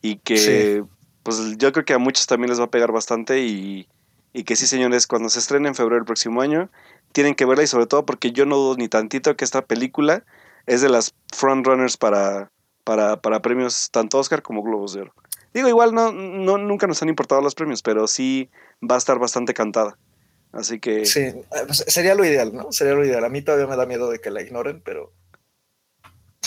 [0.00, 0.84] Y que,
[1.22, 3.88] pues yo creo que a muchos también les va a pegar bastante y,
[4.34, 6.68] y que sí, señores, cuando se estrene en febrero del próximo año,
[7.12, 10.24] tienen que verla y sobre todo porque yo no dudo ni tantito que esta película
[10.66, 12.50] es de las frontrunners para,
[12.82, 15.14] para, para premios tanto Oscar como Globos de Oro.
[15.54, 18.50] Digo, igual no, no, nunca nos han importado los premios, pero sí
[18.82, 19.96] va a estar bastante cantada.
[20.50, 21.06] Así que.
[21.06, 21.32] Sí,
[21.86, 22.72] sería lo ideal, ¿no?
[22.72, 23.24] Sería lo ideal.
[23.24, 25.12] A mí todavía me da miedo de que la ignoren, pero.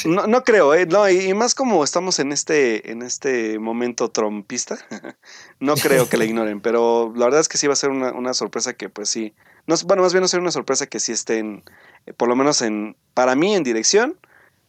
[0.05, 0.85] No, no creo, ¿eh?
[0.85, 4.77] No, y, más como estamos en este, en este momento trompista,
[5.59, 8.33] no creo que la ignoren, pero la verdad es que sí va a ser una,
[8.33, 9.33] sorpresa que, pues sí.
[9.65, 11.63] No, bueno, más bien va a ser una sorpresa que sí estén,
[12.05, 14.17] eh, por lo menos en, para mí, en dirección,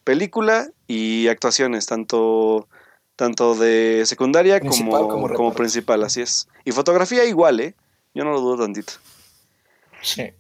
[0.05, 2.68] película y actuaciones, tanto,
[3.16, 6.48] tanto de secundaria como, como, como principal, así es.
[6.64, 7.74] Y fotografía igual, ¿eh?
[8.14, 8.94] Yo no lo dudo tantito.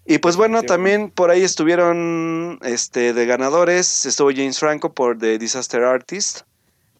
[0.06, 5.38] Y pues bueno, también por ahí estuvieron este, de ganadores, estuvo James Franco por The
[5.38, 6.42] Disaster Artist.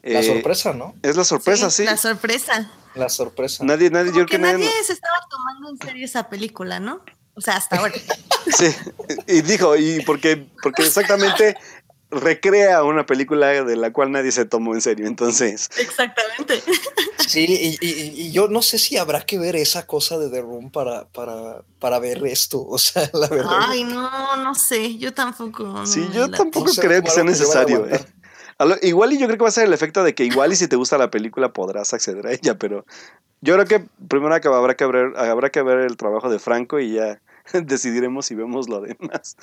[0.02, 0.94] La eh, sorpresa, ¿no?
[1.02, 1.84] Es la sorpresa, sí.
[1.84, 2.70] La sorpresa.
[2.94, 3.64] La sorpresa.
[3.64, 7.02] Nadie, nadie, yo que nadie, se estaba tomando en serio esa película, ¿no?
[7.34, 7.94] O sea, hasta ahora.
[8.56, 8.74] sí,
[9.26, 11.56] y dijo, y porque, porque exactamente
[12.10, 15.70] recrea una película de la cual nadie se tomó en serio, entonces.
[15.78, 16.62] Exactamente.
[17.28, 21.04] Sí, y, yo no sé si habrá que ver esa cosa de The Room para,
[21.08, 23.66] para, para ver esto, o sea, la verdad.
[23.68, 25.84] Ay, no, no sé, yo tampoco.
[25.84, 27.86] Sí, yo tampoco creo que sea necesario.
[27.86, 28.00] ¿eh?
[28.80, 30.68] igual y yo creo que va a ser el efecto de que igual y si
[30.68, 32.86] te gusta la película podrás acceder a ella, pero
[33.40, 36.94] yo creo que primero habrá que ver, habrá que ver el trabajo de Franco y
[36.94, 37.20] ya
[37.52, 39.36] decidiremos si vemos lo demás.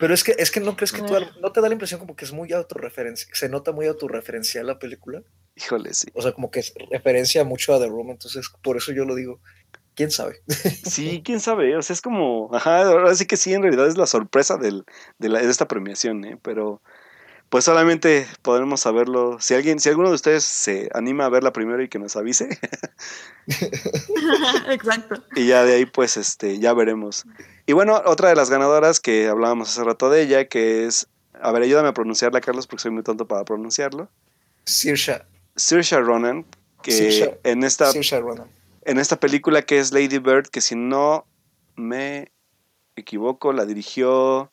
[0.00, 2.16] Pero es que, es que no crees que tú, no te da la impresión como
[2.16, 5.22] que es muy autorreferencia, se nota muy autorreferencial la película.
[5.54, 6.08] Híjole, sí.
[6.14, 9.40] O sea, como que referencia mucho a The Room, entonces por eso yo lo digo.
[9.94, 10.40] ¿Quién sabe?
[10.90, 11.76] Sí, quién sabe.
[11.76, 14.86] O sea, es como, ajá, ahora sí que sí, en realidad es la sorpresa del,
[15.18, 16.38] de, la, de esta premiación, ¿eh?
[16.40, 16.80] Pero
[17.50, 19.38] pues solamente podremos saberlo.
[19.38, 22.48] Si alguien, si alguno de ustedes se anima a verla primero y que nos avise.
[24.70, 25.22] Exacto.
[25.36, 27.26] Y ya de ahí, pues, este, ya veremos.
[27.70, 31.06] Y bueno, otra de las ganadoras que hablábamos hace rato de ella, que es,
[31.40, 34.08] a ver, ayúdame a pronunciarla, Carlos, porque soy muy tonto para pronunciarlo.
[34.64, 35.24] Sirsha.
[35.54, 36.44] Sirsha Ronan,
[36.82, 41.28] que en esta en esta película que es Lady Bird, que si no
[41.76, 42.32] me
[42.96, 44.50] equivoco, la dirigió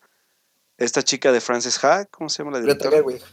[0.78, 3.02] esta chica de Frances Ha, ¿cómo se llama la directora?
[3.02, 3.24] Greta Gerwig.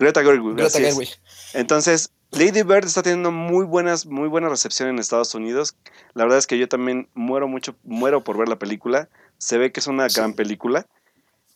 [0.00, 0.56] Greta Gerwig.
[0.56, 1.10] Greta Gerwig.
[1.54, 5.76] Entonces, Lady Bird está teniendo muy buenas, muy buena recepción en Estados Unidos.
[6.14, 9.08] La verdad es que yo también muero mucho, muero por ver la película.
[9.38, 10.86] Se ve que es una gran película.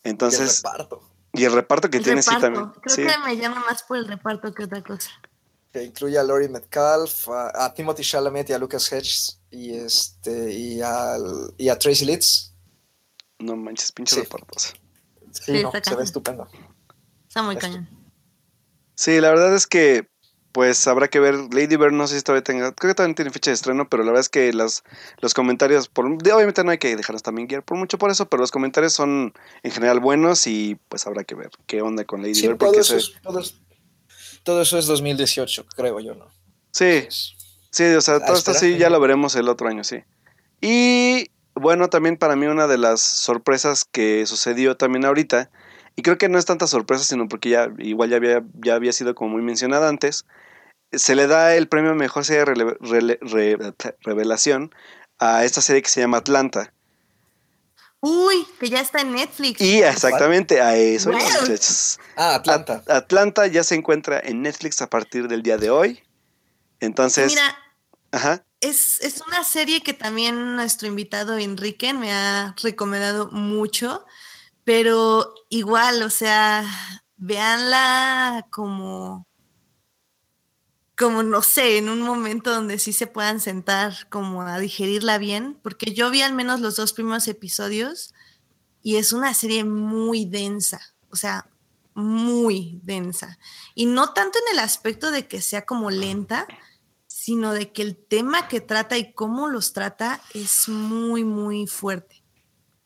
[0.03, 0.63] Entonces.
[0.63, 1.11] Y el reparto.
[1.33, 2.71] Y el reparto que tiene sí también.
[2.81, 5.09] Creo que me llama más por el reparto que otra cosa.
[5.71, 10.81] Que incluye a Laurie Metcalf, a, Timothy Chalamet y a Lucas Hedges y este y
[10.81, 11.15] a,
[11.57, 12.53] y a Tracy Litz.
[13.39, 14.73] No manches, pinche repartos.
[15.31, 16.47] Sí, se ve estupendo.
[17.27, 17.89] Está muy cañón.
[18.95, 20.10] Sí, la verdad es que
[20.51, 21.35] pues habrá que ver.
[21.53, 24.03] Lady Bird no sé si todavía tenga, creo que también tiene fecha de estreno, pero
[24.03, 24.83] la verdad es que las,
[25.19, 28.41] los comentarios, por, obviamente no hay que dejarnos también guiar por mucho por eso, pero
[28.41, 29.33] los comentarios son
[29.63, 32.57] en general buenos y pues habrá que ver qué onda con Lady Bird.
[32.57, 33.13] Todo eso, es,
[34.43, 36.27] todo, eso, es 2018, creo yo, ¿no?
[36.71, 37.07] Sí,
[37.69, 40.03] sí, o sea, todo esto sí ya lo veremos el otro año, sí.
[40.61, 45.49] Y bueno, también para mí una de las sorpresas que sucedió también ahorita,
[45.95, 48.93] y creo que no es tanta sorpresa, sino porque ya igual ya había, ya había
[48.93, 50.25] sido como muy mencionada antes,
[50.91, 54.73] se le da el premio Mejor Serie de Revelación
[55.19, 56.73] a esta serie que se llama Atlanta.
[58.01, 59.61] Uy, que ya está en Netflix.
[59.61, 61.11] Y exactamente a eso,
[62.15, 62.83] Ah, Atlanta.
[62.87, 66.01] Atlanta ya se encuentra en Netflix a partir del día de hoy.
[66.79, 67.27] Entonces.
[67.27, 67.55] Mira,
[68.11, 68.43] ajá.
[68.59, 74.05] Es, es, una serie que también nuestro invitado Enrique me ha recomendado mucho,
[74.63, 76.65] pero igual, o sea,
[77.17, 79.27] véanla como
[81.01, 85.59] como no sé, en un momento donde sí se puedan sentar como a digerirla bien,
[85.63, 88.13] porque yo vi al menos los dos primeros episodios
[88.83, 90.79] y es una serie muy densa,
[91.09, 91.49] o sea,
[91.95, 93.39] muy densa.
[93.73, 96.45] Y no tanto en el aspecto de que sea como lenta,
[97.07, 102.20] sino de que el tema que trata y cómo los trata es muy, muy fuerte.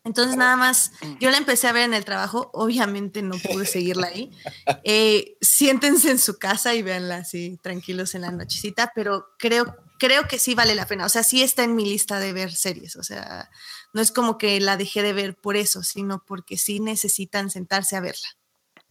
[0.05, 4.07] Entonces nada más, yo la empecé a ver en el trabajo, obviamente no pude seguirla
[4.07, 4.31] ahí.
[4.87, 10.27] Eh, siéntense en su casa y véanla así tranquilos en la nochecita, pero creo, creo
[10.27, 11.05] que sí vale la pena.
[11.07, 12.95] O sea, sí está en mi lista de ver series.
[12.95, 13.49] O sea,
[13.93, 17.95] no es como que la dejé de ver por eso, sino porque sí necesitan sentarse
[17.95, 18.27] a verla.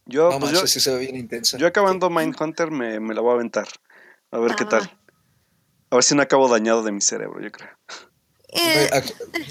[0.07, 1.59] Yo, pues yo, sí se ve bien intensa.
[1.59, 3.69] Yo acabando Mindhunter me, me la voy a aventar.
[4.33, 4.69] A ver qué ah.
[4.69, 4.99] tal.
[5.91, 7.71] A ver si no acabo dañado de mi cerebro, yo creo.
[8.55, 8.89] Eh,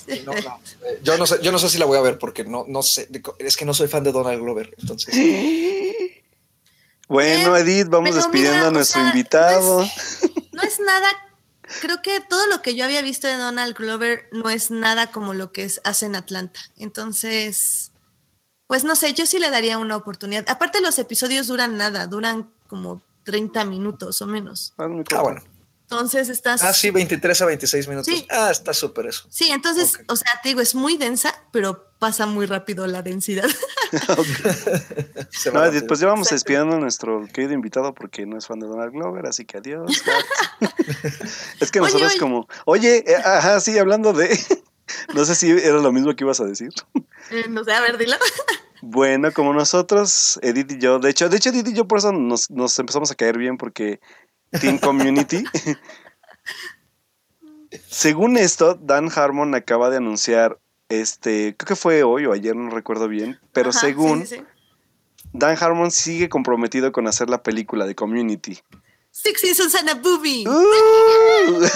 [0.07, 0.25] eh,
[1.03, 3.09] yo, no sé, yo no sé si la voy a ver porque no, no sé,
[3.39, 5.13] es que no soy fan de Donald Glover, entonces.
[7.09, 9.85] Bueno, Edith, vamos despidiendo a nuestro invitado.
[10.53, 11.07] No es, nada,
[11.81, 15.34] creo que todo lo que yo había visto de Donald Glover no es nada como
[15.34, 16.61] lo que es, hace en Atlanta.
[16.77, 17.91] Entonces,
[18.67, 20.49] pues no sé, yo sí le daría una oportunidad.
[20.49, 24.73] Aparte los episodios duran nada, duran como 30 minutos o menos.
[24.77, 25.41] Ah, ah bueno.
[25.94, 26.64] Entonces estás.
[26.64, 28.26] Ah, sí, 23 a 26 minutos.
[28.30, 29.28] Ah, está súper eso.
[29.30, 33.45] Sí, entonces, o sea, te digo, es muy densa, pero pasa muy rápido la densidad.
[35.53, 38.91] no, pues ya vamos despidiendo a nuestro querido invitado porque no es fan de Donald
[38.91, 40.02] Glover, así que adiós.
[41.60, 44.38] es que nosotros, como, oye, eh, ajá, sí, hablando de.
[45.14, 46.70] no sé si era lo mismo que ibas a decir.
[47.30, 48.15] Eh, no sé, a ver, dilo.
[48.82, 52.11] Bueno, como nosotros, Edith y yo, de hecho, de hecho Edith y yo por eso
[52.11, 54.02] nos, nos empezamos a caer bien porque
[54.59, 55.43] Team Community.
[57.89, 60.59] Según esto, Dan Harmon acaba de anunciar,
[60.89, 64.25] este, creo que fue hoy o ayer, no recuerdo bien, pero según
[65.31, 68.59] Dan Harmon sigue comprometido con hacer la película de Community.
[69.11, 70.45] Six Seasons and a Booby.
[70.47, 71.67] Uh.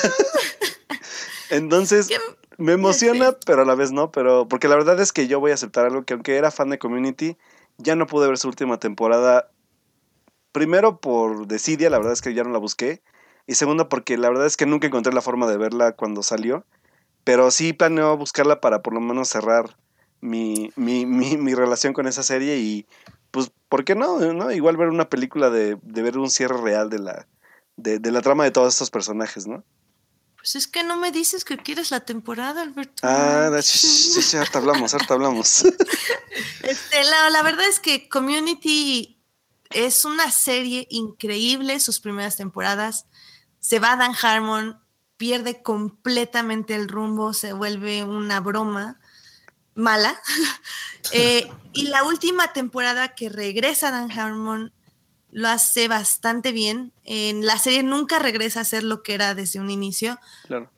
[1.50, 2.10] Entonces,
[2.58, 5.52] me emociona, pero a la vez no, pero porque la verdad es que yo voy
[5.52, 7.38] a aceptar algo que aunque era fan de Community,
[7.78, 9.52] ya no pude ver su última temporada
[10.58, 13.04] Primero por desidia, la verdad es que ya no la busqué.
[13.46, 16.66] Y segundo porque la verdad es que nunca encontré la forma de verla cuando salió.
[17.24, 19.78] Pero sí planeo buscarla para por lo menos cerrar
[20.20, 22.88] mi, mi, mi, relación con esa serie y
[23.30, 24.18] pues, ¿por qué no?
[24.34, 24.52] no?
[24.52, 27.28] Igual ver una película de, de ver un cierre real de la,
[27.76, 29.64] de, de, la trama de todos estos personajes, ¿no?
[30.38, 33.04] Pues es que no me dices que quieres la temporada, Alberto.
[33.04, 35.66] Ah, sí, sí, hablamos, harta hablamos.
[36.64, 39.17] Este, la, la verdad es que Community
[39.72, 43.06] es una serie increíble, sus primeras temporadas.
[43.60, 44.80] Se va Dan Harmon,
[45.18, 49.00] pierde completamente el rumbo, se vuelve una broma
[49.76, 50.20] mala.
[51.14, 54.74] Eh, y la última temporada que regresa Dan Harmon
[55.38, 56.92] lo hace bastante bien.
[57.04, 60.18] En la serie nunca regresa a ser lo que era desde un inicio,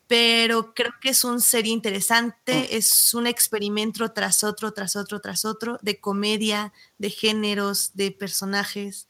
[0.06, 2.76] pero creo que es un serie interesante, mm.
[2.76, 9.08] es un experimento tras otro, tras otro, tras otro, de comedia, de géneros, de personajes.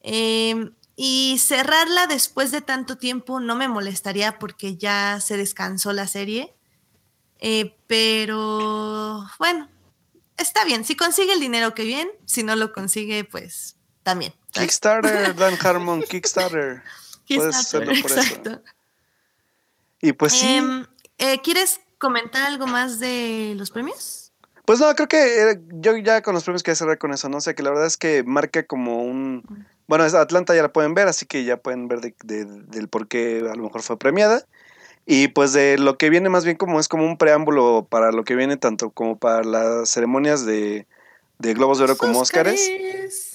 [0.00, 6.06] Em, y cerrarla después de tanto tiempo no me molestaría porque ya se descansó la
[6.06, 6.54] serie.
[7.40, 9.68] Eh, pero bueno,
[10.38, 10.86] está bien.
[10.86, 12.08] Si consigue el dinero, que bien.
[12.24, 14.32] Si no lo consigue, pues también.
[14.52, 16.82] Kickstarter, Dan Harmon, Kickstarter.
[17.28, 18.60] Puedes hacerlo por eso.
[20.00, 20.46] Y pues sí.
[20.46, 20.86] Em,
[21.18, 24.32] eh, ¿Quieres comentar algo más de los premios?
[24.64, 27.38] Pues no, creo que eh, yo ya con los premios quería cerrar con eso, ¿no?
[27.38, 29.66] O sea, que la verdad es que marca como un...
[29.86, 33.54] Bueno, Atlanta ya la pueden ver, así que ya pueden ver del por qué a
[33.54, 34.44] lo mejor fue premiada.
[35.06, 38.24] Y pues de lo que viene más bien como es como un preámbulo para lo
[38.24, 40.86] que viene tanto como para las ceremonias de,
[41.38, 42.70] de Globos de Oro como Óscares.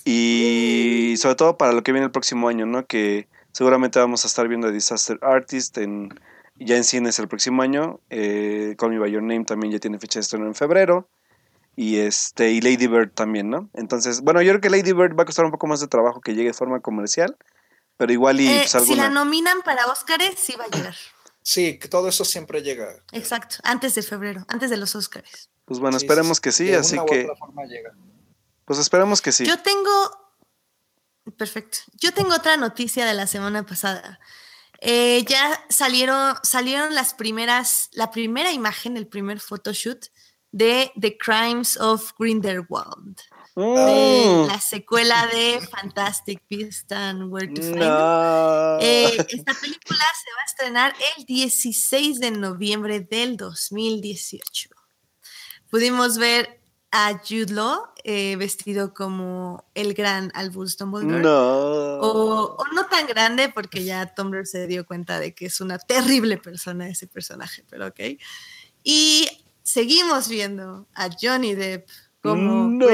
[0.06, 2.86] Y sobre todo para lo que viene el próximo año, ¿no?
[2.86, 6.20] Que seguramente vamos a estar viendo Disaster Artist en,
[6.56, 8.00] ya en cines el próximo año.
[8.10, 11.08] Eh, Call Me By Your Name también ya tiene fecha de estreno en febrero.
[11.76, 13.70] Y este, y Lady Bird también, ¿no?
[13.74, 16.22] Entonces, bueno, yo creo que Lady Bird va a costar un poco más de trabajo
[16.22, 17.36] que llegue de forma comercial.
[17.98, 20.96] Pero igual y eh, pues, Si la nominan para Óscares, sí va a llegar.
[21.42, 22.96] Sí, que todo eso siempre llega.
[23.12, 25.50] Exacto, antes de febrero, antes de los Óscares.
[25.66, 27.28] Pues bueno, esperemos que sí, así que.
[28.65, 29.45] Pues esperemos que sí.
[29.45, 29.91] Yo tengo.
[31.38, 31.80] Perfecto.
[31.94, 34.19] Yo tengo otra noticia de la semana pasada.
[34.80, 40.07] Eh, ya salieron, salieron las primeras, la primera imagen, el primer photoshoot
[40.52, 43.22] de The Crimes of Grindelwald.
[43.56, 44.48] Mm.
[44.48, 47.84] la secuela de Fantastic Beasts and Where to Find
[48.81, 54.69] eh, esta película se va a estrenar el 16 de noviembre del 2018.
[55.69, 56.62] Pudimos ver
[56.95, 61.24] a Jude Law eh, vestido como el gran Albus Dumbledore.
[61.24, 61.98] No.
[61.99, 66.38] O, no tan grande porque ya Tumblr se dio cuenta de que es una terrible
[66.38, 67.99] persona ese personaje, pero ok.
[68.84, 69.28] Y
[69.64, 71.90] seguimos viendo a Johnny Depp
[72.22, 72.86] como no.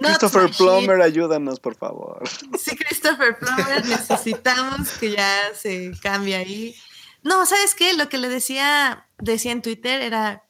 [0.00, 2.28] Christopher Plummer, ayúdanos, por favor.
[2.58, 6.74] Sí, Christopher Plummer, necesitamos que ya se cambie ahí.
[7.22, 7.94] No, ¿sabes qué?
[7.94, 10.49] Lo que le decía, decía en Twitter era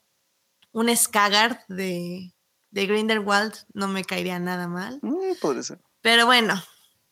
[0.73, 2.33] un Skagard de,
[2.71, 4.99] de Grindelwald, no me caería nada mal.
[5.03, 5.79] Mm, podría ser.
[6.01, 6.63] Pero bueno,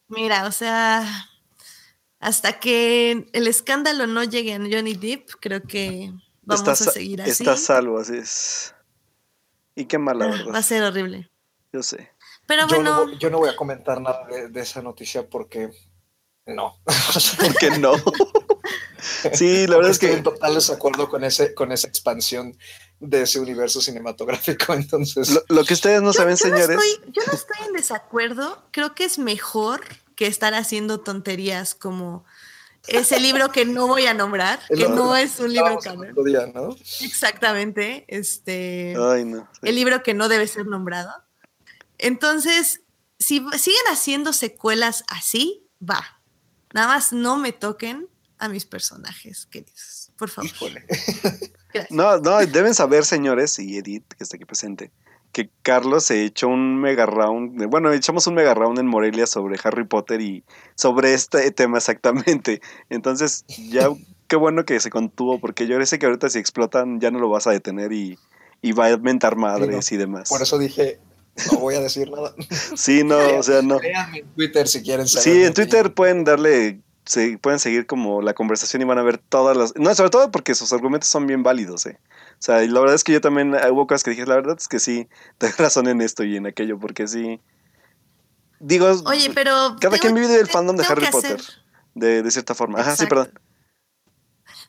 [0.08, 1.06] mira, o sea,
[2.20, 6.12] hasta que el escándalo no llegue a Johnny Depp, creo que
[6.42, 7.30] vamos a seguir así.
[7.30, 8.74] Está salvo, así es.
[9.74, 10.54] Y qué mala ah, verdad.
[10.54, 11.30] Va a ser horrible.
[11.72, 12.10] Yo sé.
[12.46, 13.06] Pero yo bueno.
[13.06, 15.70] No, yo no voy a comentar nada de, esa noticia porque
[16.46, 16.80] no.
[17.40, 17.92] porque no.
[19.34, 20.06] sí, la verdad es que.
[20.06, 22.58] Estoy en total desacuerdo con, ese, con esa expansión
[23.00, 24.72] de ese universo cinematográfico.
[24.74, 25.40] Entonces.
[25.48, 26.78] Lo, que ustedes no saben, señores.
[27.06, 28.64] yo no estoy en desacuerdo.
[28.70, 29.82] Creo que es mejor
[30.16, 32.24] que estar haciendo tonterías como
[32.86, 36.14] ese libro que no voy a nombrar, que no es un libro canon.
[36.54, 36.76] ¿no?
[37.00, 38.04] Exactamente.
[38.08, 38.92] Este.
[38.92, 41.12] El libro que no debe ser nombrado.
[41.98, 42.82] Entonces,
[43.18, 46.20] si siguen haciendo secuelas así, va.
[46.72, 48.08] Nada más no me toquen
[48.38, 50.07] a mis personajes queridos.
[50.18, 50.50] Por favor.
[51.90, 54.90] no, no, deben saber, señores, y Edith, que está aquí presente,
[55.32, 59.58] que Carlos se echó un mega round, bueno, echamos un mega round en Morelia sobre
[59.62, 62.60] Harry Potter y sobre este tema exactamente.
[62.90, 63.88] Entonces, ya
[64.28, 67.28] qué bueno que se contuvo, porque yo sé que ahorita si explotan ya no lo
[67.28, 68.18] vas a detener y,
[68.72, 70.28] va a mentar madres y demás.
[70.28, 70.98] Por eso dije,
[71.52, 72.34] no voy a decir nada.
[72.76, 73.78] sí, no, o sea, no.
[73.82, 75.22] en Twitter si quieren saber.
[75.22, 79.16] Sí, en Twitter pueden darle se pueden seguir como la conversación y van a ver
[79.16, 79.74] todas las...
[79.76, 81.98] No, sobre todo porque sus argumentos son bien válidos, ¿eh?
[82.32, 84.34] O sea, y la verdad es que yo también eh, hubo cosas que dije, la
[84.34, 85.08] verdad es que sí,
[85.38, 87.40] tengo razón en esto y en aquello, porque sí...
[88.60, 89.76] Digo, Oye, pero...
[89.80, 91.40] Cada quien vive del fandom de Harry Potter,
[91.94, 92.80] de, de, cierta forma.
[92.80, 93.32] Ajá, sí, perdón.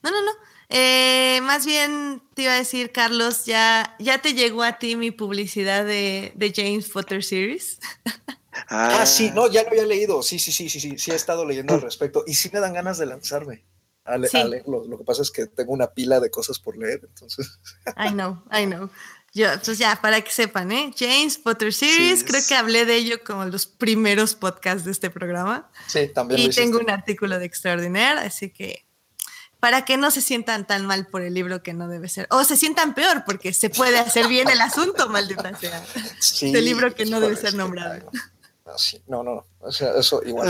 [0.01, 0.31] No, no, no.
[0.69, 5.11] Eh, más bien te iba a decir, Carlos, ya, ya te llegó a ti mi
[5.11, 7.79] publicidad de, de James Potter Series.
[8.68, 9.06] Ah.
[9.06, 10.22] sí, no, ya lo había leído.
[10.23, 12.23] Sí, sí, sí, sí, sí, sí he estado leyendo al respecto.
[12.27, 13.65] Y sí me dan ganas de lanzarme
[14.06, 14.86] a, leerlo.
[14.86, 17.60] Lo que pasa es que tengo una pila de cosas por leer, entonces.
[17.98, 18.90] I know, I know.
[19.34, 20.91] Yo, pues ya, para que sepan, ¿eh?
[20.98, 25.69] James Potter Series, creo que hablé de ello como los primeros podcasts de este programa.
[25.88, 26.41] Sí, también.
[26.41, 28.90] Y tengo un artículo de Extraordinaire, así que
[29.60, 32.27] para que no se sientan tan mal por el libro que no debe ser.
[32.31, 35.86] O se sientan peor, porque se puede hacer bien el asunto, maldita sea.
[36.19, 38.10] Sí, del libro que no debe ser nombrado.
[39.07, 39.45] No, no, no.
[39.59, 40.47] O sea, eso igual.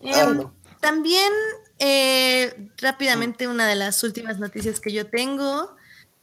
[0.00, 0.48] Em,
[0.80, 1.32] también,
[1.78, 5.74] eh, rápidamente, una de las últimas noticias que yo tengo.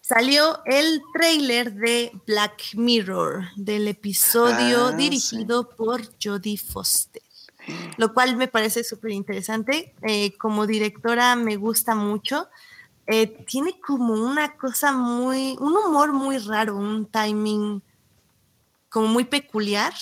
[0.02, 7.22] Salió el trailer de Black Mirror, del episodio ah, dirigido por Jodie Foster,
[7.96, 9.96] lo cual me parece súper interesante.
[10.02, 12.50] Eh, como directora me gusta mucho.
[13.08, 17.82] Eh, tiene como una cosa muy, un humor muy raro, un timing
[18.90, 19.94] como muy peculiar.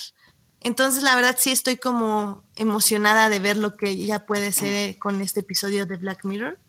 [0.63, 5.19] Entonces, la verdad sí estoy como emocionada de ver lo que ya puede ser con
[5.21, 6.59] este episodio de Black Mirror.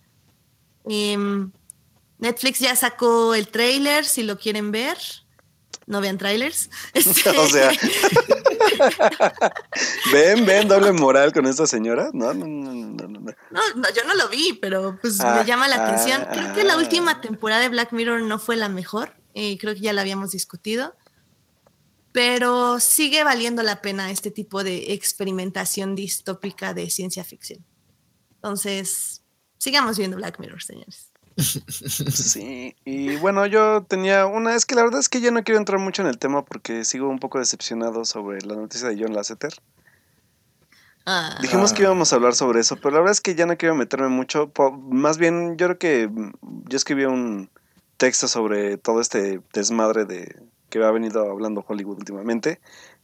[0.86, 1.52] Em,
[2.18, 4.96] Netflix ya sacó el trailer, si lo quieren ver.
[5.86, 6.70] No vean trailers.
[7.38, 7.70] o sea.
[10.12, 12.08] ven, ven, doble moral con esta señora.
[12.14, 13.20] No, no, no, no, no.
[13.50, 16.24] No, yo no lo vi, pero pues me ah, llama la atención.
[16.32, 16.78] Creo que la ah.
[16.78, 19.12] última temporada de Black Mirror no fue la mejor.
[19.34, 20.94] Eh, creo que ya la habíamos discutido
[22.12, 27.64] pero sigue valiendo la pena este tipo de experimentación distópica de ciencia ficción.
[28.36, 29.22] Entonces,
[29.58, 31.08] sigamos viendo Black Mirror, señores.
[32.12, 35.58] Sí, y bueno, yo tenía una, es que la verdad es que ya no quiero
[35.58, 39.14] entrar mucho en el tema porque sigo un poco decepcionado sobre la noticia de John
[39.14, 39.54] Lasseter.
[41.06, 41.38] Ah.
[41.40, 43.74] Dijimos que íbamos a hablar sobre eso, pero la verdad es que ya no quiero
[43.74, 44.52] meterme mucho.
[44.88, 46.10] Más bien, yo creo que
[46.68, 47.50] yo escribí un
[47.96, 50.42] texto sobre todo este desmadre de
[50.72, 52.58] que ha venido hablando Hollywood últimamente.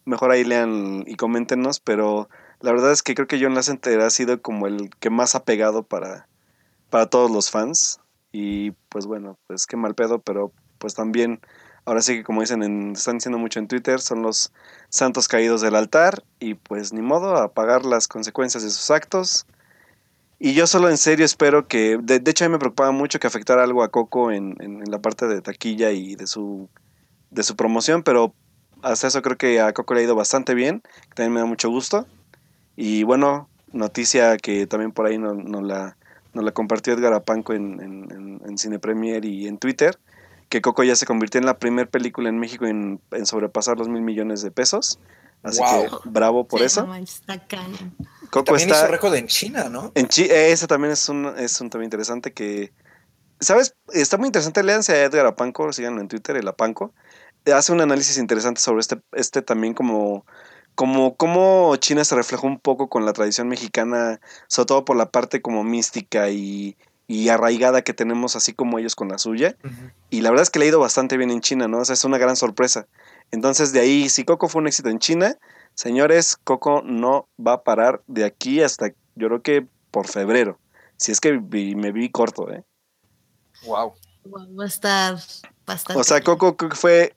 [0.06, 2.30] Mejor ahí lean y coméntenos, pero
[2.60, 5.44] la verdad es que creo que John Lasseter ha sido como el que más ha
[5.44, 6.26] pegado para,
[6.88, 8.00] para todos los fans.
[8.32, 11.40] Y pues bueno, pues qué mal pedo, pero pues también,
[11.84, 14.50] ahora sí que como dicen, en, están diciendo mucho en Twitter, son los
[14.88, 19.46] santos caídos del altar y pues ni modo a pagar las consecuencias de sus actos.
[20.38, 23.26] Y yo solo en serio espero que, de, hecho a mí me preocupaba mucho que
[23.26, 26.70] afectara algo a Coco en, en la parte de taquilla y de su
[27.30, 28.34] de su promoción, pero
[28.82, 30.82] hasta eso creo que a Coco le ha ido bastante bien,
[31.14, 32.06] también me da mucho gusto.
[32.76, 35.96] Y bueno, noticia que también por ahí nos no la,
[36.32, 39.98] no la compartió Edgar Apanco en, en, en, Cine Premier y en Twitter,
[40.48, 44.02] que Coco ya se convirtió en la primera película en México en, sobrepasar los mil
[44.02, 44.98] millones de pesos.
[45.42, 46.86] Así que bravo por eso.
[48.30, 49.92] Coco también está, hizo récord en China, ¿no?
[49.94, 52.72] En China, ese también es un, es un tema interesante que,
[53.40, 53.76] ¿sabes?
[53.92, 56.92] Está muy interesante, léanse a Edgar Apanco, síganlo en Twitter, el Apanco.
[57.46, 60.24] Hace un análisis interesante sobre este, este también como
[60.78, 65.10] como cómo China se reflejó un poco con la tradición mexicana, sobre todo por la
[65.10, 66.76] parte como mística y,
[67.28, 69.56] arraigada que tenemos, así como ellos con la suya.
[70.08, 71.78] Y la verdad es que le ha ido bastante bien en China, ¿no?
[71.78, 72.86] O sea, es una gran sorpresa.
[73.32, 75.36] Entonces, de ahí, si Coco fue un éxito en China,
[75.74, 80.60] señores, Coco no va a parar de aquí hasta, yo creo que por febrero.
[80.96, 82.62] Si es que me vi corto, ¿eh?
[83.64, 83.94] Wow.
[84.32, 85.16] Va a estar
[85.66, 86.00] bastante.
[86.00, 87.16] O sea, Coco fue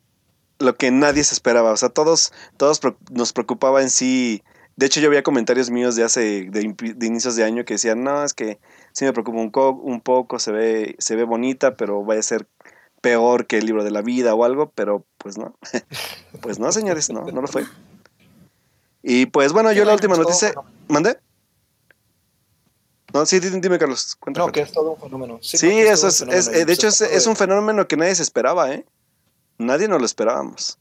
[0.62, 1.72] lo que nadie se esperaba.
[1.72, 2.80] O sea, todos, todos
[3.12, 4.44] nos preocupaba en sí.
[4.76, 8.24] De hecho, yo había comentarios míos de hace, de, inicios de año que decían, no,
[8.24, 8.60] es que
[8.94, 9.52] sí me preocupa un,
[9.84, 12.48] un poco, se ve, se ve bonita, pero va a ser
[13.02, 15.58] peor que el libro de la vida o algo, pero pues no.
[16.42, 17.66] pues no, señores, no, no lo fue.
[19.04, 20.54] Y pues bueno, yo la última noticia.
[20.88, 21.18] ¿Mandé?
[23.14, 24.18] No, sí, dime, Carlos.
[24.36, 25.40] no, que es todo un fenómeno.
[25.42, 28.72] Sí, eso es, es, eh, de hecho es, es, un fenómeno que nadie se esperaba,
[28.72, 28.86] ¿eh?
[29.62, 30.78] Nadie nos lo esperábamos.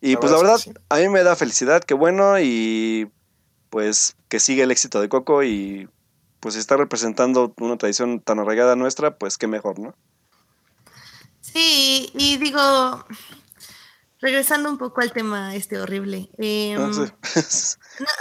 [0.00, 0.60] Y pues la verdad,
[0.90, 3.10] a mí me da felicidad, qué bueno, y
[3.70, 5.88] pues que sigue el éxito de Coco y
[6.40, 9.94] pues está representando una tradición tan arraigada nuestra, pues qué mejor, ¿no?
[11.40, 13.04] Sí, y digo,
[14.20, 16.28] regresando un poco al tema este horrible.
[16.38, 16.90] Em, ah,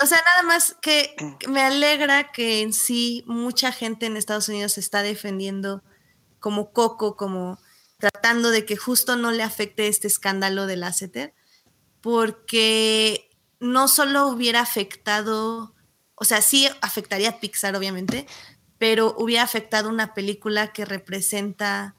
[0.02, 1.16] o sea, nada más que
[1.50, 5.84] me alegra que en sí mucha gente en Estados Unidos está defendiendo
[6.40, 7.58] como Coco, como
[8.11, 11.34] tratando de que justo no le afecte este escándalo del ACETER,
[12.02, 15.73] porque no solo hubiera afectado,
[16.14, 18.27] o sea, sí afectaría a Pixar, obviamente,
[18.77, 21.95] pero hubiera afectado una película que representa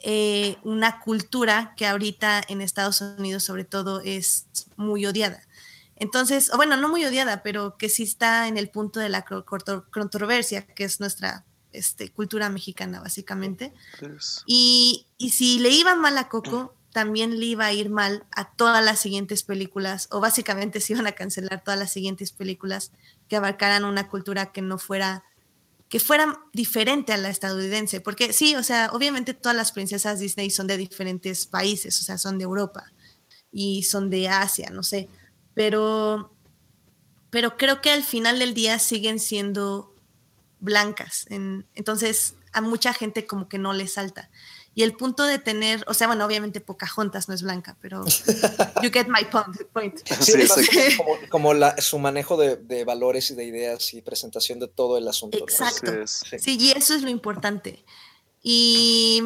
[0.00, 5.40] eh, una cultura que ahorita en Estados Unidos sobre todo es muy odiada.
[5.94, 10.66] Entonces, bueno, no muy odiada, pero que sí está en el punto de la controversia,
[10.66, 11.45] que es nuestra
[11.76, 13.72] este, cultura mexicana, básicamente.
[14.46, 18.84] Y, si le iba mal a Coco, también le iba a ir mal a todas
[18.84, 22.92] las siguientes películas, o básicamente se iban a cancelar todas las siguientes películas
[23.28, 25.24] que abarcaran una cultura que no fuera,
[25.88, 28.00] que fuera diferente a la estadounidense.
[28.00, 32.16] Porque sí, o sea, obviamente todas las princesas Disney son de diferentes países, o sea,
[32.16, 32.92] son de Europa
[33.52, 35.08] y son de Asia, no sé.
[35.54, 36.32] Pero,
[37.30, 39.95] pero creo que al final del día siguen siendo
[40.60, 41.26] blancas.
[41.28, 44.30] entonces, a mucha gente como que no le salta.
[44.74, 48.04] Y el punto de tener, o sea, bueno, obviamente Pocahontas no es blanca, pero
[48.82, 49.24] you get my
[49.72, 50.00] point.
[51.30, 55.38] como, la, su manejo de, valores y de ideas y presentación de todo el asunto.
[55.38, 55.92] Exacto.
[56.06, 56.58] Sí.
[56.58, 57.84] y eso es lo importante.
[58.42, 59.22] Y,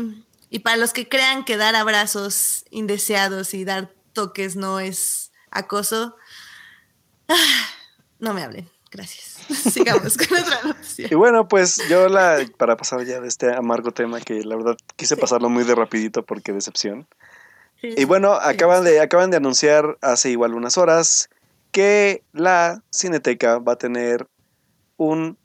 [0.51, 6.17] y para los que crean que dar abrazos indeseados y dar toques no es acoso,
[7.29, 7.69] ah,
[8.21, 8.71] no me hablen.
[8.91, 9.30] Gracias.
[9.71, 11.09] Sigamos con otra noticia.
[11.11, 14.77] Y bueno, pues yo la, para pasar ya de este amargo tema que la verdad
[14.97, 17.07] quise pasarlo muy de rapidito porque decepción.
[17.83, 21.31] y bueno, acaban de, acaban de anunciar hace igual unas horas
[21.73, 24.29] que la Cineteca va a tener
[24.97, 25.39] un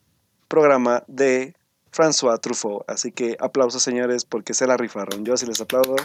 [0.48, 1.54] programa de
[1.92, 2.84] François Truffaut.
[2.88, 5.24] Así que aplausos señores porque se la rifaron.
[5.24, 5.96] Yo sí les aplaudo.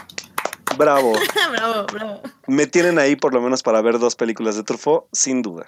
[0.76, 1.12] Bravo.
[1.52, 2.22] bravo, bravo.
[2.46, 5.66] Me tienen ahí por lo menos para ver dos películas de Truffaut, sin duda.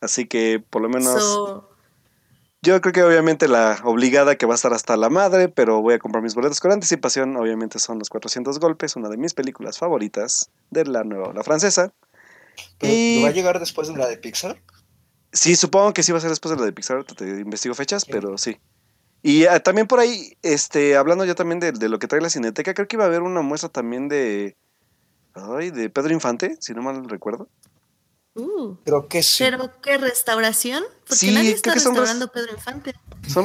[0.00, 1.62] Así que por lo menos...
[2.62, 5.94] Yo creo que obviamente la obligada que va a estar hasta la madre, pero voy
[5.94, 7.34] a comprar mis boletos con anticipación.
[7.36, 11.92] Obviamente son los 400 golpes, una de mis películas favoritas de la nueva la francesa.
[12.82, 13.22] y...
[13.22, 14.60] ¿Va a llegar después de la de Pixar?
[15.32, 17.02] Sí, supongo que sí va a ser después de la de Pixar.
[17.04, 18.58] Te investigo fechas, pero sí.
[19.22, 22.30] Y ah, también por ahí, este, hablando ya también de, de, lo que trae la
[22.30, 24.56] Cineteca, creo que iba a haber una muestra también de.
[25.32, 27.48] Ay, de Pedro Infante, si no mal recuerdo.
[28.34, 29.44] Uh, creo que sí.
[29.44, 30.84] ¿Pero qué restauración?
[31.06, 32.94] Porque nadie está restaurando Pedro Infante.
[33.28, 33.44] Son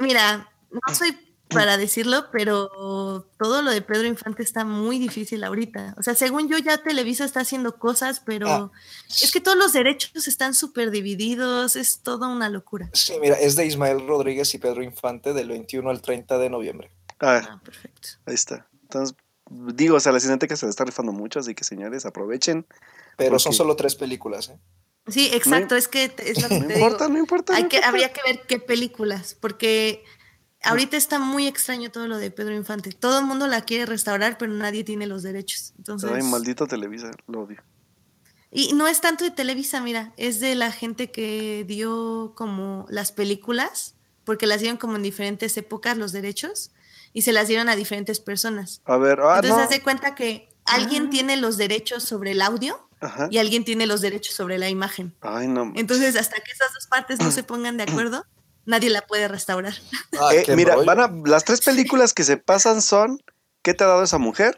[0.00, 1.16] mira, no soy
[1.52, 5.94] para decirlo, pero todo lo de Pedro Infante está muy difícil ahorita.
[5.98, 8.72] O sea, según yo ya Televisa está haciendo cosas, pero ah.
[9.08, 12.90] es que todos los derechos están súper divididos, es toda una locura.
[12.92, 16.90] Sí, mira, es de Ismael Rodríguez y Pedro Infante del 21 al 30 de noviembre.
[17.20, 18.08] Ah, ah perfecto.
[18.26, 18.66] Ahí está.
[18.82, 19.16] Entonces,
[19.50, 22.66] digo, o sea, la cineteca se le está rifando mucho, así que señores, aprovechen.
[23.16, 24.58] Pero son solo tres películas, ¿eh?
[25.08, 27.56] Sí, exacto, es que es lo que no importa, no importa.
[27.56, 30.04] Hay que, habría que ver qué películas, porque
[30.62, 32.92] ahorita está muy extraño todo lo de Pedro Infante.
[32.92, 35.74] Todo el mundo la quiere restaurar, pero nadie tiene los derechos.
[35.76, 37.62] Entonces, Ay, maldito Televisa, lo odio.
[38.52, 43.10] Y no es tanto de Televisa, mira, es de la gente que dio como las
[43.10, 46.70] películas, porque las dieron como en diferentes épocas los derechos
[47.12, 48.80] y se las dieron a diferentes personas.
[48.84, 51.10] A ver, ah, Entonces, haz de cuenta que alguien ah.
[51.10, 52.88] tiene los derechos sobre el audio
[53.30, 55.14] y alguien tiene los derechos sobre la imagen.
[55.20, 55.72] Ay, no.
[55.74, 58.24] Entonces, hasta que esas dos partes no se pongan de acuerdo,
[58.64, 59.74] nadie la puede restaurar.
[60.32, 63.20] Eh, mira, van las tres películas que se pasan son
[63.62, 64.56] ¿Qué te ha dado esa mujer?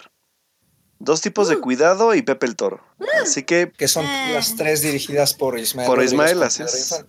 [0.99, 1.61] Dos tipos de uh.
[1.61, 2.81] cuidado y Pepe el Toro.
[2.99, 3.05] Uh.
[3.23, 3.71] Así que.
[3.71, 4.33] Que son eh.
[4.33, 5.87] las tres dirigidas por Ismael.
[5.87, 7.05] Por Ismael, así es.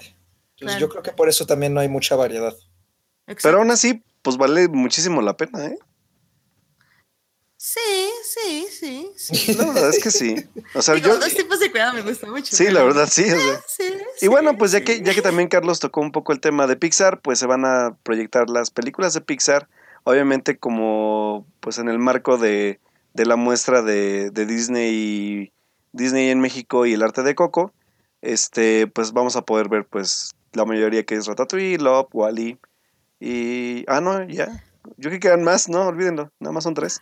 [0.58, 2.54] Yo creo que por eso también no hay mucha variedad.
[3.26, 5.78] Pero aún así, pues vale muchísimo la pena, ¿eh?
[7.58, 7.80] Sí,
[8.24, 9.54] sí, sí, sí.
[9.58, 10.36] La verdad es que sí.
[10.76, 11.18] O sea, yo.
[11.18, 12.56] Dos tipos de cuidado me gusta mucho.
[12.56, 13.26] Sí, la verdad sí.
[14.22, 16.76] y bueno, pues ya que, ya que también Carlos tocó un poco el tema de
[16.76, 19.68] Pixar, pues se van a proyectar las películas de Pixar.
[20.04, 22.80] Obviamente, como pues en el marco de,
[23.16, 25.52] de la muestra de, de Disney,
[25.92, 27.74] Disney en México y el arte de Coco,
[28.22, 32.60] este, pues vamos a poder ver pues la mayoría que es Ratatouille, Love, Wally
[33.26, 33.86] y...
[33.88, 34.64] Ah, no, ya.
[34.98, 37.02] Yo que quedan más, no, olvídenlo, nada más son tres.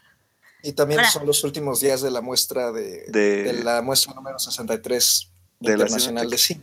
[0.64, 5.30] Y también son los últimos días de la muestra de, de, la muestra número 63
[5.60, 6.62] de Internacional de Cine.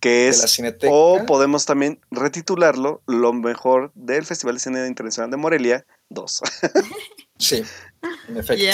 [0.00, 5.86] Que es, o podemos también retitularlo, lo mejor del Festival de Cine Internacional de Morelia
[6.08, 6.40] 2.
[7.38, 7.62] sí,
[8.28, 8.64] en efecto.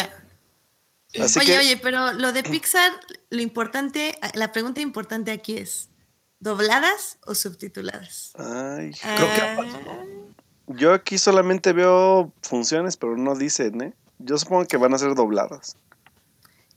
[1.41, 2.93] oye, oye, pero lo de Pixar,
[3.31, 5.89] lo importante, la pregunta importante aquí es,
[6.43, 8.33] ¿Dobladas o subtituladas?
[8.35, 10.05] Ay, creo que ah.
[10.67, 13.95] Yo aquí solamente veo funciones, pero no dicen, ¿eh?
[14.19, 15.77] Yo supongo que van a ser dobladas.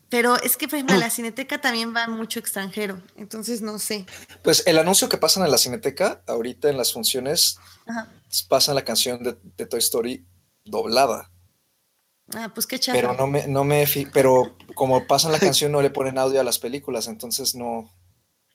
[0.09, 4.05] Pero es que, por ejemplo, la Cineteca también va mucho extranjero, entonces no sé.
[4.43, 7.57] Pues el anuncio que pasan en la Cineteca, ahorita en las funciones,
[8.47, 10.27] pasan la canción de, Toy Story
[10.63, 11.31] doblada.
[12.35, 12.95] Ah, pues qué chafa.
[12.95, 13.83] Pero no me, no me,
[14.13, 17.91] pero como pasan la canción no le ponen audio a las películas, entonces no.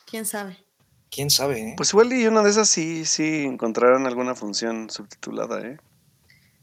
[0.06, 0.69] ¿Quién sabe?
[1.10, 1.74] Quién sabe, ¿eh?
[1.76, 5.78] Pues igual y una de esas sí, sí encontraron alguna función subtitulada, ¿eh?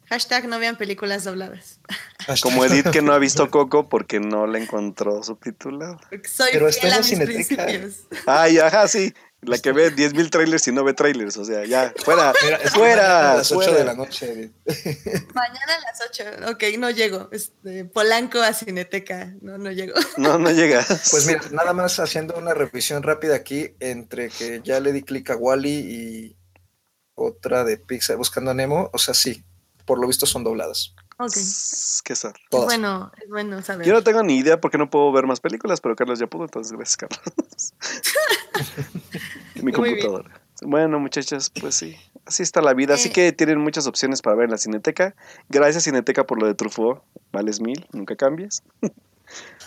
[0.10, 1.82] Hashtag no vean películas dobladas.
[2.42, 6.00] Como Edith que no ha visto Coco porque no la encontró subtitulada.
[6.24, 7.90] Soy Pero está en la
[8.26, 9.14] Ay, ajá, sí.
[9.42, 12.34] La que ve 10.000 trailers y no ve trailers, o sea, ya, fuera,
[12.74, 13.34] fuera.
[13.34, 14.52] A las 8 de la noche.
[15.34, 17.30] Mañana a las 8, ok, no llego.
[17.32, 19.94] Este, Polanco a Cineteca, no, no llego.
[20.18, 20.88] No, no llegas.
[21.12, 25.30] Pues mira, nada más haciendo una revisión rápida aquí, entre que ya le di clic
[25.30, 26.36] a Wally y
[27.14, 29.44] otra de Pixar buscando a Nemo, o sea, sí,
[29.86, 30.96] por lo visto son dobladas.
[31.20, 31.34] Ok.
[32.04, 32.34] Qué sad.
[32.52, 33.88] Bueno, es bueno saber.
[33.88, 36.44] Yo no tengo ni idea porque no puedo ver más películas, pero Carlos ya pudo,
[36.44, 37.74] entonces gracias, Carlos.
[39.64, 40.42] Mi computadora.
[40.62, 41.96] Bueno, muchachas, pues sí,
[42.26, 42.96] así está la vida.
[42.96, 43.12] Así eh.
[43.12, 45.16] que tienen muchas opciones para ver en la Cineteca.
[45.50, 47.02] Gracias, Cineteca, por lo de Truffaut.
[47.32, 48.64] Vales mil, nunca cambies.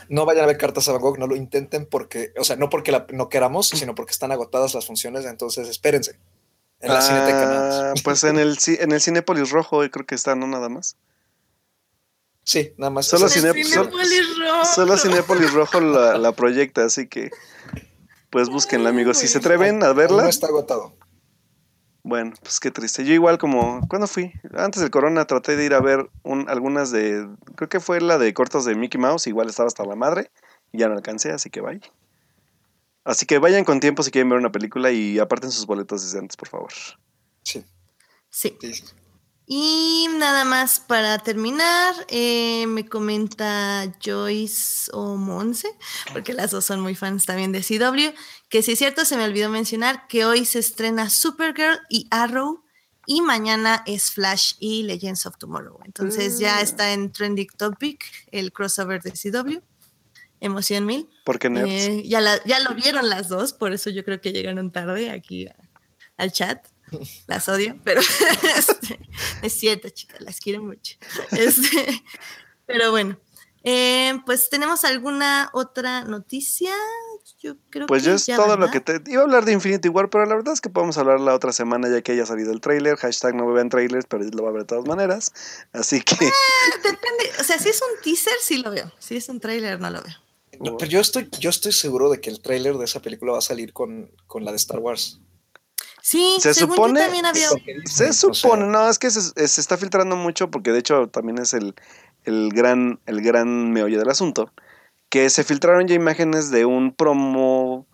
[0.09, 2.70] no vayan a ver cartas a Van Gogh, no lo intenten porque, o sea, no
[2.70, 6.18] porque no queramos, sino porque están agotadas las funciones, entonces espérense.
[6.81, 7.90] En la Cineteca.
[7.90, 10.97] Ah, pues en el, en el Cinépolis Rojo creo que está, no nada más.
[12.51, 13.06] Sí, nada más.
[13.06, 14.64] Solo, Cinépolis Rojo.
[14.64, 17.31] Solo Cinépolis Rojo la, proyecta, así que
[18.28, 19.18] pues búsquenla, amigos.
[19.18, 20.24] Si se atreven a verla.
[20.24, 20.93] No está agotado.
[22.02, 23.05] Bueno, pues qué triste.
[23.05, 24.32] Yo igual como, ¿cuándo fui?
[24.52, 26.10] Antes del corona traté de ir a ver
[26.48, 29.94] algunas de, creo que fue la de cortos de Mickey Mouse, igual estaba hasta la
[29.94, 30.32] madre,
[30.72, 31.82] y ya no alcancé, así que vaya.
[33.05, 36.18] Así que vayan con tiempo si quieren ver una película y aparten sus boletos desde
[36.18, 36.72] antes, por favor.
[37.44, 37.64] Sí.
[38.28, 38.59] Sí.
[38.60, 38.82] sí.
[39.52, 45.77] Y nada más para terminar, eh, me comenta Joyce o Monse,
[46.12, 48.16] porque las dos son muy fans también de CW,
[48.48, 52.62] que si es cierto, se me olvidó mencionar que hoy se estrena Supergirl y Arrow
[53.06, 55.81] y mañana es Flash y Legends of Tomorrow.
[55.85, 56.62] Entonces ya mm.
[56.62, 59.59] está en Trending Topic el crossover de CW.
[60.39, 61.10] Emoción mil.
[61.24, 65.10] Porque eh, ya, ya lo vieron las dos, por eso yo creo que llegaron tarde
[65.10, 65.48] aquí
[66.16, 66.69] al chat.
[67.26, 68.00] Las odio, pero
[68.56, 69.00] este,
[69.42, 70.96] es cierto, chicas, las quiero mucho.
[71.32, 72.02] Este,
[72.66, 73.18] pero bueno,
[73.62, 76.72] eh, pues tenemos alguna otra noticia.
[77.38, 80.10] Yo creo pues yo es todo lo que te iba a hablar de Infinity War,
[80.10, 82.60] pero la verdad es que podemos hablar la otra semana ya que haya salido el
[82.60, 82.96] trailer.
[82.96, 85.32] Hashtag no me vean trailers, pero lo va a ver de todas maneras.
[85.72, 86.14] Así que.
[86.26, 87.30] Ah, depende.
[87.38, 88.90] O sea, si es un teaser, sí lo veo.
[88.98, 90.76] Si es un trailer, no lo veo.
[90.78, 93.42] pero yo estoy, yo estoy seguro de que el trailer de esa película va a
[93.42, 95.20] salir con, con la de Star Wars.
[96.02, 97.01] Sí, se supone.
[97.01, 97.48] también había...
[97.85, 101.74] Se supone, no, es que se, está filtrando mucho porque de hecho también es el,
[102.24, 104.52] el, gran, el gran meollo del asunto.
[105.09, 107.86] Que se filtraron ya imágenes de un promo,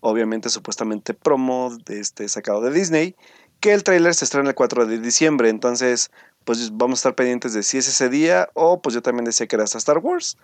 [0.00, 3.16] obviamente supuestamente promo de este sacado de Disney,
[3.60, 5.48] que el tráiler se estrena el 4 de diciembre.
[5.48, 6.10] Entonces,
[6.44, 9.46] pues vamos a estar pendientes de si es ese día o pues yo también decía
[9.46, 10.36] que era hasta Star Wars.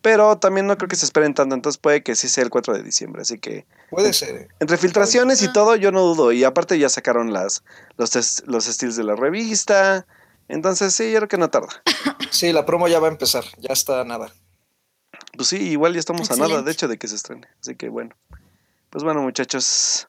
[0.00, 2.74] Pero también no creo que se esperen tanto, entonces puede que sí sea el 4
[2.74, 3.66] de diciembre, así que...
[3.90, 4.48] Puede ser.
[4.60, 6.30] Entre filtraciones y todo, yo no dudo.
[6.30, 7.64] Y aparte ya sacaron las,
[7.96, 10.06] los, los estilos de la revista,
[10.46, 11.82] Entonces, sí, yo creo que no tarda.
[12.30, 14.30] Sí, la promo ya va a empezar, ya está nada.
[15.34, 17.48] Pues sí, igual ya estamos a nada, de hecho, de que se estrene.
[17.60, 18.14] Así que bueno.
[18.90, 20.08] Pues bueno, muchachos,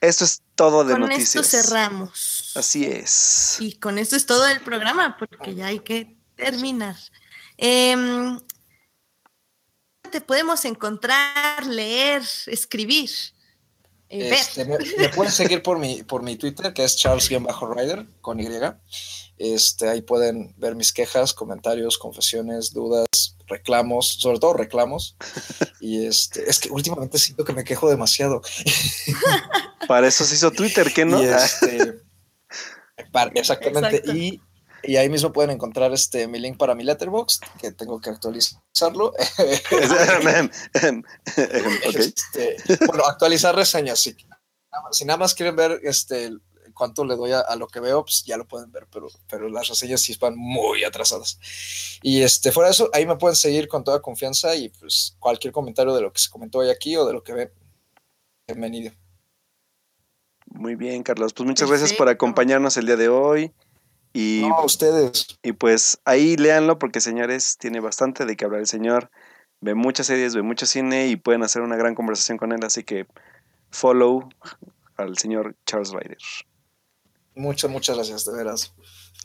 [0.00, 1.32] esto es todo de noticias.
[1.32, 2.52] Con esto cerramos.
[2.54, 3.56] Así es.
[3.60, 6.96] Y con esto es todo el programa, porque ya hay que terminar.
[7.56, 8.38] Em,
[10.16, 13.10] te podemos encontrar, leer, escribir.
[14.08, 14.78] Eh, este, me,
[15.10, 18.48] pueden seguir por mi, por mi Twitter, que es Charles-Rider, con Y.
[19.36, 25.18] Este, ahí pueden ver mis quejas, comentarios, confesiones, dudas, reclamos, sobre todo reclamos.
[25.80, 28.40] Y este, es que últimamente siento que me quejo demasiado.
[29.86, 31.20] Para eso se hizo Twitter, ¿qué no?
[31.20, 32.00] Este,
[33.34, 34.02] exactamente.
[34.14, 34.40] Y,
[34.86, 39.12] y, ahí mismo pueden encontrar este mi link para mi letterbox, que tengo que actualizarlo.
[41.86, 42.56] Este,
[42.86, 44.16] bueno, actualizar reseñas, sí.
[44.92, 46.30] Si nada más quieren ver este
[46.76, 49.68] cuánto le doy a, lo que veo, pues ya lo pueden ver, pero, pero las
[49.68, 51.40] reseñas sí van muy atrasadas.
[52.02, 55.52] Y este, fuera de eso, ahí me pueden seguir con toda confianza y pues cualquier
[55.52, 57.52] comentario de lo que se comentó hoy aquí o de lo que ve,
[58.46, 58.92] bienvenido.
[60.46, 61.32] Muy bien, Carlos.
[61.32, 63.52] Pues muchas gracias por acompañarnos el día de hoy.
[64.16, 65.38] Y, no, ustedes.
[65.42, 69.10] Y pues ahí léanlo porque, señores, tiene bastante de qué hablar el señor.
[69.60, 72.60] Ve muchas series, ve mucho cine y pueden hacer una gran conversación con él.
[72.64, 73.06] Así que
[73.70, 74.26] follow
[74.96, 76.16] al señor Charles Ryder.
[77.34, 78.72] Muchas, muchas gracias, de veras.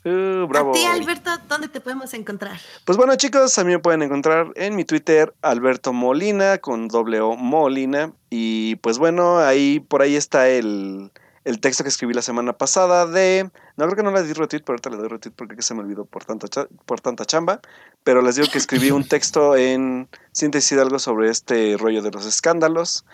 [0.04, 0.72] Uh, bravo.
[0.72, 2.60] A ti, Alberto, ¿dónde te podemos encontrar?
[2.84, 7.22] Pues bueno, chicos, a mí me pueden encontrar en mi Twitter, Alberto Molina, con doble
[7.22, 8.12] O Molina.
[8.28, 11.12] Y pues bueno, ahí por ahí está el,
[11.44, 13.50] el texto que escribí la semana pasada de.
[13.76, 15.80] No creo que no le di retweet, pero ahorita le doy retweet porque se me
[15.80, 17.60] olvidó por tanta, por tanta chamba.
[18.04, 22.10] Pero les digo que escribí un texto en Síntesis de algo sobre este rollo de
[22.10, 23.04] los escándalos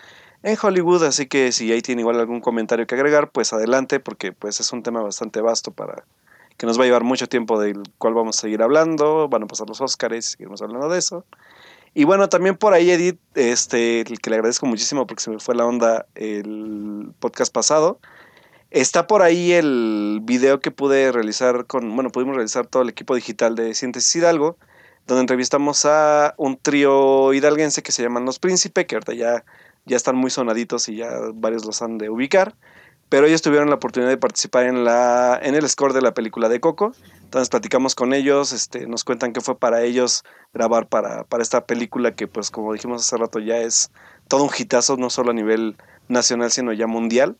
[0.43, 4.31] en Hollywood, así que si ahí tiene igual algún comentario que agregar, pues adelante, porque
[4.31, 6.05] pues es un tema bastante vasto para
[6.57, 9.47] que nos va a llevar mucho tiempo del cual vamos a seguir hablando, van a
[9.47, 11.25] pasar los Oscars y seguiremos hablando de eso.
[11.93, 15.55] Y bueno, también por ahí Edith, este, que le agradezco muchísimo porque se me fue
[15.55, 17.99] la onda el podcast pasado.
[18.71, 23.15] Está por ahí el video que pude realizar con, bueno, pudimos realizar todo el equipo
[23.15, 24.57] digital de Síntesis Hidalgo,
[25.07, 29.43] donde entrevistamos a un trío hidalguense que se llaman Los Príncipe, que ahorita ya
[29.85, 32.55] ya están muy sonaditos y ya varios los han de ubicar.
[33.09, 36.47] Pero ellos tuvieron la oportunidad de participar en, la, en el score de la película
[36.47, 36.93] de Coco.
[37.23, 40.23] Entonces platicamos con ellos, este, nos cuentan que fue para ellos
[40.53, 43.91] grabar para, para esta película que pues como dijimos hace rato ya es
[44.27, 45.75] todo un hitazo, no solo a nivel
[46.07, 47.37] nacional, sino ya mundial.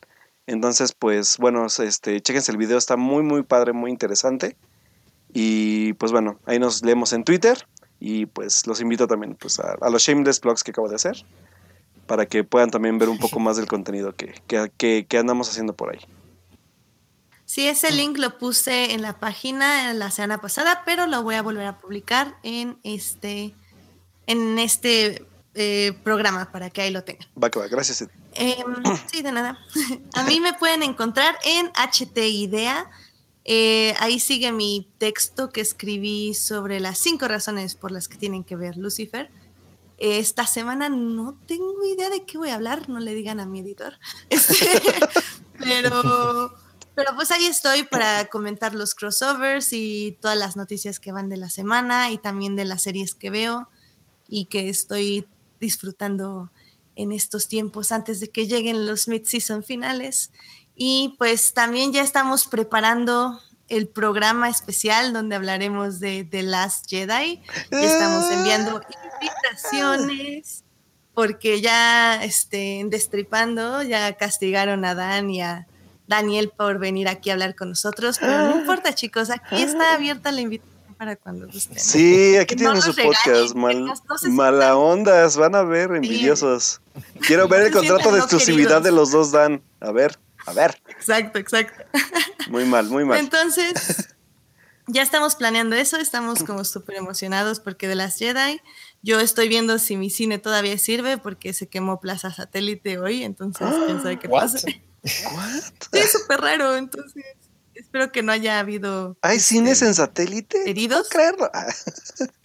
[0.50, 4.58] Entonces, pues bueno, este, chequense el video, está muy, muy padre, muy interesante.
[5.32, 7.68] Y pues bueno, ahí nos leemos en Twitter.
[8.00, 11.26] Y pues los invito también pues, a, a los Shameless Blogs que acabo de hacer
[12.08, 15.94] para que puedan también ver un poco más del contenido que, que, andamos haciendo por
[15.94, 16.00] ahí.
[17.46, 21.44] Sí, ese link lo puse en la página la semana pasada, pero lo voy a
[21.44, 23.54] volver a publicar en este,
[24.26, 25.24] en este
[25.56, 27.28] eh, programa para que ahí lo tengan.
[27.42, 28.08] Va que va, gracias.
[28.34, 29.58] Em, sí, de nada.
[30.14, 32.90] A mí me pueden encontrar en HT Idea.
[33.46, 38.44] Eh, ahí sigue mi texto que escribí sobre las cinco razones por las que tienen
[38.44, 39.32] que ver Lucifer.
[39.98, 43.60] Esta semana no tengo idea de qué voy a hablar, no le digan a mi
[43.60, 43.98] editor.
[44.30, 44.82] Este,
[45.58, 46.54] pero,
[46.96, 51.38] pero pues ahí estoy para comentar los crossovers y todas las noticias que van de
[51.38, 53.68] la semana y también de las series que veo
[54.30, 55.28] y que estoy
[55.60, 56.52] disfrutando
[56.96, 60.32] en estos tiempos antes de que lleguen los mid-season finales.
[60.76, 67.42] Y pues también ya estamos preparando el programa especial donde hablaremos de The Last Jedi.
[67.72, 68.34] Ya estamos ah.
[68.34, 68.82] enviando
[69.22, 70.64] invitaciones
[71.14, 75.68] porque ya este, Destripando ya castigaron a Dan y a
[76.08, 78.60] Daniel por venir aquí a hablar con nosotros, pero no ah.
[78.60, 80.69] importa chicos, aquí está abierta la invitación
[81.00, 81.80] para cuando gusten.
[81.80, 86.82] Sí, aquí tienen su podcast, mala ondas, van a ver envidiosos.
[87.26, 90.20] Quiero ver el contrato de exclusividad de los dos Dan, a ver.
[90.46, 90.82] A ver.
[90.90, 91.86] Exacto, exacto.
[92.50, 93.20] Muy mal, muy mal.
[93.20, 94.10] Entonces,
[94.88, 98.60] ya estamos planeando eso, estamos como súper emocionados porque de las Jedi,
[99.04, 103.68] yo estoy viendo si mi cine todavía sirve porque se quemó Plaza Satélite hoy, entonces
[103.86, 104.60] quién sabe qué pasa.
[105.02, 105.24] Sí,
[105.94, 107.24] es súper raro, entonces
[107.80, 109.18] espero que no haya habido...
[109.22, 110.70] ¿Hay este, cines en satélite?
[110.70, 111.04] ¿Heridos?
[111.04, 111.50] No creerlo.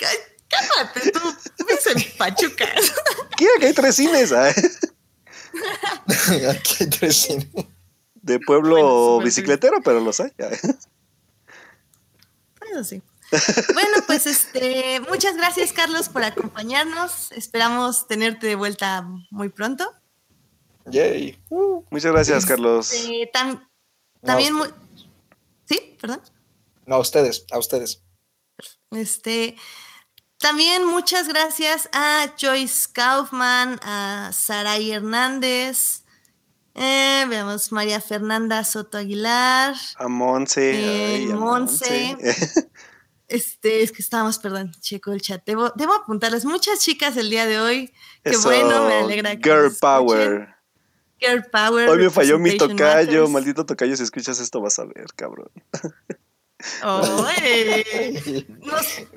[0.49, 1.21] Cállate, tú,
[1.57, 2.67] tú ves en Pachuca.
[3.37, 4.33] Quiero que hay tres cines.
[4.33, 4.63] Aquí
[6.81, 7.49] hay tres cines
[8.15, 10.33] de pueblo bicicletero, pero los hay.
[12.71, 13.03] Eso sí.
[13.75, 17.33] Bueno, pues este, muchas gracias Carlos por acompañarnos.
[17.33, 19.93] Esperamos tenerte de vuelta muy pronto.
[20.87, 21.39] Yay.
[21.91, 22.93] muchas gracias, Carlos.
[22.93, 23.31] Este,
[24.23, 24.55] también,
[25.65, 25.97] ¿sí?
[26.01, 26.21] Perdón.
[26.87, 28.03] No, a ustedes, a ustedes.
[28.91, 29.57] Este,
[30.39, 36.05] también muchas gracias a Joyce Kaufman, a Saray Hernández,
[36.75, 39.77] eh, veamos María Fernanda Soto Aguilar.
[39.97, 41.23] A Monse.
[41.23, 42.17] Eh, Monse.
[43.27, 45.43] Este, es que estábamos, perdón, checo el chat.
[45.47, 47.93] Debo, apuntarles muchas chicas el día de hoy.
[48.23, 50.54] Qué bueno, me alegra que Girl Power.
[51.25, 51.89] Girl Power.
[51.89, 53.97] Hoy me falló mi tocayo, maldito tocayo.
[53.97, 55.51] Si escuchas esto, vas a ver, cabrón.
[56.83, 57.03] Oh,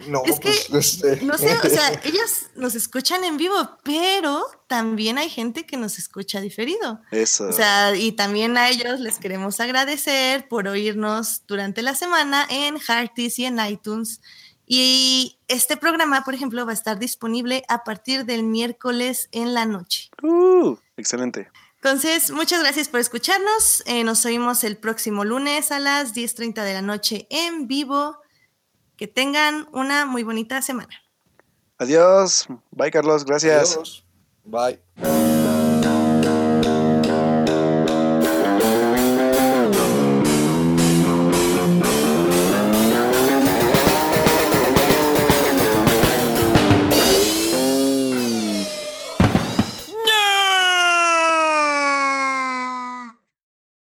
[0.08, 5.18] no, es que, pues, no sé, o sea, ellas nos escuchan en vivo, pero también
[5.18, 7.00] hay gente que nos escucha diferido.
[7.12, 7.48] Eso.
[7.48, 12.78] O sea, y también a ellos les queremos agradecer por oírnos durante la semana en
[12.80, 14.22] Hearties y en iTunes.
[14.66, 19.66] Y este programa, por ejemplo, va a estar disponible a partir del miércoles en la
[19.66, 20.10] noche.
[20.22, 21.50] Uh, excelente.
[21.78, 23.84] Entonces, muchas gracias por escucharnos.
[23.86, 28.18] Eh, nos oímos el próximo lunes a las 10.30 de la noche en vivo.
[28.96, 30.96] Que tengan una muy bonita semana.
[31.78, 32.48] Adiós.
[32.72, 33.24] Bye, Carlos.
[33.26, 34.04] Gracias.
[34.44, 35.37] Bye.